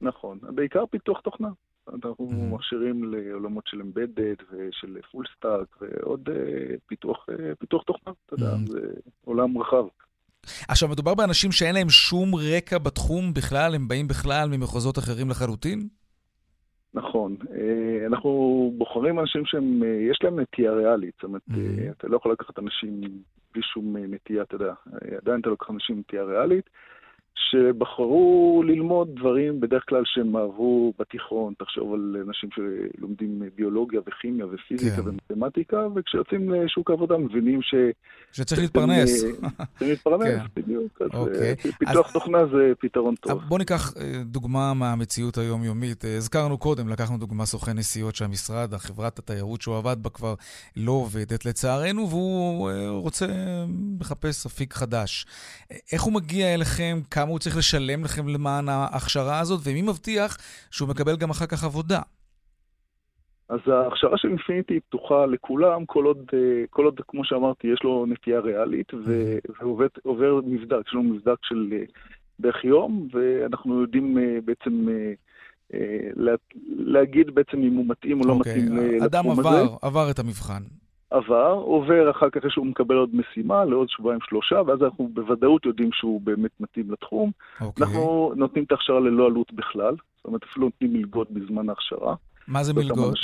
נכון, 0.00 0.38
בעיקר 0.54 0.84
פיתוח 0.90 1.20
תוכנה. 1.20 1.48
אנחנו 1.94 2.28
Mhm. 2.30 2.54
מכשירים 2.54 3.04
לעולמות 3.04 3.64
של 3.66 3.80
embedded 3.80 4.34
ושל 4.52 4.96
full 5.12 5.24
stack 5.36 5.76
ועוד 5.80 6.28
אה, 6.32 6.34
פיתוח, 6.86 7.26
פיתוח 7.58 7.82
תוכנה, 7.82 8.12
אתה 8.26 8.34
יודע, 8.34 8.54
Mhm. 8.54 8.70
זה 8.70 8.78
עולם 9.24 9.58
רחב. 9.58 9.84
עכשיו, 10.68 10.88
מדובר 10.88 11.14
באנשים 11.14 11.52
שאין 11.52 11.74
להם 11.74 11.90
שום 11.90 12.34
רקע 12.34 12.78
בתחום 12.78 13.34
בכלל, 13.34 13.74
הם 13.74 13.88
באים 13.88 14.08
בכלל 14.08 14.48
ממחוזות 14.48 14.98
אחרים 14.98 15.30
לחלוטין? 15.30 15.88
נכון, 16.94 17.36
אה, 17.54 18.06
אנחנו 18.06 18.30
בוחרים 18.78 19.20
אנשים 19.20 19.46
שהם, 19.46 19.82
אה, 19.82 19.88
יש 19.88 20.18
להם 20.22 20.40
נטייה 20.40 20.72
ריאלית, 20.72 21.14
זאת 21.14 21.24
אומרת. 21.24 21.42
אה, 21.50 21.90
אתה 21.90 22.08
לא 22.08 22.16
יכול 22.16 22.32
לקחת 22.32 22.58
אנשים 22.58 23.00
בלי 23.54 23.62
שום 23.62 23.96
נטייה, 23.96 24.42
אתה 24.42 24.54
יודע, 24.54 24.72
עדיין 25.22 25.40
אתה 25.40 25.50
לוקח 25.50 25.70
אנשים 25.70 25.94
עם 25.96 26.00
נטייה 26.00 26.24
ריאלית, 26.24 26.70
שבחרו 27.50 28.62
ללמוד 28.66 29.08
דברים 29.16 29.60
בדרך 29.60 29.84
כלל 29.88 30.02
שהם 30.04 30.36
אהבו 30.36 30.92
בתיכון, 30.98 31.54
תחשוב 31.58 31.94
על 31.94 32.16
אנשים 32.28 32.48
שלומדים 32.54 33.42
ביולוגיה 33.56 34.00
וכימיה 34.06 34.46
ופיזיקה 34.46 34.96
כן. 35.02 35.08
ומתמטיקה, 35.08 35.76
וכשיוצאים 35.96 36.52
לשוק 36.52 36.90
העבודה 36.90 37.18
מבינים 37.18 37.62
ש... 37.62 37.74
שצריך 38.32 38.60
להתפרנס. 38.60 39.24
אה, 39.24 39.30
צריך 39.78 39.90
להתפרנס, 39.90 40.40
כן. 40.54 40.60
בדיוק. 40.62 41.02
אז 41.02 41.08
אוקיי. 41.14 41.48
אה, 41.48 41.72
פיתוח 41.78 42.06
אז- 42.06 42.12
תוכנה 42.12 42.46
זה 42.46 42.72
פתרון 42.80 43.14
טוב. 43.14 43.42
בואו 43.48 43.58
ניקח 43.58 43.92
אה, 43.96 44.22
דוגמה 44.24 44.74
מהמציאות 44.74 45.38
היומיומית. 45.38 46.04
הזכרנו 46.16 46.58
קודם, 46.58 46.88
לקחנו 46.88 47.18
דוגמה 47.18 47.46
סוכן 47.46 47.78
נסיעות 47.78 48.14
שהמשרד, 48.14 48.74
החברת 48.74 49.18
התיירות 49.18 49.60
שהוא 49.60 49.76
עבד 49.76 49.96
בה 50.02 50.10
כבר 50.10 50.34
לא 50.76 50.92
עובדת 50.92 51.44
לצערנו, 51.44 52.08
והוא 52.08 52.70
רוצה 53.00 53.26
לחפש 54.00 54.46
אפיק 54.46 54.72
חדש. 54.74 55.26
איך 55.92 56.02
הוא 56.02 56.12
מגיע 56.12 56.54
אליכם? 56.54 57.00
כמה 57.10 57.29
הוא 57.30 57.38
צריך 57.38 57.56
לשלם 57.56 58.04
לכם 58.04 58.28
למען 58.28 58.68
ההכשרה 58.68 59.40
הזאת? 59.40 59.60
ומי 59.64 59.82
מבטיח 59.82 60.36
שהוא 60.70 60.88
מקבל 60.88 61.16
גם 61.16 61.30
אחר 61.30 61.46
כך 61.46 61.64
עבודה? 61.64 62.00
אז 63.48 63.58
ההכשרה 63.66 64.18
של 64.18 64.28
אינפיניטי 64.28 64.74
היא 64.74 64.80
פתוחה 64.88 65.26
לכולם, 65.26 65.86
כל 65.86 66.04
עוד, 66.04 66.18
אה, 66.34 66.38
כל 66.70 66.84
עוד, 66.84 67.00
כמו 67.08 67.24
שאמרתי, 67.24 67.66
יש 67.66 67.80
לו 67.84 68.06
נטייה 68.08 68.40
ריאלית, 68.40 68.92
ועובר 70.04 70.40
מבדק, 70.46 70.76
יש 70.86 70.94
לנו 70.94 71.02
מבדק 71.02 71.36
של 71.42 71.68
אה, 71.72 71.78
בערך 72.38 72.64
יום, 72.64 73.08
ואנחנו 73.12 73.80
יודעים 73.80 74.18
אה, 74.18 74.38
בעצם 74.44 74.86
לה- 76.16 76.34
להגיד 76.68 77.34
בעצם 77.34 77.56
אם 77.62 77.74
הוא 77.74 77.84
מתאים 77.88 78.20
או 78.20 78.26
לא 78.26 78.32
אוקיי, 78.32 78.52
מתאים 78.62 78.78
אה, 78.78 79.06
אדם 79.06 79.24
לתחום 79.26 79.40
עבר, 79.40 79.48
הזה. 79.48 79.66
עבר 79.82 80.10
את 80.10 80.18
המבחן. 80.18 80.62
עבר, 81.10 81.52
עובר 81.52 82.10
אחר 82.10 82.30
כך 82.30 82.50
שהוא 82.50 82.66
מקבל 82.66 82.96
עוד 82.96 83.10
משימה 83.12 83.64
לעוד 83.64 83.88
שבועיים 83.88 84.20
שלושה, 84.28 84.62
ואז 84.66 84.82
אנחנו 84.82 85.08
בוודאות 85.08 85.66
יודעים 85.66 85.90
שהוא 85.92 86.20
באמת 86.20 86.50
מתאים 86.60 86.90
לתחום. 86.90 87.30
אוקיי. 87.60 87.86
אנחנו 87.86 88.32
נותנים 88.36 88.64
את 88.64 88.72
ההכשרה 88.72 89.00
ללא 89.00 89.26
עלות 89.26 89.52
בכלל, 89.52 89.94
זאת 90.16 90.24
אומרת 90.24 90.42
אפילו 90.42 90.66
נותנים 90.66 90.92
מלגות 90.92 91.30
בזמן 91.30 91.68
ההכשרה. 91.68 92.14
מה 92.48 92.62
זה 92.64 92.74
מלגות? 92.74 93.14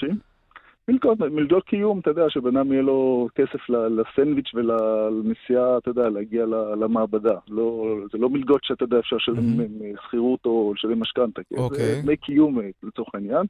מלגות, 0.88 1.18
מלגות 1.20 1.64
קיום, 1.64 1.98
אתה 1.98 2.10
יודע, 2.10 2.30
שבן 2.30 2.56
אדם 2.56 2.72
יהיה 2.72 2.82
לו 2.82 3.28
כסף 3.34 3.68
לסנדוויץ' 3.68 4.54
ולנסיעה, 4.54 5.78
אתה 5.78 5.90
יודע, 5.90 6.08
להגיע 6.08 6.46
למעבדה. 6.80 7.34
לא, 7.48 7.96
זה 8.12 8.18
לא 8.18 8.30
מלגות 8.30 8.64
שאתה 8.64 8.84
יודע, 8.84 8.98
אפשר 8.98 9.16
לשלם 9.16 9.36
מהמם. 9.36 9.62
mm 9.62 10.02
שכירות 10.06 10.46
או 10.46 10.72
לשלם 10.76 11.00
משכנתה. 11.00 11.42
אוקיי. 11.56 11.78
זה 11.78 12.02
דמי 12.02 12.16
קיום 12.16 12.60
אה, 12.60 12.68
לצורך 12.82 13.08
העניין. 13.14 13.46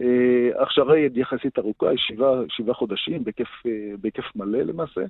אה, 0.00 0.60
ההכשרה 0.60 0.94
היא 0.94 1.10
יחסית 1.14 1.58
ארוכה, 1.58 1.90
היא 1.90 1.98
שבעה, 1.98 2.32
שבעה 2.48 2.74
חודשים, 2.74 3.24
בהיקף, 3.24 3.66
אה, 3.66 3.70
בהיקף 4.00 4.24
מלא 4.36 4.58
למעשה. 4.58 5.00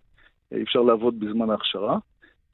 אה, 0.52 0.62
אפשר 0.62 0.80
לעבוד 0.80 1.20
בזמן 1.20 1.50
ההכשרה. 1.50 1.98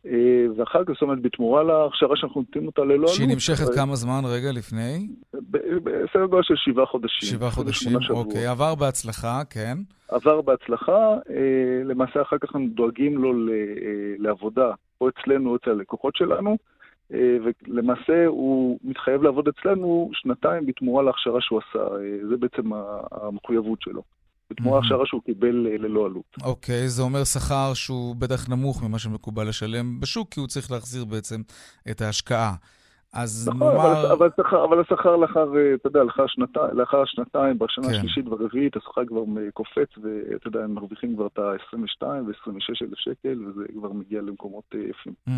אה, 0.07 0.47
ואחר 0.57 0.85
כך, 0.85 0.93
זאת 0.93 1.03
אומרת, 1.03 1.23
בתמורה 1.23 1.63
להכשרה 1.63 2.17
שאנחנו 2.17 2.41
נותנים 2.41 2.67
אותה 2.67 2.83
ללא 2.83 2.95
עלות. 2.95 3.09
שהיא 3.09 3.29
נמשכת 3.29 3.69
אה, 3.69 3.75
כמה 3.75 3.97
זמן 3.97 4.21
רגע 4.25 4.53
לפני? 4.53 5.09
בסדר 5.33 6.27
גודל 6.27 6.43
של 6.43 6.55
שבעה 6.57 6.87
חודשים. 6.87 7.29
שבעה 7.29 7.51
חודשים, 7.51 7.89
28 7.89 8.07
שבועות. 8.07 8.27
אוקיי. 8.27 8.47
עבר 8.47 8.75
בהצלחה, 8.75 9.43
כן. 9.51 9.79
עבר 10.09 10.41
בהצלחה, 10.41 11.15
אה, 11.31 11.85
למעשה 11.85 12.23
אחר 12.23 12.39
כך 12.39 12.55
אנחנו 12.55 12.69
דואגים 12.75 13.19
לו 13.19 13.33
אה, 13.53 14.15
לעבודה, 14.19 14.73
או 15.01 15.09
אצלנו 15.09 15.51
או 15.51 15.57
אצל 15.57 15.71
הלקוחות 15.71 16.17
שלנו, 16.17 16.51
אה, 16.51 16.57
ולמעשה 17.11 18.27
הוא 18.27 18.79
מתחייב 18.85 19.23
לעבוד 19.23 19.49
אצלנו 19.49 20.11
שנתיים 20.13 20.67
בתמורה 20.67 21.03
להכשרה 21.03 21.41
שהוא 21.41 21.61
עשה, 21.69 21.79
אה, 21.79 22.29
זה 22.29 22.37
בעצם 22.37 22.71
המחויבות 23.13 23.83
שלו. 23.83 24.03
בתמורה. 24.51 24.81
להכשרה 24.81 25.07
שהוא 25.07 25.23
קיבל 25.23 25.67
אה, 25.67 25.79
ללא 25.79 26.07
עלות. 26.07 26.37
אוקיי, 26.45 26.89
זה 26.89 27.03
אומר 27.03 27.25
שכר 27.25 27.75
שהוא 27.75 28.17
בטח 28.17 28.49
נמוך 28.49 28.83
ממה 28.83 28.99
שמקובל 28.99 29.49
לשלם 29.49 30.01
בשוק, 30.01 30.29
כי 30.31 30.41
הוא 30.41 30.49
צריך 30.49 30.71
להחזיר 30.71 31.05
בעצם 31.05 31.41
את 31.91 32.01
ההשקעה. 32.01 32.55
אז 33.13 33.49
נכון, 33.49 33.69
נאמר... 33.69 34.13
אבל, 34.13 34.29
אבל 34.65 34.81
השכר 34.81 35.17
לאחר, 35.17 35.57
אה, 35.57 35.75
אתה 35.75 35.89
יודע, 35.89 36.03
לאחר, 36.03 36.27
שנתי, 36.27 36.59
לאחר 36.73 37.05
שנתיים, 37.05 37.59
בשנה 37.59 37.85
כן. 37.87 37.95
השלישית 37.95 38.29
והרביעית, 38.29 38.77
השכר 38.77 39.05
כבר 39.07 39.23
קופץ, 39.55 39.99
ואתה 40.03 40.49
יודע, 40.49 40.65
הם 40.65 40.75
מרוויחים 40.75 41.15
כבר 41.15 41.27
את 41.27 41.39
ה-22 41.39 42.05
ו-26 42.05 42.83
אלף 42.83 42.99
שקל, 42.99 43.45
וזה 43.47 43.65
כבר 43.75 43.93
מגיע 43.93 44.21
למקומות 44.21 44.65
אה, 44.75 44.81
יפים. 44.81 45.13
Mm, 45.29 45.33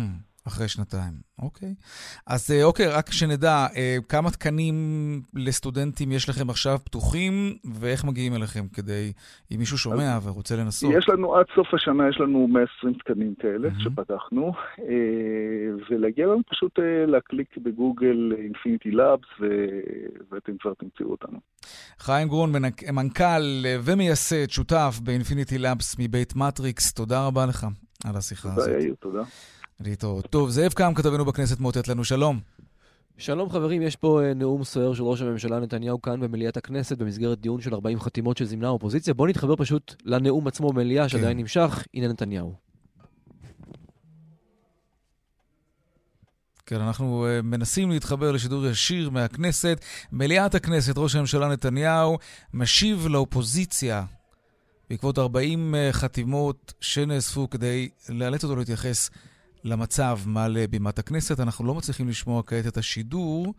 אחרי 0.47 0.67
שנתיים, 0.67 1.13
אוקיי. 1.39 1.73
אז 2.27 2.51
אה, 2.51 2.63
אוקיי, 2.63 2.87
רק 2.87 3.11
שנדע, 3.11 3.67
אה, 3.75 3.97
כמה 4.09 4.31
תקנים 4.31 4.75
לסטודנטים 5.33 6.11
יש 6.11 6.29
לכם 6.29 6.49
עכשיו 6.49 6.79
פתוחים, 6.83 7.33
ואיך 7.73 8.03
מגיעים 8.05 8.35
אליכם 8.35 8.67
כדי, 8.73 9.11
אם 9.51 9.59
מישהו 9.59 9.77
שומע 9.77 10.19
ורוצה 10.23 10.55
לנסות. 10.55 10.93
יש 10.97 11.09
לנו, 11.09 11.35
עד 11.35 11.45
סוף 11.55 11.67
השנה 11.73 12.09
יש 12.09 12.19
לנו 12.19 12.47
120 12.47 12.93
תקנים 12.93 13.33
כאלה 13.39 13.69
מהמם. 13.69 13.79
שפתחנו, 13.79 14.51
אה, 14.79 14.85
ולהגיע 15.89 16.25
לנו 16.27 16.41
פשוט 16.49 16.79
להקליק 17.07 17.57
בגוגל 17.57 18.31
Infinity 18.43 18.91
Labs, 18.91 19.27
ואתם 20.31 20.51
כבר 20.61 20.73
תמצאו 20.73 21.11
אותנו. 21.11 21.39
חיים 21.99 22.27
גרון, 22.27 22.51
מנק- 22.51 22.89
מנכ"ל 22.91 23.41
ומייסד, 23.83 24.49
שותף 24.49 24.99
ב 25.03 25.09
Infinity 25.09 25.57
Labs 25.57 25.95
מבית 25.99 26.35
Matrix, 26.35 26.93
תודה 26.93 27.27
רבה 27.27 27.45
לך 27.45 27.67
על 28.05 28.15
השיחה 28.17 28.49
הזאת. 28.53 28.65
תודה 28.69 28.79
יאיר, 28.79 28.95
תודה. 28.99 29.21
להתראות. 29.79 30.25
טוב, 30.25 30.49
זאב 30.49 30.73
קם, 30.73 30.93
כתבנו 30.93 31.25
בכנסת, 31.25 31.59
מאותת 31.59 31.87
לנו 31.87 32.03
שלום. 32.03 32.39
שלום 33.17 33.49
חברים, 33.49 33.81
יש 33.81 33.95
פה 33.95 34.21
אה, 34.23 34.33
נאום 34.33 34.63
סוער 34.63 34.93
של 34.93 35.03
ראש 35.03 35.21
הממשלה 35.21 35.59
נתניהו 35.59 36.01
כאן 36.01 36.19
במליאת 36.19 36.57
הכנסת 36.57 36.97
במסגרת 36.97 37.39
דיון 37.39 37.61
של 37.61 37.73
40 37.73 37.99
חתימות 37.99 38.37
שזימנה 38.37 38.67
האופוזיציה. 38.67 39.13
בואו 39.13 39.27
נתחבר 39.27 39.55
פשוט 39.55 39.95
לנאום 40.05 40.47
עצמו 40.47 40.73
במליאה 40.73 41.09
שעדיין 41.09 41.37
נמשך. 41.37 41.85
הנה 41.93 42.07
נתניהו. 42.07 42.53
כן, 46.65 46.81
אנחנו 46.81 47.25
uh, 47.25 47.41
מנסים 47.41 47.91
להתחבר 47.91 48.31
לשידור 48.31 48.65
ישיר 48.65 49.09
מהכנסת. 49.09 49.79
מליאת 50.11 50.55
הכנסת, 50.55 50.97
ראש 50.97 51.15
הממשלה 51.15 51.47
נתניהו 51.47 52.17
משיב 52.53 53.07
לאופוזיציה 53.07 54.05
בעקבות 54.89 55.19
40 55.19 55.75
uh, 55.75 55.93
חתימות 55.93 56.73
שנאספו 56.81 57.49
כדי 57.49 57.89
לאלץ 58.09 58.43
אותו 58.43 58.55
להתייחס 58.55 59.09
למצב 59.63 60.19
מעל 60.25 60.57
uh, 60.57 60.71
בימת 60.71 60.99
הכנסת. 60.99 61.39
אנחנו 61.39 61.65
לא 61.65 61.75
מצליחים 61.75 62.09
לשמוע 62.09 62.43
כעת 62.43 62.67
את 62.67 62.77
השידור. 62.77 63.53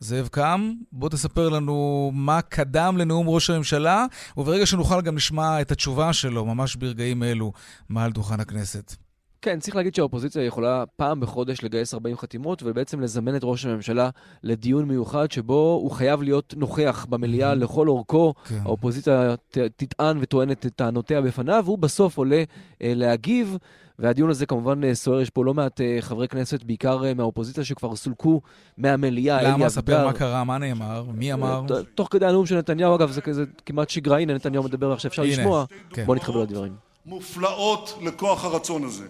זאב 0.00 0.28
קם, 0.28 0.72
בוא 0.92 1.08
תספר 1.08 1.48
לנו 1.48 2.10
מה 2.14 2.42
קדם 2.42 2.96
לנאום 2.98 3.28
ראש 3.28 3.50
הממשלה, 3.50 4.06
וברגע 4.36 4.66
שנוכל 4.66 5.00
גם 5.00 5.14
נשמע 5.14 5.60
את 5.60 5.72
התשובה 5.72 6.12
שלו, 6.12 6.46
ממש 6.46 6.76
ברגעים 6.76 7.22
אלו, 7.22 7.52
מעל 7.88 8.12
דוכן 8.12 8.40
הכנסת. 8.40 8.96
כן, 9.42 9.60
צריך 9.60 9.76
להגיד 9.76 9.94
שהאופוזיציה 9.94 10.44
יכולה 10.44 10.84
פעם 10.96 11.20
בחודש 11.20 11.64
לגייס 11.64 11.94
40 11.94 12.16
חתימות 12.16 12.62
ובעצם 12.62 13.00
לזמן 13.00 13.36
את 13.36 13.40
ראש 13.44 13.66
הממשלה 13.66 14.10
לדיון 14.42 14.84
מיוחד 14.84 15.30
שבו 15.30 15.78
הוא 15.82 15.90
חייב 15.90 16.22
להיות 16.22 16.54
נוכח 16.56 17.06
במליאה 17.08 17.54
לכל 17.54 17.88
אורכו. 17.88 18.34
כן. 18.44 18.58
האופוזיציה 18.64 19.34
תטען 19.76 20.18
וטוענת 20.20 20.66
את 20.66 20.72
טענותיה 20.76 21.20
בפניו, 21.20 21.62
והוא 21.64 21.78
בסוף 21.78 22.18
עולה 22.18 22.42
אה, 22.82 22.92
להגיב. 22.96 23.56
והדיון 23.98 24.30
הזה 24.30 24.46
כמובן 24.46 24.84
אה, 24.84 24.94
סוער, 24.94 25.20
יש 25.20 25.30
פה 25.30 25.44
לא 25.44 25.54
מעט 25.54 25.80
אה, 25.80 25.96
חברי 26.00 26.28
כנסת, 26.28 26.62
בעיקר 26.62 27.04
אה, 27.04 27.14
מהאופוזיציה, 27.14 27.64
שכבר 27.64 27.96
סולקו 27.96 28.40
מהמליאה. 28.78 29.40
אלי 29.40 29.48
למה? 29.50 29.68
ספר. 29.68 30.06
מה 30.06 30.12
קרה, 30.12 30.44
מה 30.44 30.58
נאמר, 30.58 31.04
מי 31.14 31.32
אמר? 31.32 31.62
תוך 31.94 32.08
כדי 32.10 32.26
הנאום 32.26 32.46
של 32.46 32.58
נתניהו, 32.58 32.96
אגב, 32.96 33.10
זה 33.10 33.20
כזה 33.20 33.44
כמעט 33.66 33.90
שגרה, 33.90 34.18
הנה 34.18 34.34
נתניהו 34.34 34.64
מדבר 34.64 34.92
עכשיו, 34.92 35.08
אפשר 35.10 35.22
לשמוע. 35.22 35.64
כן. 35.90 36.04
בואו 36.04 36.16
נתחבר 36.16 36.42
לדברים. 36.42 36.74
מופלאות 37.06 37.98
לכוח 38.02 38.44
הרצון 38.44 38.84
הזה. 38.84 39.06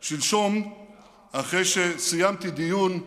שלשום, 0.00 0.72
אחרי 1.32 1.64
שסיימתי 1.64 2.50
דיון 2.50 3.00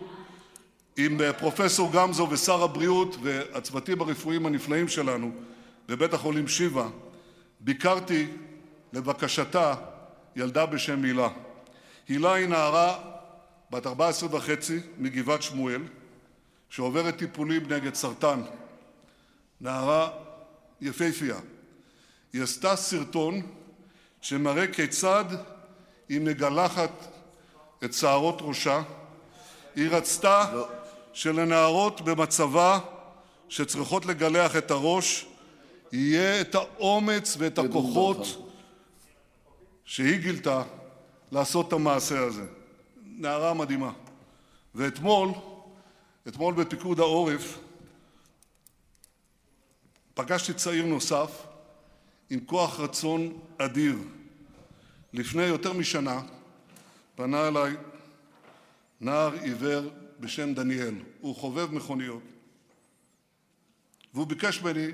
עם 0.98 1.18
פרופסור 1.40 1.90
גמזו 1.94 2.28
ושר 2.32 2.64
הבריאות 2.64 3.16
והצוותים 3.24 4.02
הרפואיים 4.02 4.46
הנפלאים 4.46 4.88
שלנו 4.88 5.32
בבית 5.90 6.14
החולים 6.14 6.48
שיבא, 6.48 6.88
ביקרתי 7.60 8.28
לבקשתה 8.94 9.74
ילדה 10.36 10.66
בשם 10.66 11.04
הילה. 11.04 11.30
הילה 12.08 12.34
היא 12.34 12.48
נערה 12.48 13.00
בת 13.72 13.88
14 13.88 14.36
וחצי 14.36 14.80
מגבעת 14.98 15.42
שמואל, 15.42 15.82
שעוברת 16.70 17.18
טיפולים 17.18 17.74
נגד 17.74 17.94
סרטן. 17.96 18.42
נערה 19.62 20.10
יפהפייה. 20.82 21.40
היא 22.34 22.44
עשתה 22.44 22.76
סרטון 22.76 23.42
שמראה 24.22 24.68
כיצד 24.68 25.26
היא 26.10 26.22
מגלחת 26.22 26.92
את 27.84 27.94
שערות 27.94 28.38
ראשה. 28.42 28.82
היא 29.76 29.90
רצתה 29.90 30.64
שלנערות 31.14 32.02
במצבה 32.02 32.80
שצריכות 33.50 34.06
לגלח 34.06 34.56
את 34.56 34.72
הראש 34.72 35.26
יהיה 35.92 36.42
את 36.42 36.56
האומץ 36.56 37.36
ואת 37.40 37.60
הכוחות 37.60 38.51
שהיא 39.92 40.18
גילתה 40.18 40.64
לעשות 41.32 41.68
את 41.68 41.74
המעשה 41.74 42.20
הזה. 42.20 42.46
נערה 43.06 43.54
מדהימה. 43.54 43.94
ואתמול, 44.76 45.30
אתמול 46.28 46.54
בפיקוד 46.54 47.00
העורף, 47.00 47.60
פגשתי 50.14 50.54
צעיר 50.54 50.86
נוסף 50.86 51.46
עם 52.30 52.40
כוח 52.46 52.80
רצון 52.80 53.40
אדיר. 53.58 53.96
לפני 55.14 55.44
יותר 55.44 55.74
משנה 55.74 56.22
פנה 57.16 57.48
אליי 57.48 57.74
נער 59.02 59.34
עיוור 59.34 59.90
בשם 60.20 60.54
דניאל. 60.54 60.96
הוא 61.22 61.36
חובב 61.36 61.72
מכוניות. 61.72 62.24
והוא 64.14 64.28
ביקש 64.28 64.62
ממני 64.62 64.88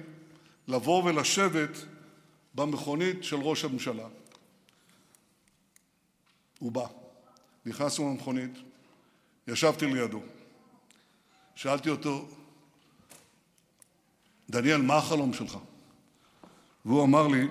לבוא 0.68 1.04
ולשבת 1.04 1.78
במכונית 2.56 3.24
של 3.24 3.38
ראש 3.38 3.64
הממשלה. 3.66 4.08
הוא 6.60 6.72
בא. 6.72 6.86
נכנסנו 7.66 8.10
למכונית, 8.10 8.52
ישבתי 9.48 9.86
לידו. 9.86 10.22
שאלתי 11.56 11.90
אותו, 11.90 12.28
דניאל, 14.50 14.82
מה 14.82 14.98
החלום 14.98 15.34
שלך? 15.34 15.58
והוא 16.86 17.04
אמר 17.04 17.28
לי, 17.28 17.48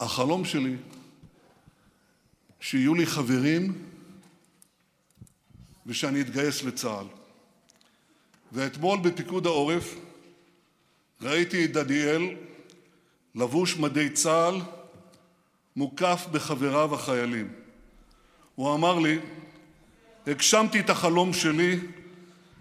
החלום 0.00 0.44
שלי 0.44 0.76
שיהיו 2.60 2.94
לי 2.94 3.06
חברים 3.06 3.88
ושאני 5.86 6.20
אתגייס 6.20 6.62
לצה"ל. 6.62 7.06
ואתמול 8.52 8.98
בפיקוד 8.98 9.46
העורף 9.46 9.94
ראיתי 11.20 11.64
את 11.64 11.72
דניאל 11.72 12.36
לבוש 13.34 13.76
מדי 13.76 14.10
צה"ל 14.10 14.60
מוקף 15.76 16.26
בחבריו 16.32 16.94
החיילים. 16.94 17.48
הוא 18.54 18.74
אמר 18.74 18.98
לי, 18.98 19.18
הגשמתי 20.26 20.80
את 20.80 20.90
החלום 20.90 21.32
שלי 21.32 21.78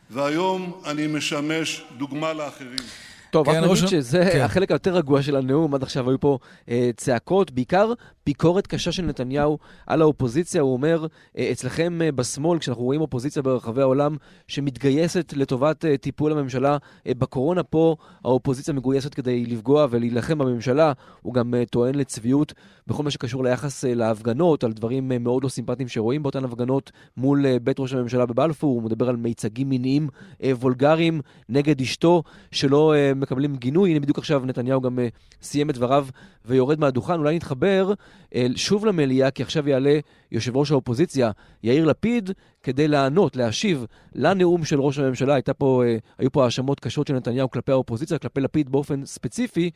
והיום 0.10 0.82
אני 0.86 1.08
משמש 1.08 1.84
דוגמה 1.98 2.34
לאחרים. 2.34 2.86
טוב, 3.34 3.50
רק 3.50 3.56
נגיד 3.56 3.88
שזה 3.88 4.30
כן. 4.34 4.42
החלק 4.42 4.72
היותר 4.72 4.96
רגוע 4.96 5.22
של 5.22 5.36
הנאום, 5.36 5.76
עד 5.76 5.84
עכשיו 5.84 6.10
היו 6.10 6.20
פה 6.20 6.38
אה, 6.70 6.90
צעקות, 6.98 7.52
בעיקר 7.52 7.94
ביקורת 8.26 8.68
קשה 8.68 8.92
של 8.92 9.06
נתניהו 9.06 9.58
על 9.88 10.02
האופוזיציה. 10.02 10.62
הוא 10.62 10.74
אומר, 10.74 11.08
אה, 11.38 11.50
אצלכם 11.52 12.02
אה, 12.02 12.12
בשמאל, 12.12 12.60
כשאנחנו 12.60 12.84
רואים 12.84 13.02
אופוזיציה 13.02 13.42
ברחבי 13.42 13.82
העולם 13.82 14.16
שמתגייסת 14.48 15.34
לטובת 15.36 15.86
טיפול 16.02 16.32
הממשלה 16.32 16.78
בקורונה, 17.08 17.64
פה 17.64 17.96
האופוזיציה 18.24 18.74
מגויסת 18.74 19.14
כדי 19.14 19.46
לפגוע 19.46 19.88
ולהילחם 19.90 20.38
בממשלה. 20.38 20.92
הוא 21.22 21.34
גם 21.34 21.54
טוען 21.70 21.96
לצביעות 21.96 22.54
בכל 22.88 23.04
מה 23.04 23.12
שקשור 23.12 23.44
ליחס 23.44 23.84
להפגנות, 23.84 24.64
על 24.64 24.74
דברים 24.74 25.12
מאוד 25.20 25.44
לא 25.44 25.50
סימפטיים 25.50 25.88
שרואים 25.88 26.24
באותן 26.24 26.46
הפגנות 26.46 26.92
מול 27.18 27.58
בית 27.58 27.80
ראש 27.80 27.94
הממשלה 27.94 28.26
בבלפור. 28.26 28.76
הוא 28.76 28.84
מדבר 28.84 29.10
על 29.10 29.16
מיצגים 29.16 29.70
מיניים 29.70 30.08
וולגריים 30.44 31.22
נגד 31.50 31.82
אשתו, 31.82 32.24
שלא 32.52 32.94
מקבלים 33.24 33.56
גינוי. 33.56 33.90
הנה 33.92 34.00
בדיוק 34.00 34.18
עכשיו 34.18 34.46
נתניהו 34.46 34.82
גם 34.82 35.00
אה, 35.00 35.08
סיים 35.42 35.70
את 35.70 35.76
דבריו 35.76 36.08
ויורד 36.46 36.80
מהדוכן. 36.80 37.14
אולי 37.14 37.36
נתחבר 37.36 37.94
אה, 38.36 38.48
שוב 38.56 38.86
למליאה, 38.86 39.32
כי 39.32 39.44
עכשיו 39.44 39.70
יעלה 39.70 40.00
יושב 40.32 40.58
ראש 40.58 40.72
האופוזיציה, 40.72 41.32
יאיר 41.64 41.86
לפיד, 41.86 42.32
כדי 42.64 42.88
לענות, 42.88 43.36
להשיב 43.36 43.86
לנאום 44.16 44.66
של 44.66 44.82
ראש 44.82 45.00
הממשלה. 45.00 45.42
פה, 45.58 45.84
אה, 45.86 45.98
היו 46.18 46.32
פה 46.32 46.46
האשמות 46.46 46.80
קשות 46.80 47.08
של 47.08 47.14
נתניהו 47.14 47.52
כלפי 47.52 47.72
האופוזיציה, 47.72 48.18
כלפי 48.18 48.42
לפיד 48.42 48.72
באופן 48.72 49.06
ספציפי. 49.06 49.72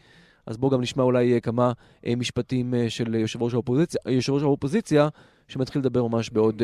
אז 0.46 0.58
בואו 0.58 0.72
גם 0.72 0.82
נשמע 0.82 1.04
אולי 1.04 1.40
כמה 1.44 1.72
משפטים 2.18 2.74
של 2.90 3.16
יושב 3.16 3.44
ראש 3.44 3.54
האופוזיציה, 3.54 4.02
יושב 4.08 4.34
ראש 4.34 4.44
האופוזיציה, 4.44 5.08
שמתחיל 5.48 5.82
לדבר 5.82 6.08
ממש 6.08 6.30
בעוד 6.30 6.62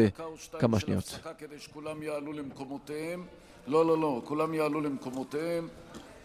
כמה 0.60 0.80
שניות. 0.80 1.20
כדי 1.38 1.60
שכולם 1.60 2.04
יעלו 2.04 2.34
למקומותיהם. 2.34 3.26
לא, 3.68 3.86
לא, 3.86 4.02
לא, 4.02 4.22
כולם 4.26 4.54
יעלו 4.54 4.82
למקומותיהם, 4.82 5.68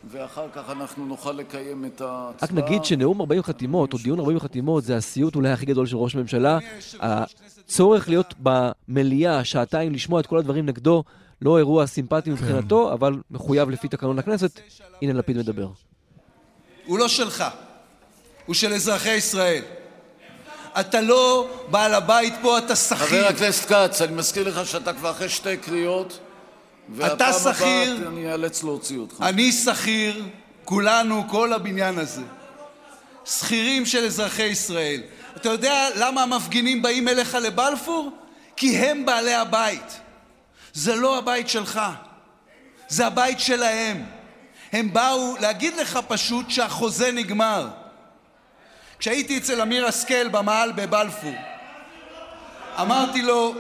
ואחר 0.04 0.46
כך 0.54 0.70
אנחנו 0.70 1.06
נוכל 1.06 1.32
לקיים 1.32 1.84
את 1.84 2.00
ההצבעה. 2.00 2.32
רק 2.42 2.52
נגיד 2.52 2.84
שנאום 2.84 3.20
40 3.20 3.42
חתימות, 3.42 3.92
או 3.92 3.98
דיון 3.98 4.20
40 4.20 4.40
חתימות, 4.40 4.84
זה 4.84 4.96
הסיוט 4.96 5.36
אולי 5.36 5.50
הכי 5.50 5.66
גדול 5.66 5.86
של 5.86 5.96
ראש 5.96 6.14
ממשלה. 6.14 6.58
הצורך 7.00 8.08
להיות 8.08 8.34
במליאה 8.42 9.44
שעתיים 9.44 9.92
לשמוע 9.92 10.20
את 10.20 10.26
כל 10.26 10.38
הדברים 10.38 10.66
נגדו, 10.66 11.04
לא 11.42 11.58
אירוע 11.58 11.86
סימפטי 11.86 12.30
מבחינתו, 12.30 12.92
אבל 12.92 13.14
מחויב 13.30 13.70
לפי 13.70 13.88
תקנון 13.88 14.18
הכנסת. 14.18 14.60
הנה 15.02 15.12
לפיד 15.12 15.38
מדבר. 15.38 15.68
הוא 16.86 16.98
לא 16.98 17.08
שלך, 17.08 17.44
הוא 18.46 18.54
של 18.54 18.72
אזרחי 18.72 19.10
ישראל. 19.10 19.62
אתה 20.80 21.00
לא 21.00 21.48
בעל 21.70 21.94
הבית 21.94 22.34
פה, 22.42 22.58
אתה 22.58 22.76
שכיר. 22.76 22.96
חבר 22.96 23.26
הכנסת 23.26 23.72
כץ, 23.72 24.02
אני 24.02 24.14
מזכיר 24.14 24.48
לך 24.48 24.66
שאתה 24.66 24.92
כבר 24.92 25.10
אחרי 25.10 25.28
שתי 25.28 25.56
קריאות. 25.56 26.18
והפעם 26.88 27.32
שכיר. 27.32 28.08
אני 28.08 28.32
אאלץ 28.32 28.62
להוציא 28.62 28.98
אותך. 28.98 29.16
אני 29.22 29.52
שכיר, 29.52 30.24
כולנו, 30.64 31.24
כל 31.28 31.52
הבניין 31.52 31.98
הזה. 31.98 32.22
שכירים 33.24 33.86
של 33.86 34.04
אזרחי 34.04 34.42
ישראל. 34.42 35.02
אתה 35.36 35.48
יודע 35.48 35.88
למה 35.96 36.22
המפגינים 36.22 36.82
באים 36.82 37.08
אליך 37.08 37.34
לבלפור? 37.34 38.10
כי 38.56 38.76
הם 38.76 39.06
בעלי 39.06 39.34
הבית. 39.34 40.00
זה 40.72 40.94
לא 40.94 41.18
הבית 41.18 41.48
שלך, 41.48 41.80
זה 42.88 43.06
הבית 43.06 43.40
שלהם. 43.40 44.04
הם 44.72 44.92
באו 44.92 45.36
להגיד 45.40 45.76
לך 45.76 45.98
פשוט 46.08 46.50
שהחוזה 46.50 47.12
נגמר. 47.12 47.68
כשהייתי 48.98 49.38
אצל 49.38 49.60
אמיר 49.60 49.86
השכל 49.86 50.28
במאהל 50.28 50.72
בבלפור, 50.72 51.34
אמרתי 52.80 53.22
לו, 53.22 53.54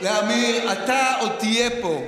לאמיר, 0.00 0.72
אתה 0.72 1.14
עוד 1.20 1.32
תהיה 1.38 1.70
פה 1.82 2.02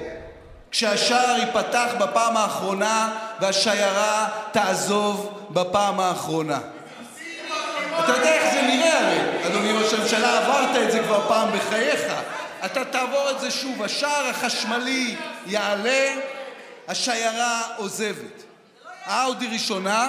כשהשער 0.75 1.37
ייפתח 1.39 1.89
בפעם 1.99 2.37
האחרונה 2.37 3.17
והשיירה 3.41 4.29
תעזוב 4.53 5.47
בפעם 5.51 6.01
האחרונה. 6.01 6.59
אתה 8.05 8.13
יודע 8.13 8.33
איך 8.33 8.55
זה 8.55 8.63
נראה 8.63 9.01
הרי, 9.01 9.47
אדוני 9.47 9.73
ראש 9.73 9.95
הממשלה, 9.95 10.39
עברת 10.39 10.77
את 10.83 10.93
זה 10.93 11.03
כבר 11.03 11.29
פעם 11.29 11.49
בחייך. 11.53 12.01
אתה 12.65 12.85
תעבור 12.85 13.31
את 13.31 13.41
זה 13.41 13.51
שוב, 13.51 13.83
השער 13.83 14.27
החשמלי 14.27 15.17
יעלה, 15.47 16.15
השיירה 16.89 17.63
עוזבת. 17.77 18.43
האאודי 19.05 19.47
ראשונה, 19.47 20.09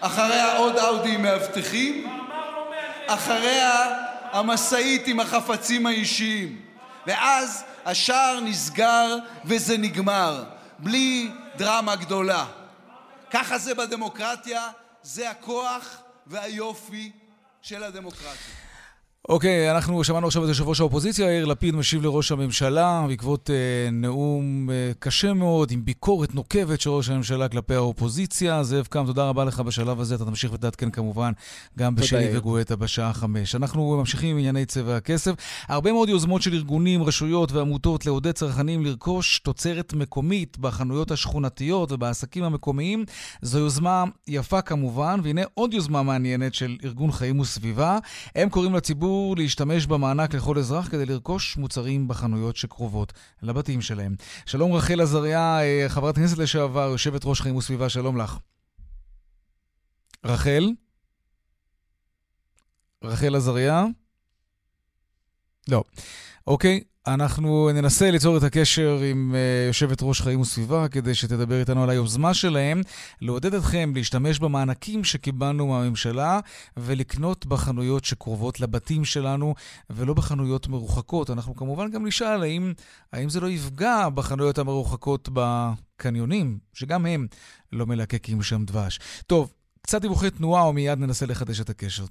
אחריה 0.00 0.56
עוד 0.56 0.78
אאודי 0.78 1.14
עם 1.14 1.22
מאבטחים, 1.22 2.18
אחריה 3.06 3.86
המשאית 4.32 5.06
עם 5.06 5.20
החפצים 5.20 5.86
האישיים. 5.86 6.60
ואז 7.06 7.64
השער 7.86 8.40
נסגר 8.40 9.16
וזה 9.44 9.78
נגמר, 9.78 10.44
בלי 10.78 11.30
דרמה 11.56 11.96
גדולה. 11.96 12.46
ככה 13.30 13.58
זה 13.58 13.74
בדמוקרטיה, 13.74 14.70
זה 15.02 15.30
הכוח 15.30 15.96
והיופי 16.26 17.12
של 17.62 17.82
הדמוקרטיה. 17.82 18.65
אוקיי, 19.28 19.70
אנחנו 19.70 20.04
שמענו 20.04 20.26
עכשיו 20.26 20.44
את 20.44 20.48
יושב 20.48 20.68
ראש 20.68 20.80
האופוזיציה, 20.80 21.26
יאיר 21.26 21.44
לפיד 21.44 21.74
משיב 21.74 22.02
לראש 22.02 22.32
הממשלה 22.32 23.04
בעקבות 23.08 23.50
אה, 23.50 23.90
נאום 23.90 24.70
אה, 24.70 24.92
קשה 24.98 25.32
מאוד, 25.32 25.72
עם 25.72 25.84
ביקורת 25.84 26.34
נוקבת 26.34 26.80
של 26.80 26.90
ראש 26.90 27.08
הממשלה 27.08 27.48
כלפי 27.48 27.74
האופוזיציה. 27.74 28.62
זאב 28.62 28.86
קם, 28.90 29.06
תודה 29.06 29.28
רבה 29.28 29.44
לך 29.44 29.60
בשלב 29.60 30.00
הזה, 30.00 30.14
אתה 30.14 30.24
תמשיך 30.24 30.52
ותעדכן 30.52 30.90
כמובן 30.90 31.32
גם 31.78 31.94
בשלי 31.94 32.36
וגואטה 32.36 32.76
בשעה 32.76 33.12
חמש. 33.12 33.54
אנחנו 33.54 33.96
ממשיכים 33.96 34.30
עם 34.30 34.38
ענייני 34.38 34.64
צבע 34.64 34.96
הכסף. 34.96 35.32
הרבה 35.68 35.92
מאוד 35.92 36.08
יוזמות 36.08 36.42
של 36.42 36.54
ארגונים, 36.54 37.02
רשויות 37.02 37.52
ועמותות 37.52 38.06
לעודד 38.06 38.32
צרכנים 38.32 38.84
לרכוש 38.84 39.38
תוצרת 39.38 39.92
מקומית 39.92 40.58
בחנויות 40.58 41.10
השכונתיות 41.10 41.92
ובעסקים 41.92 42.44
המקומיים. 42.44 43.04
זו 43.42 43.58
יוזמה 43.58 44.04
יפה 44.26 44.62
כמובן, 44.62 45.20
והנה 45.22 45.42
עוד 45.54 45.74
יוזמה 45.74 46.02
מעניינת 46.02 46.54
של 46.54 46.76
ארגון 46.84 47.12
חיים 47.12 47.40
וסביבה. 47.40 47.98
הם 48.34 48.48
קוראים 48.48 48.74
לציבור 48.74 49.15
יוכלו 49.16 49.34
להשתמש 49.42 49.86
במענק 49.86 50.34
לכל 50.34 50.58
אזרח 50.58 50.88
כדי 50.88 51.06
לרכוש 51.06 51.56
מוצרים 51.56 52.08
בחנויות 52.08 52.56
שקרובות 52.56 53.12
לבתים 53.42 53.82
שלהם. 53.82 54.14
שלום 54.46 54.72
רחל 54.72 55.00
עזריה, 55.00 55.60
אה, 55.62 55.84
חברת 55.88 56.16
כנסת 56.16 56.38
לשעבר, 56.38 56.88
יושבת 56.90 57.20
ראש 57.24 57.40
חיים 57.40 57.56
וסביבה, 57.56 57.88
שלום 57.88 58.16
לך. 58.16 58.38
רחל? 60.24 60.72
רחל 63.04 63.36
עזריה? 63.36 63.84
לא. 65.68 65.84
אוקיי, 66.46 66.80
אנחנו 67.06 67.70
ננסה 67.74 68.10
ליצור 68.10 68.36
את 68.36 68.42
הקשר 68.42 68.98
עם 69.10 69.34
uh, 69.34 69.68
יושבת 69.68 69.98
ראש 70.02 70.20
חיים 70.20 70.40
וסביבה 70.40 70.88
כדי 70.88 71.14
שתדבר 71.14 71.60
איתנו 71.60 71.82
על 71.82 71.90
היוזמה 71.90 72.34
שלהם, 72.34 72.80
לעודד 73.20 73.54
אתכם 73.54 73.92
להשתמש 73.94 74.38
במענקים 74.38 75.04
שקיבלנו 75.04 75.66
מהממשלה 75.66 76.40
ולקנות 76.76 77.46
בחנויות 77.46 78.04
שקרובות 78.04 78.60
לבתים 78.60 79.04
שלנו 79.04 79.54
ולא 79.90 80.14
בחנויות 80.14 80.68
מרוחקות. 80.68 81.30
אנחנו 81.30 81.56
כמובן 81.56 81.90
גם 81.90 82.06
נשאל 82.06 82.42
האם, 82.42 82.72
האם 83.12 83.28
זה 83.28 83.40
לא 83.40 83.50
יפגע 83.50 84.08
בחנויות 84.08 84.58
המרוחקות 84.58 85.28
בקניונים, 85.32 86.58
שגם 86.72 87.06
הם 87.06 87.26
לא 87.72 87.86
מלקקים 87.86 88.42
שם 88.42 88.64
דבש. 88.64 89.00
טוב, 89.26 89.52
קצת 89.82 90.00
דיווחי 90.00 90.30
תנועה 90.30 90.68
ומיד 90.68 90.98
ננסה 90.98 91.26
לחדש 91.26 91.60
את 91.60 91.70
הקשר. 91.70 92.04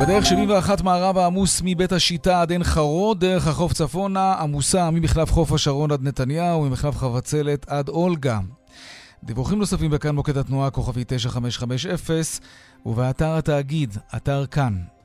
בדרך 0.00 0.26
71 0.26 0.80
מערב 0.82 1.18
העמוס 1.18 1.60
מבית 1.64 1.92
השיטה 1.92 2.40
עד 2.42 2.50
עין 2.50 2.64
חרוד, 2.64 3.20
דרך 3.20 3.46
החוף 3.46 3.72
צפונה 3.72 4.34
עמוסה 4.34 4.90
ממחלף 4.90 5.32
חוף 5.32 5.52
השרון 5.52 5.92
עד 5.92 6.02
נתניהו, 6.02 6.62
ממחלף 6.62 6.96
חבצלת 6.96 7.68
עד 7.68 7.88
אולגה. 7.88 8.38
דיווחים 9.24 9.58
נוספים 9.58 9.90
בכאן 9.90 10.14
מוקד 10.14 10.36
התנועה 10.36 10.70
כוכבי 10.70 11.04
9550 11.06 11.90
ובאתר 12.86 13.36
התאגיד, 13.36 13.96
אתר 14.16 14.46
כאן. 14.46 14.95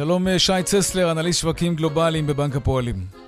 שלום 0.00 0.28
אה, 0.28 0.38
שי 0.38 0.62
צסלר, 0.64 1.10
אנליסט 1.10 1.40
שווקים 1.40 1.74
גלובליים 1.74 2.26
בבנק 2.26 2.56
הפועלים. 2.56 3.19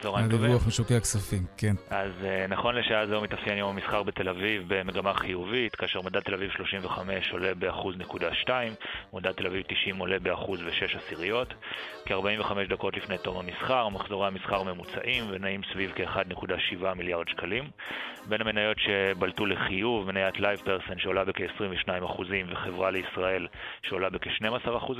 אחר 0.00 0.08
הצהריים 0.08 0.30
טובים. 0.30 0.44
הדיווח 0.44 0.66
משוקי 0.66 0.94
הכספים, 0.94 1.42
כן. 1.56 1.74
אז 1.90 2.12
אה, 2.24 2.46
נכון 2.46 2.74
לשעה 2.74 3.06
זו 3.06 3.20
מתאפיין 3.20 3.58
יום 3.58 3.70
המסחר 3.70 4.02
בתל 4.02 4.28
אביב 4.28 4.64
במגמה 4.68 5.14
חיובית, 5.14 5.74
כאשר 5.76 6.02
מדד 6.02 6.20
תל 6.20 6.34
אביב 6.34 6.50
35 6.50 7.30
עולה 7.32 7.54
ב-1.2, 7.58 8.50
מדד 9.12 9.32
תל 9.32 9.46
אביב 9.46 9.62
90 9.68 9.98
עולה 9.98 10.18
ב-1.6 10.18 10.98
עשיריות. 10.98 11.54
כ-45 12.06 12.52
דקות 12.68 12.96
לפני 12.96 13.18
תום 13.18 13.36
המסחר, 13.36 13.88
מחזורי 13.88 14.26
המסחר 14.26 14.62
ממוצעים 14.62 15.24
ונעים 15.30 15.60
סביב 15.72 15.92
כ-1.7 15.94 16.94
מיליארד 16.96 17.28
שקלים. 17.28 17.70
בין 18.28 18.40
המניות 18.40 18.76
שבלטו 18.78 19.46
לחיוב, 19.46 20.06
מניית 20.06 20.40
LivePerson 20.40 20.98
שעולה 20.98 21.24
בכ-22% 21.24 22.22
וחברה 22.48 22.90
לישראל 22.90 23.46
שעולה 23.82 24.10
בכ-12%. 24.10 24.92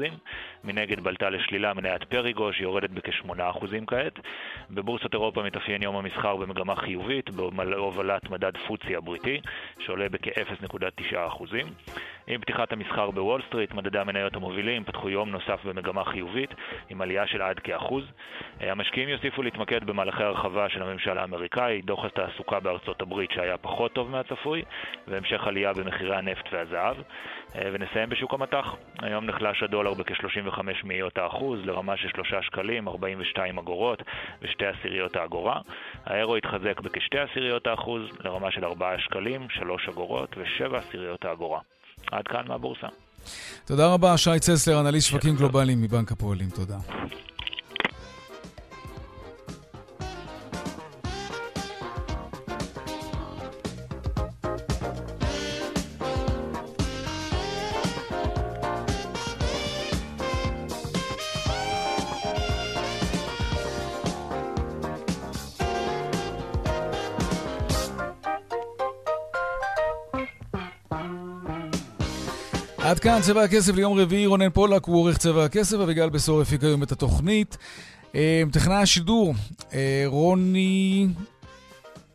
מנגד 0.65 1.01
בלטה 1.01 1.31
לשלילה 1.31 1.75
מניית 1.75 2.05
פריגו 2.05 2.53
שיורדת 2.53 2.91
בכ-8% 2.91 3.67
כעת. 3.87 4.19
בבורסות 4.89 5.13
אירופה 5.15 5.43
מתאפיין 5.43 5.83
יום 5.83 5.97
המסחר 5.97 6.37
במגמה 6.37 6.77
חיובית, 6.77 7.31
בהובלת 7.31 8.31
מדד 8.31 8.57
פוצי 8.67 8.97
הבריטי, 8.97 9.41
שעולה 9.79 10.09
בכ-0.9%. 10.09 11.45
עם 12.29 12.41
פתיחת 12.41 12.73
המסחר 12.73 13.11
בוול 13.11 13.43
סטריט, 13.49 13.75
מדדי 13.75 13.99
המניות 13.99 14.37
המובילים 14.37 14.85
פתחו 14.85 15.11
יום 15.11 15.31
נוסף 15.31 15.65
במגמה 15.65 16.05
חיובית, 16.05 16.55
עם 16.89 17.01
עלייה 17.01 17.27
של 17.27 17.43
עד 17.43 17.59
כאחוז. 17.59 18.05
המשקיעים 18.61 19.09
יוסיפו 19.09 19.43
להתמקד 19.43 19.85
במהלכי 19.85 20.23
הרחבה 20.23 20.69
של 20.69 20.83
הממשל 20.83 21.19
האמריקאי, 21.19 21.83
דוח 21.83 22.05
התעסוקה 22.05 22.61
בארצות 22.61 23.03
הברית 23.03 23.31
שהיה 23.31 23.59
פחות 23.59 23.93
טוב 23.93 24.11
מהצפוי, 24.11 24.63
והמשך 25.09 25.47
עלייה 25.47 25.73
במחירי 25.73 26.17
הנפט 26.17 26.49
והזהב. 26.53 26.97
ונסיים 27.55 28.09
בשוק 28.09 28.35
המטח. 28.35 28.77
היום 29.03 29.25
נחלש 29.25 29.63
הדולר 29.63 29.95
בכ-35 29.95 30.61
מאיות 30.85 31.19
האחוז, 31.19 31.61
לרמה 31.65 31.97
של 31.97 32.09
3 32.09 32.35
שקלים, 32.47 32.89
42 32.89 33.59
אגורות 33.59 34.03
ושתי 34.43 34.67
עשיריות 34.67 35.17
האגורה. 35.17 35.61
האירו 36.07 36.37
התחזק 36.37 36.81
בכ-2 36.81 37.19
עשיריות 37.19 37.67
האחוז, 37.67 38.03
לרמה 38.25 38.51
של 38.51 38.65
4 38.65 38.99
שקלים, 38.99 39.47
3 39.51 39.89
אגורות 39.89 40.37
ו-7 40.37 40.77
עשיריות 40.77 41.25
האגורה. 41.25 41.61
עד 42.13 42.25
כאן 42.29 42.49
מהבורסה. 42.49 42.87
תודה 43.65 43.87
רבה, 43.87 44.17
שי 44.19 44.39
צסלר, 44.41 44.81
אנליסט 44.81 45.09
שווקים 45.09 45.37
גלובליים 45.37 45.83
מבנק 45.83 46.13
הפועלים. 46.13 46.51
תודה. 46.51 46.79
עד 72.89 72.99
כאן 72.99 73.21
צבע 73.23 73.43
הכסף 73.43 73.75
ליום 73.75 73.99
רביעי, 73.99 74.27
רונן 74.27 74.51
פולק 74.51 74.85
הוא 74.85 74.97
עורך 74.97 75.19
צבע 75.19 75.45
הכסף, 75.45 75.77
אביגל 75.81 76.09
בשור 76.09 76.41
הפיק 76.41 76.65
היום 76.65 76.83
את 76.83 76.93
התוכנית. 76.93 77.57
אה, 78.15 78.43
טכנאי 78.53 78.77
השידור, 78.77 79.35
אה, 79.75 80.03
רוני... 80.07 81.09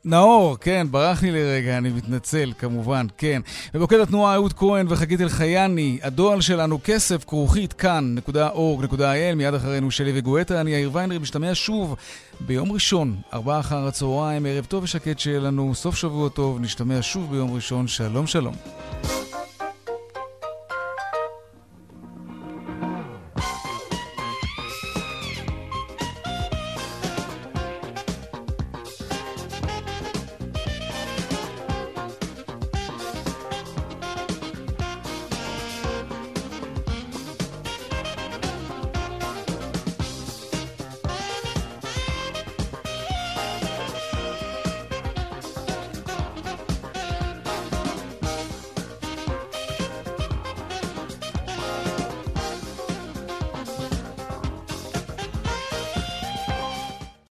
נאור, 0.05 0.57
כן, 0.61 0.87
ברח 0.91 1.23
לי 1.23 1.31
לרגע, 1.31 1.77
אני 1.77 1.89
מתנצל, 1.89 2.53
כמובן, 2.57 3.05
כן. 3.17 3.41
במוקד 3.73 3.99
התנועה 3.99 4.33
אהוד 4.35 4.53
כהן 4.53 4.85
וחגית 4.89 5.21
אלחייני, 5.21 5.99
הדואל 6.01 6.41
שלנו 6.41 6.79
כסף 6.83 7.23
כרוכית 7.25 7.73
כאן.org.il, 7.73 9.35
מיד 9.35 9.53
אחרינו 9.53 9.91
שלי 9.91 10.11
וגואטה, 10.15 10.61
אני 10.61 10.71
יאיר 10.71 10.89
ויינרי, 10.93 11.17
משתמע 11.17 11.51
שוב 11.53 11.95
ביום 12.39 12.71
ראשון, 12.71 13.15
ארבעה 13.33 13.59
אחר 13.59 13.87
הצהריים, 13.87 14.45
ערב 14.45 14.65
טוב 14.65 14.83
ושקט 14.83 15.19
שיהיה 15.19 15.39
לנו, 15.39 15.75
סוף 15.75 15.95
שבוע 15.95 16.29
טוב, 16.29 16.59
נשתמע 16.61 16.97
שוב 17.01 17.31
ביום 17.31 17.53
ראשון, 17.53 17.87
שלום 17.87 18.27
שלום. 18.27 18.53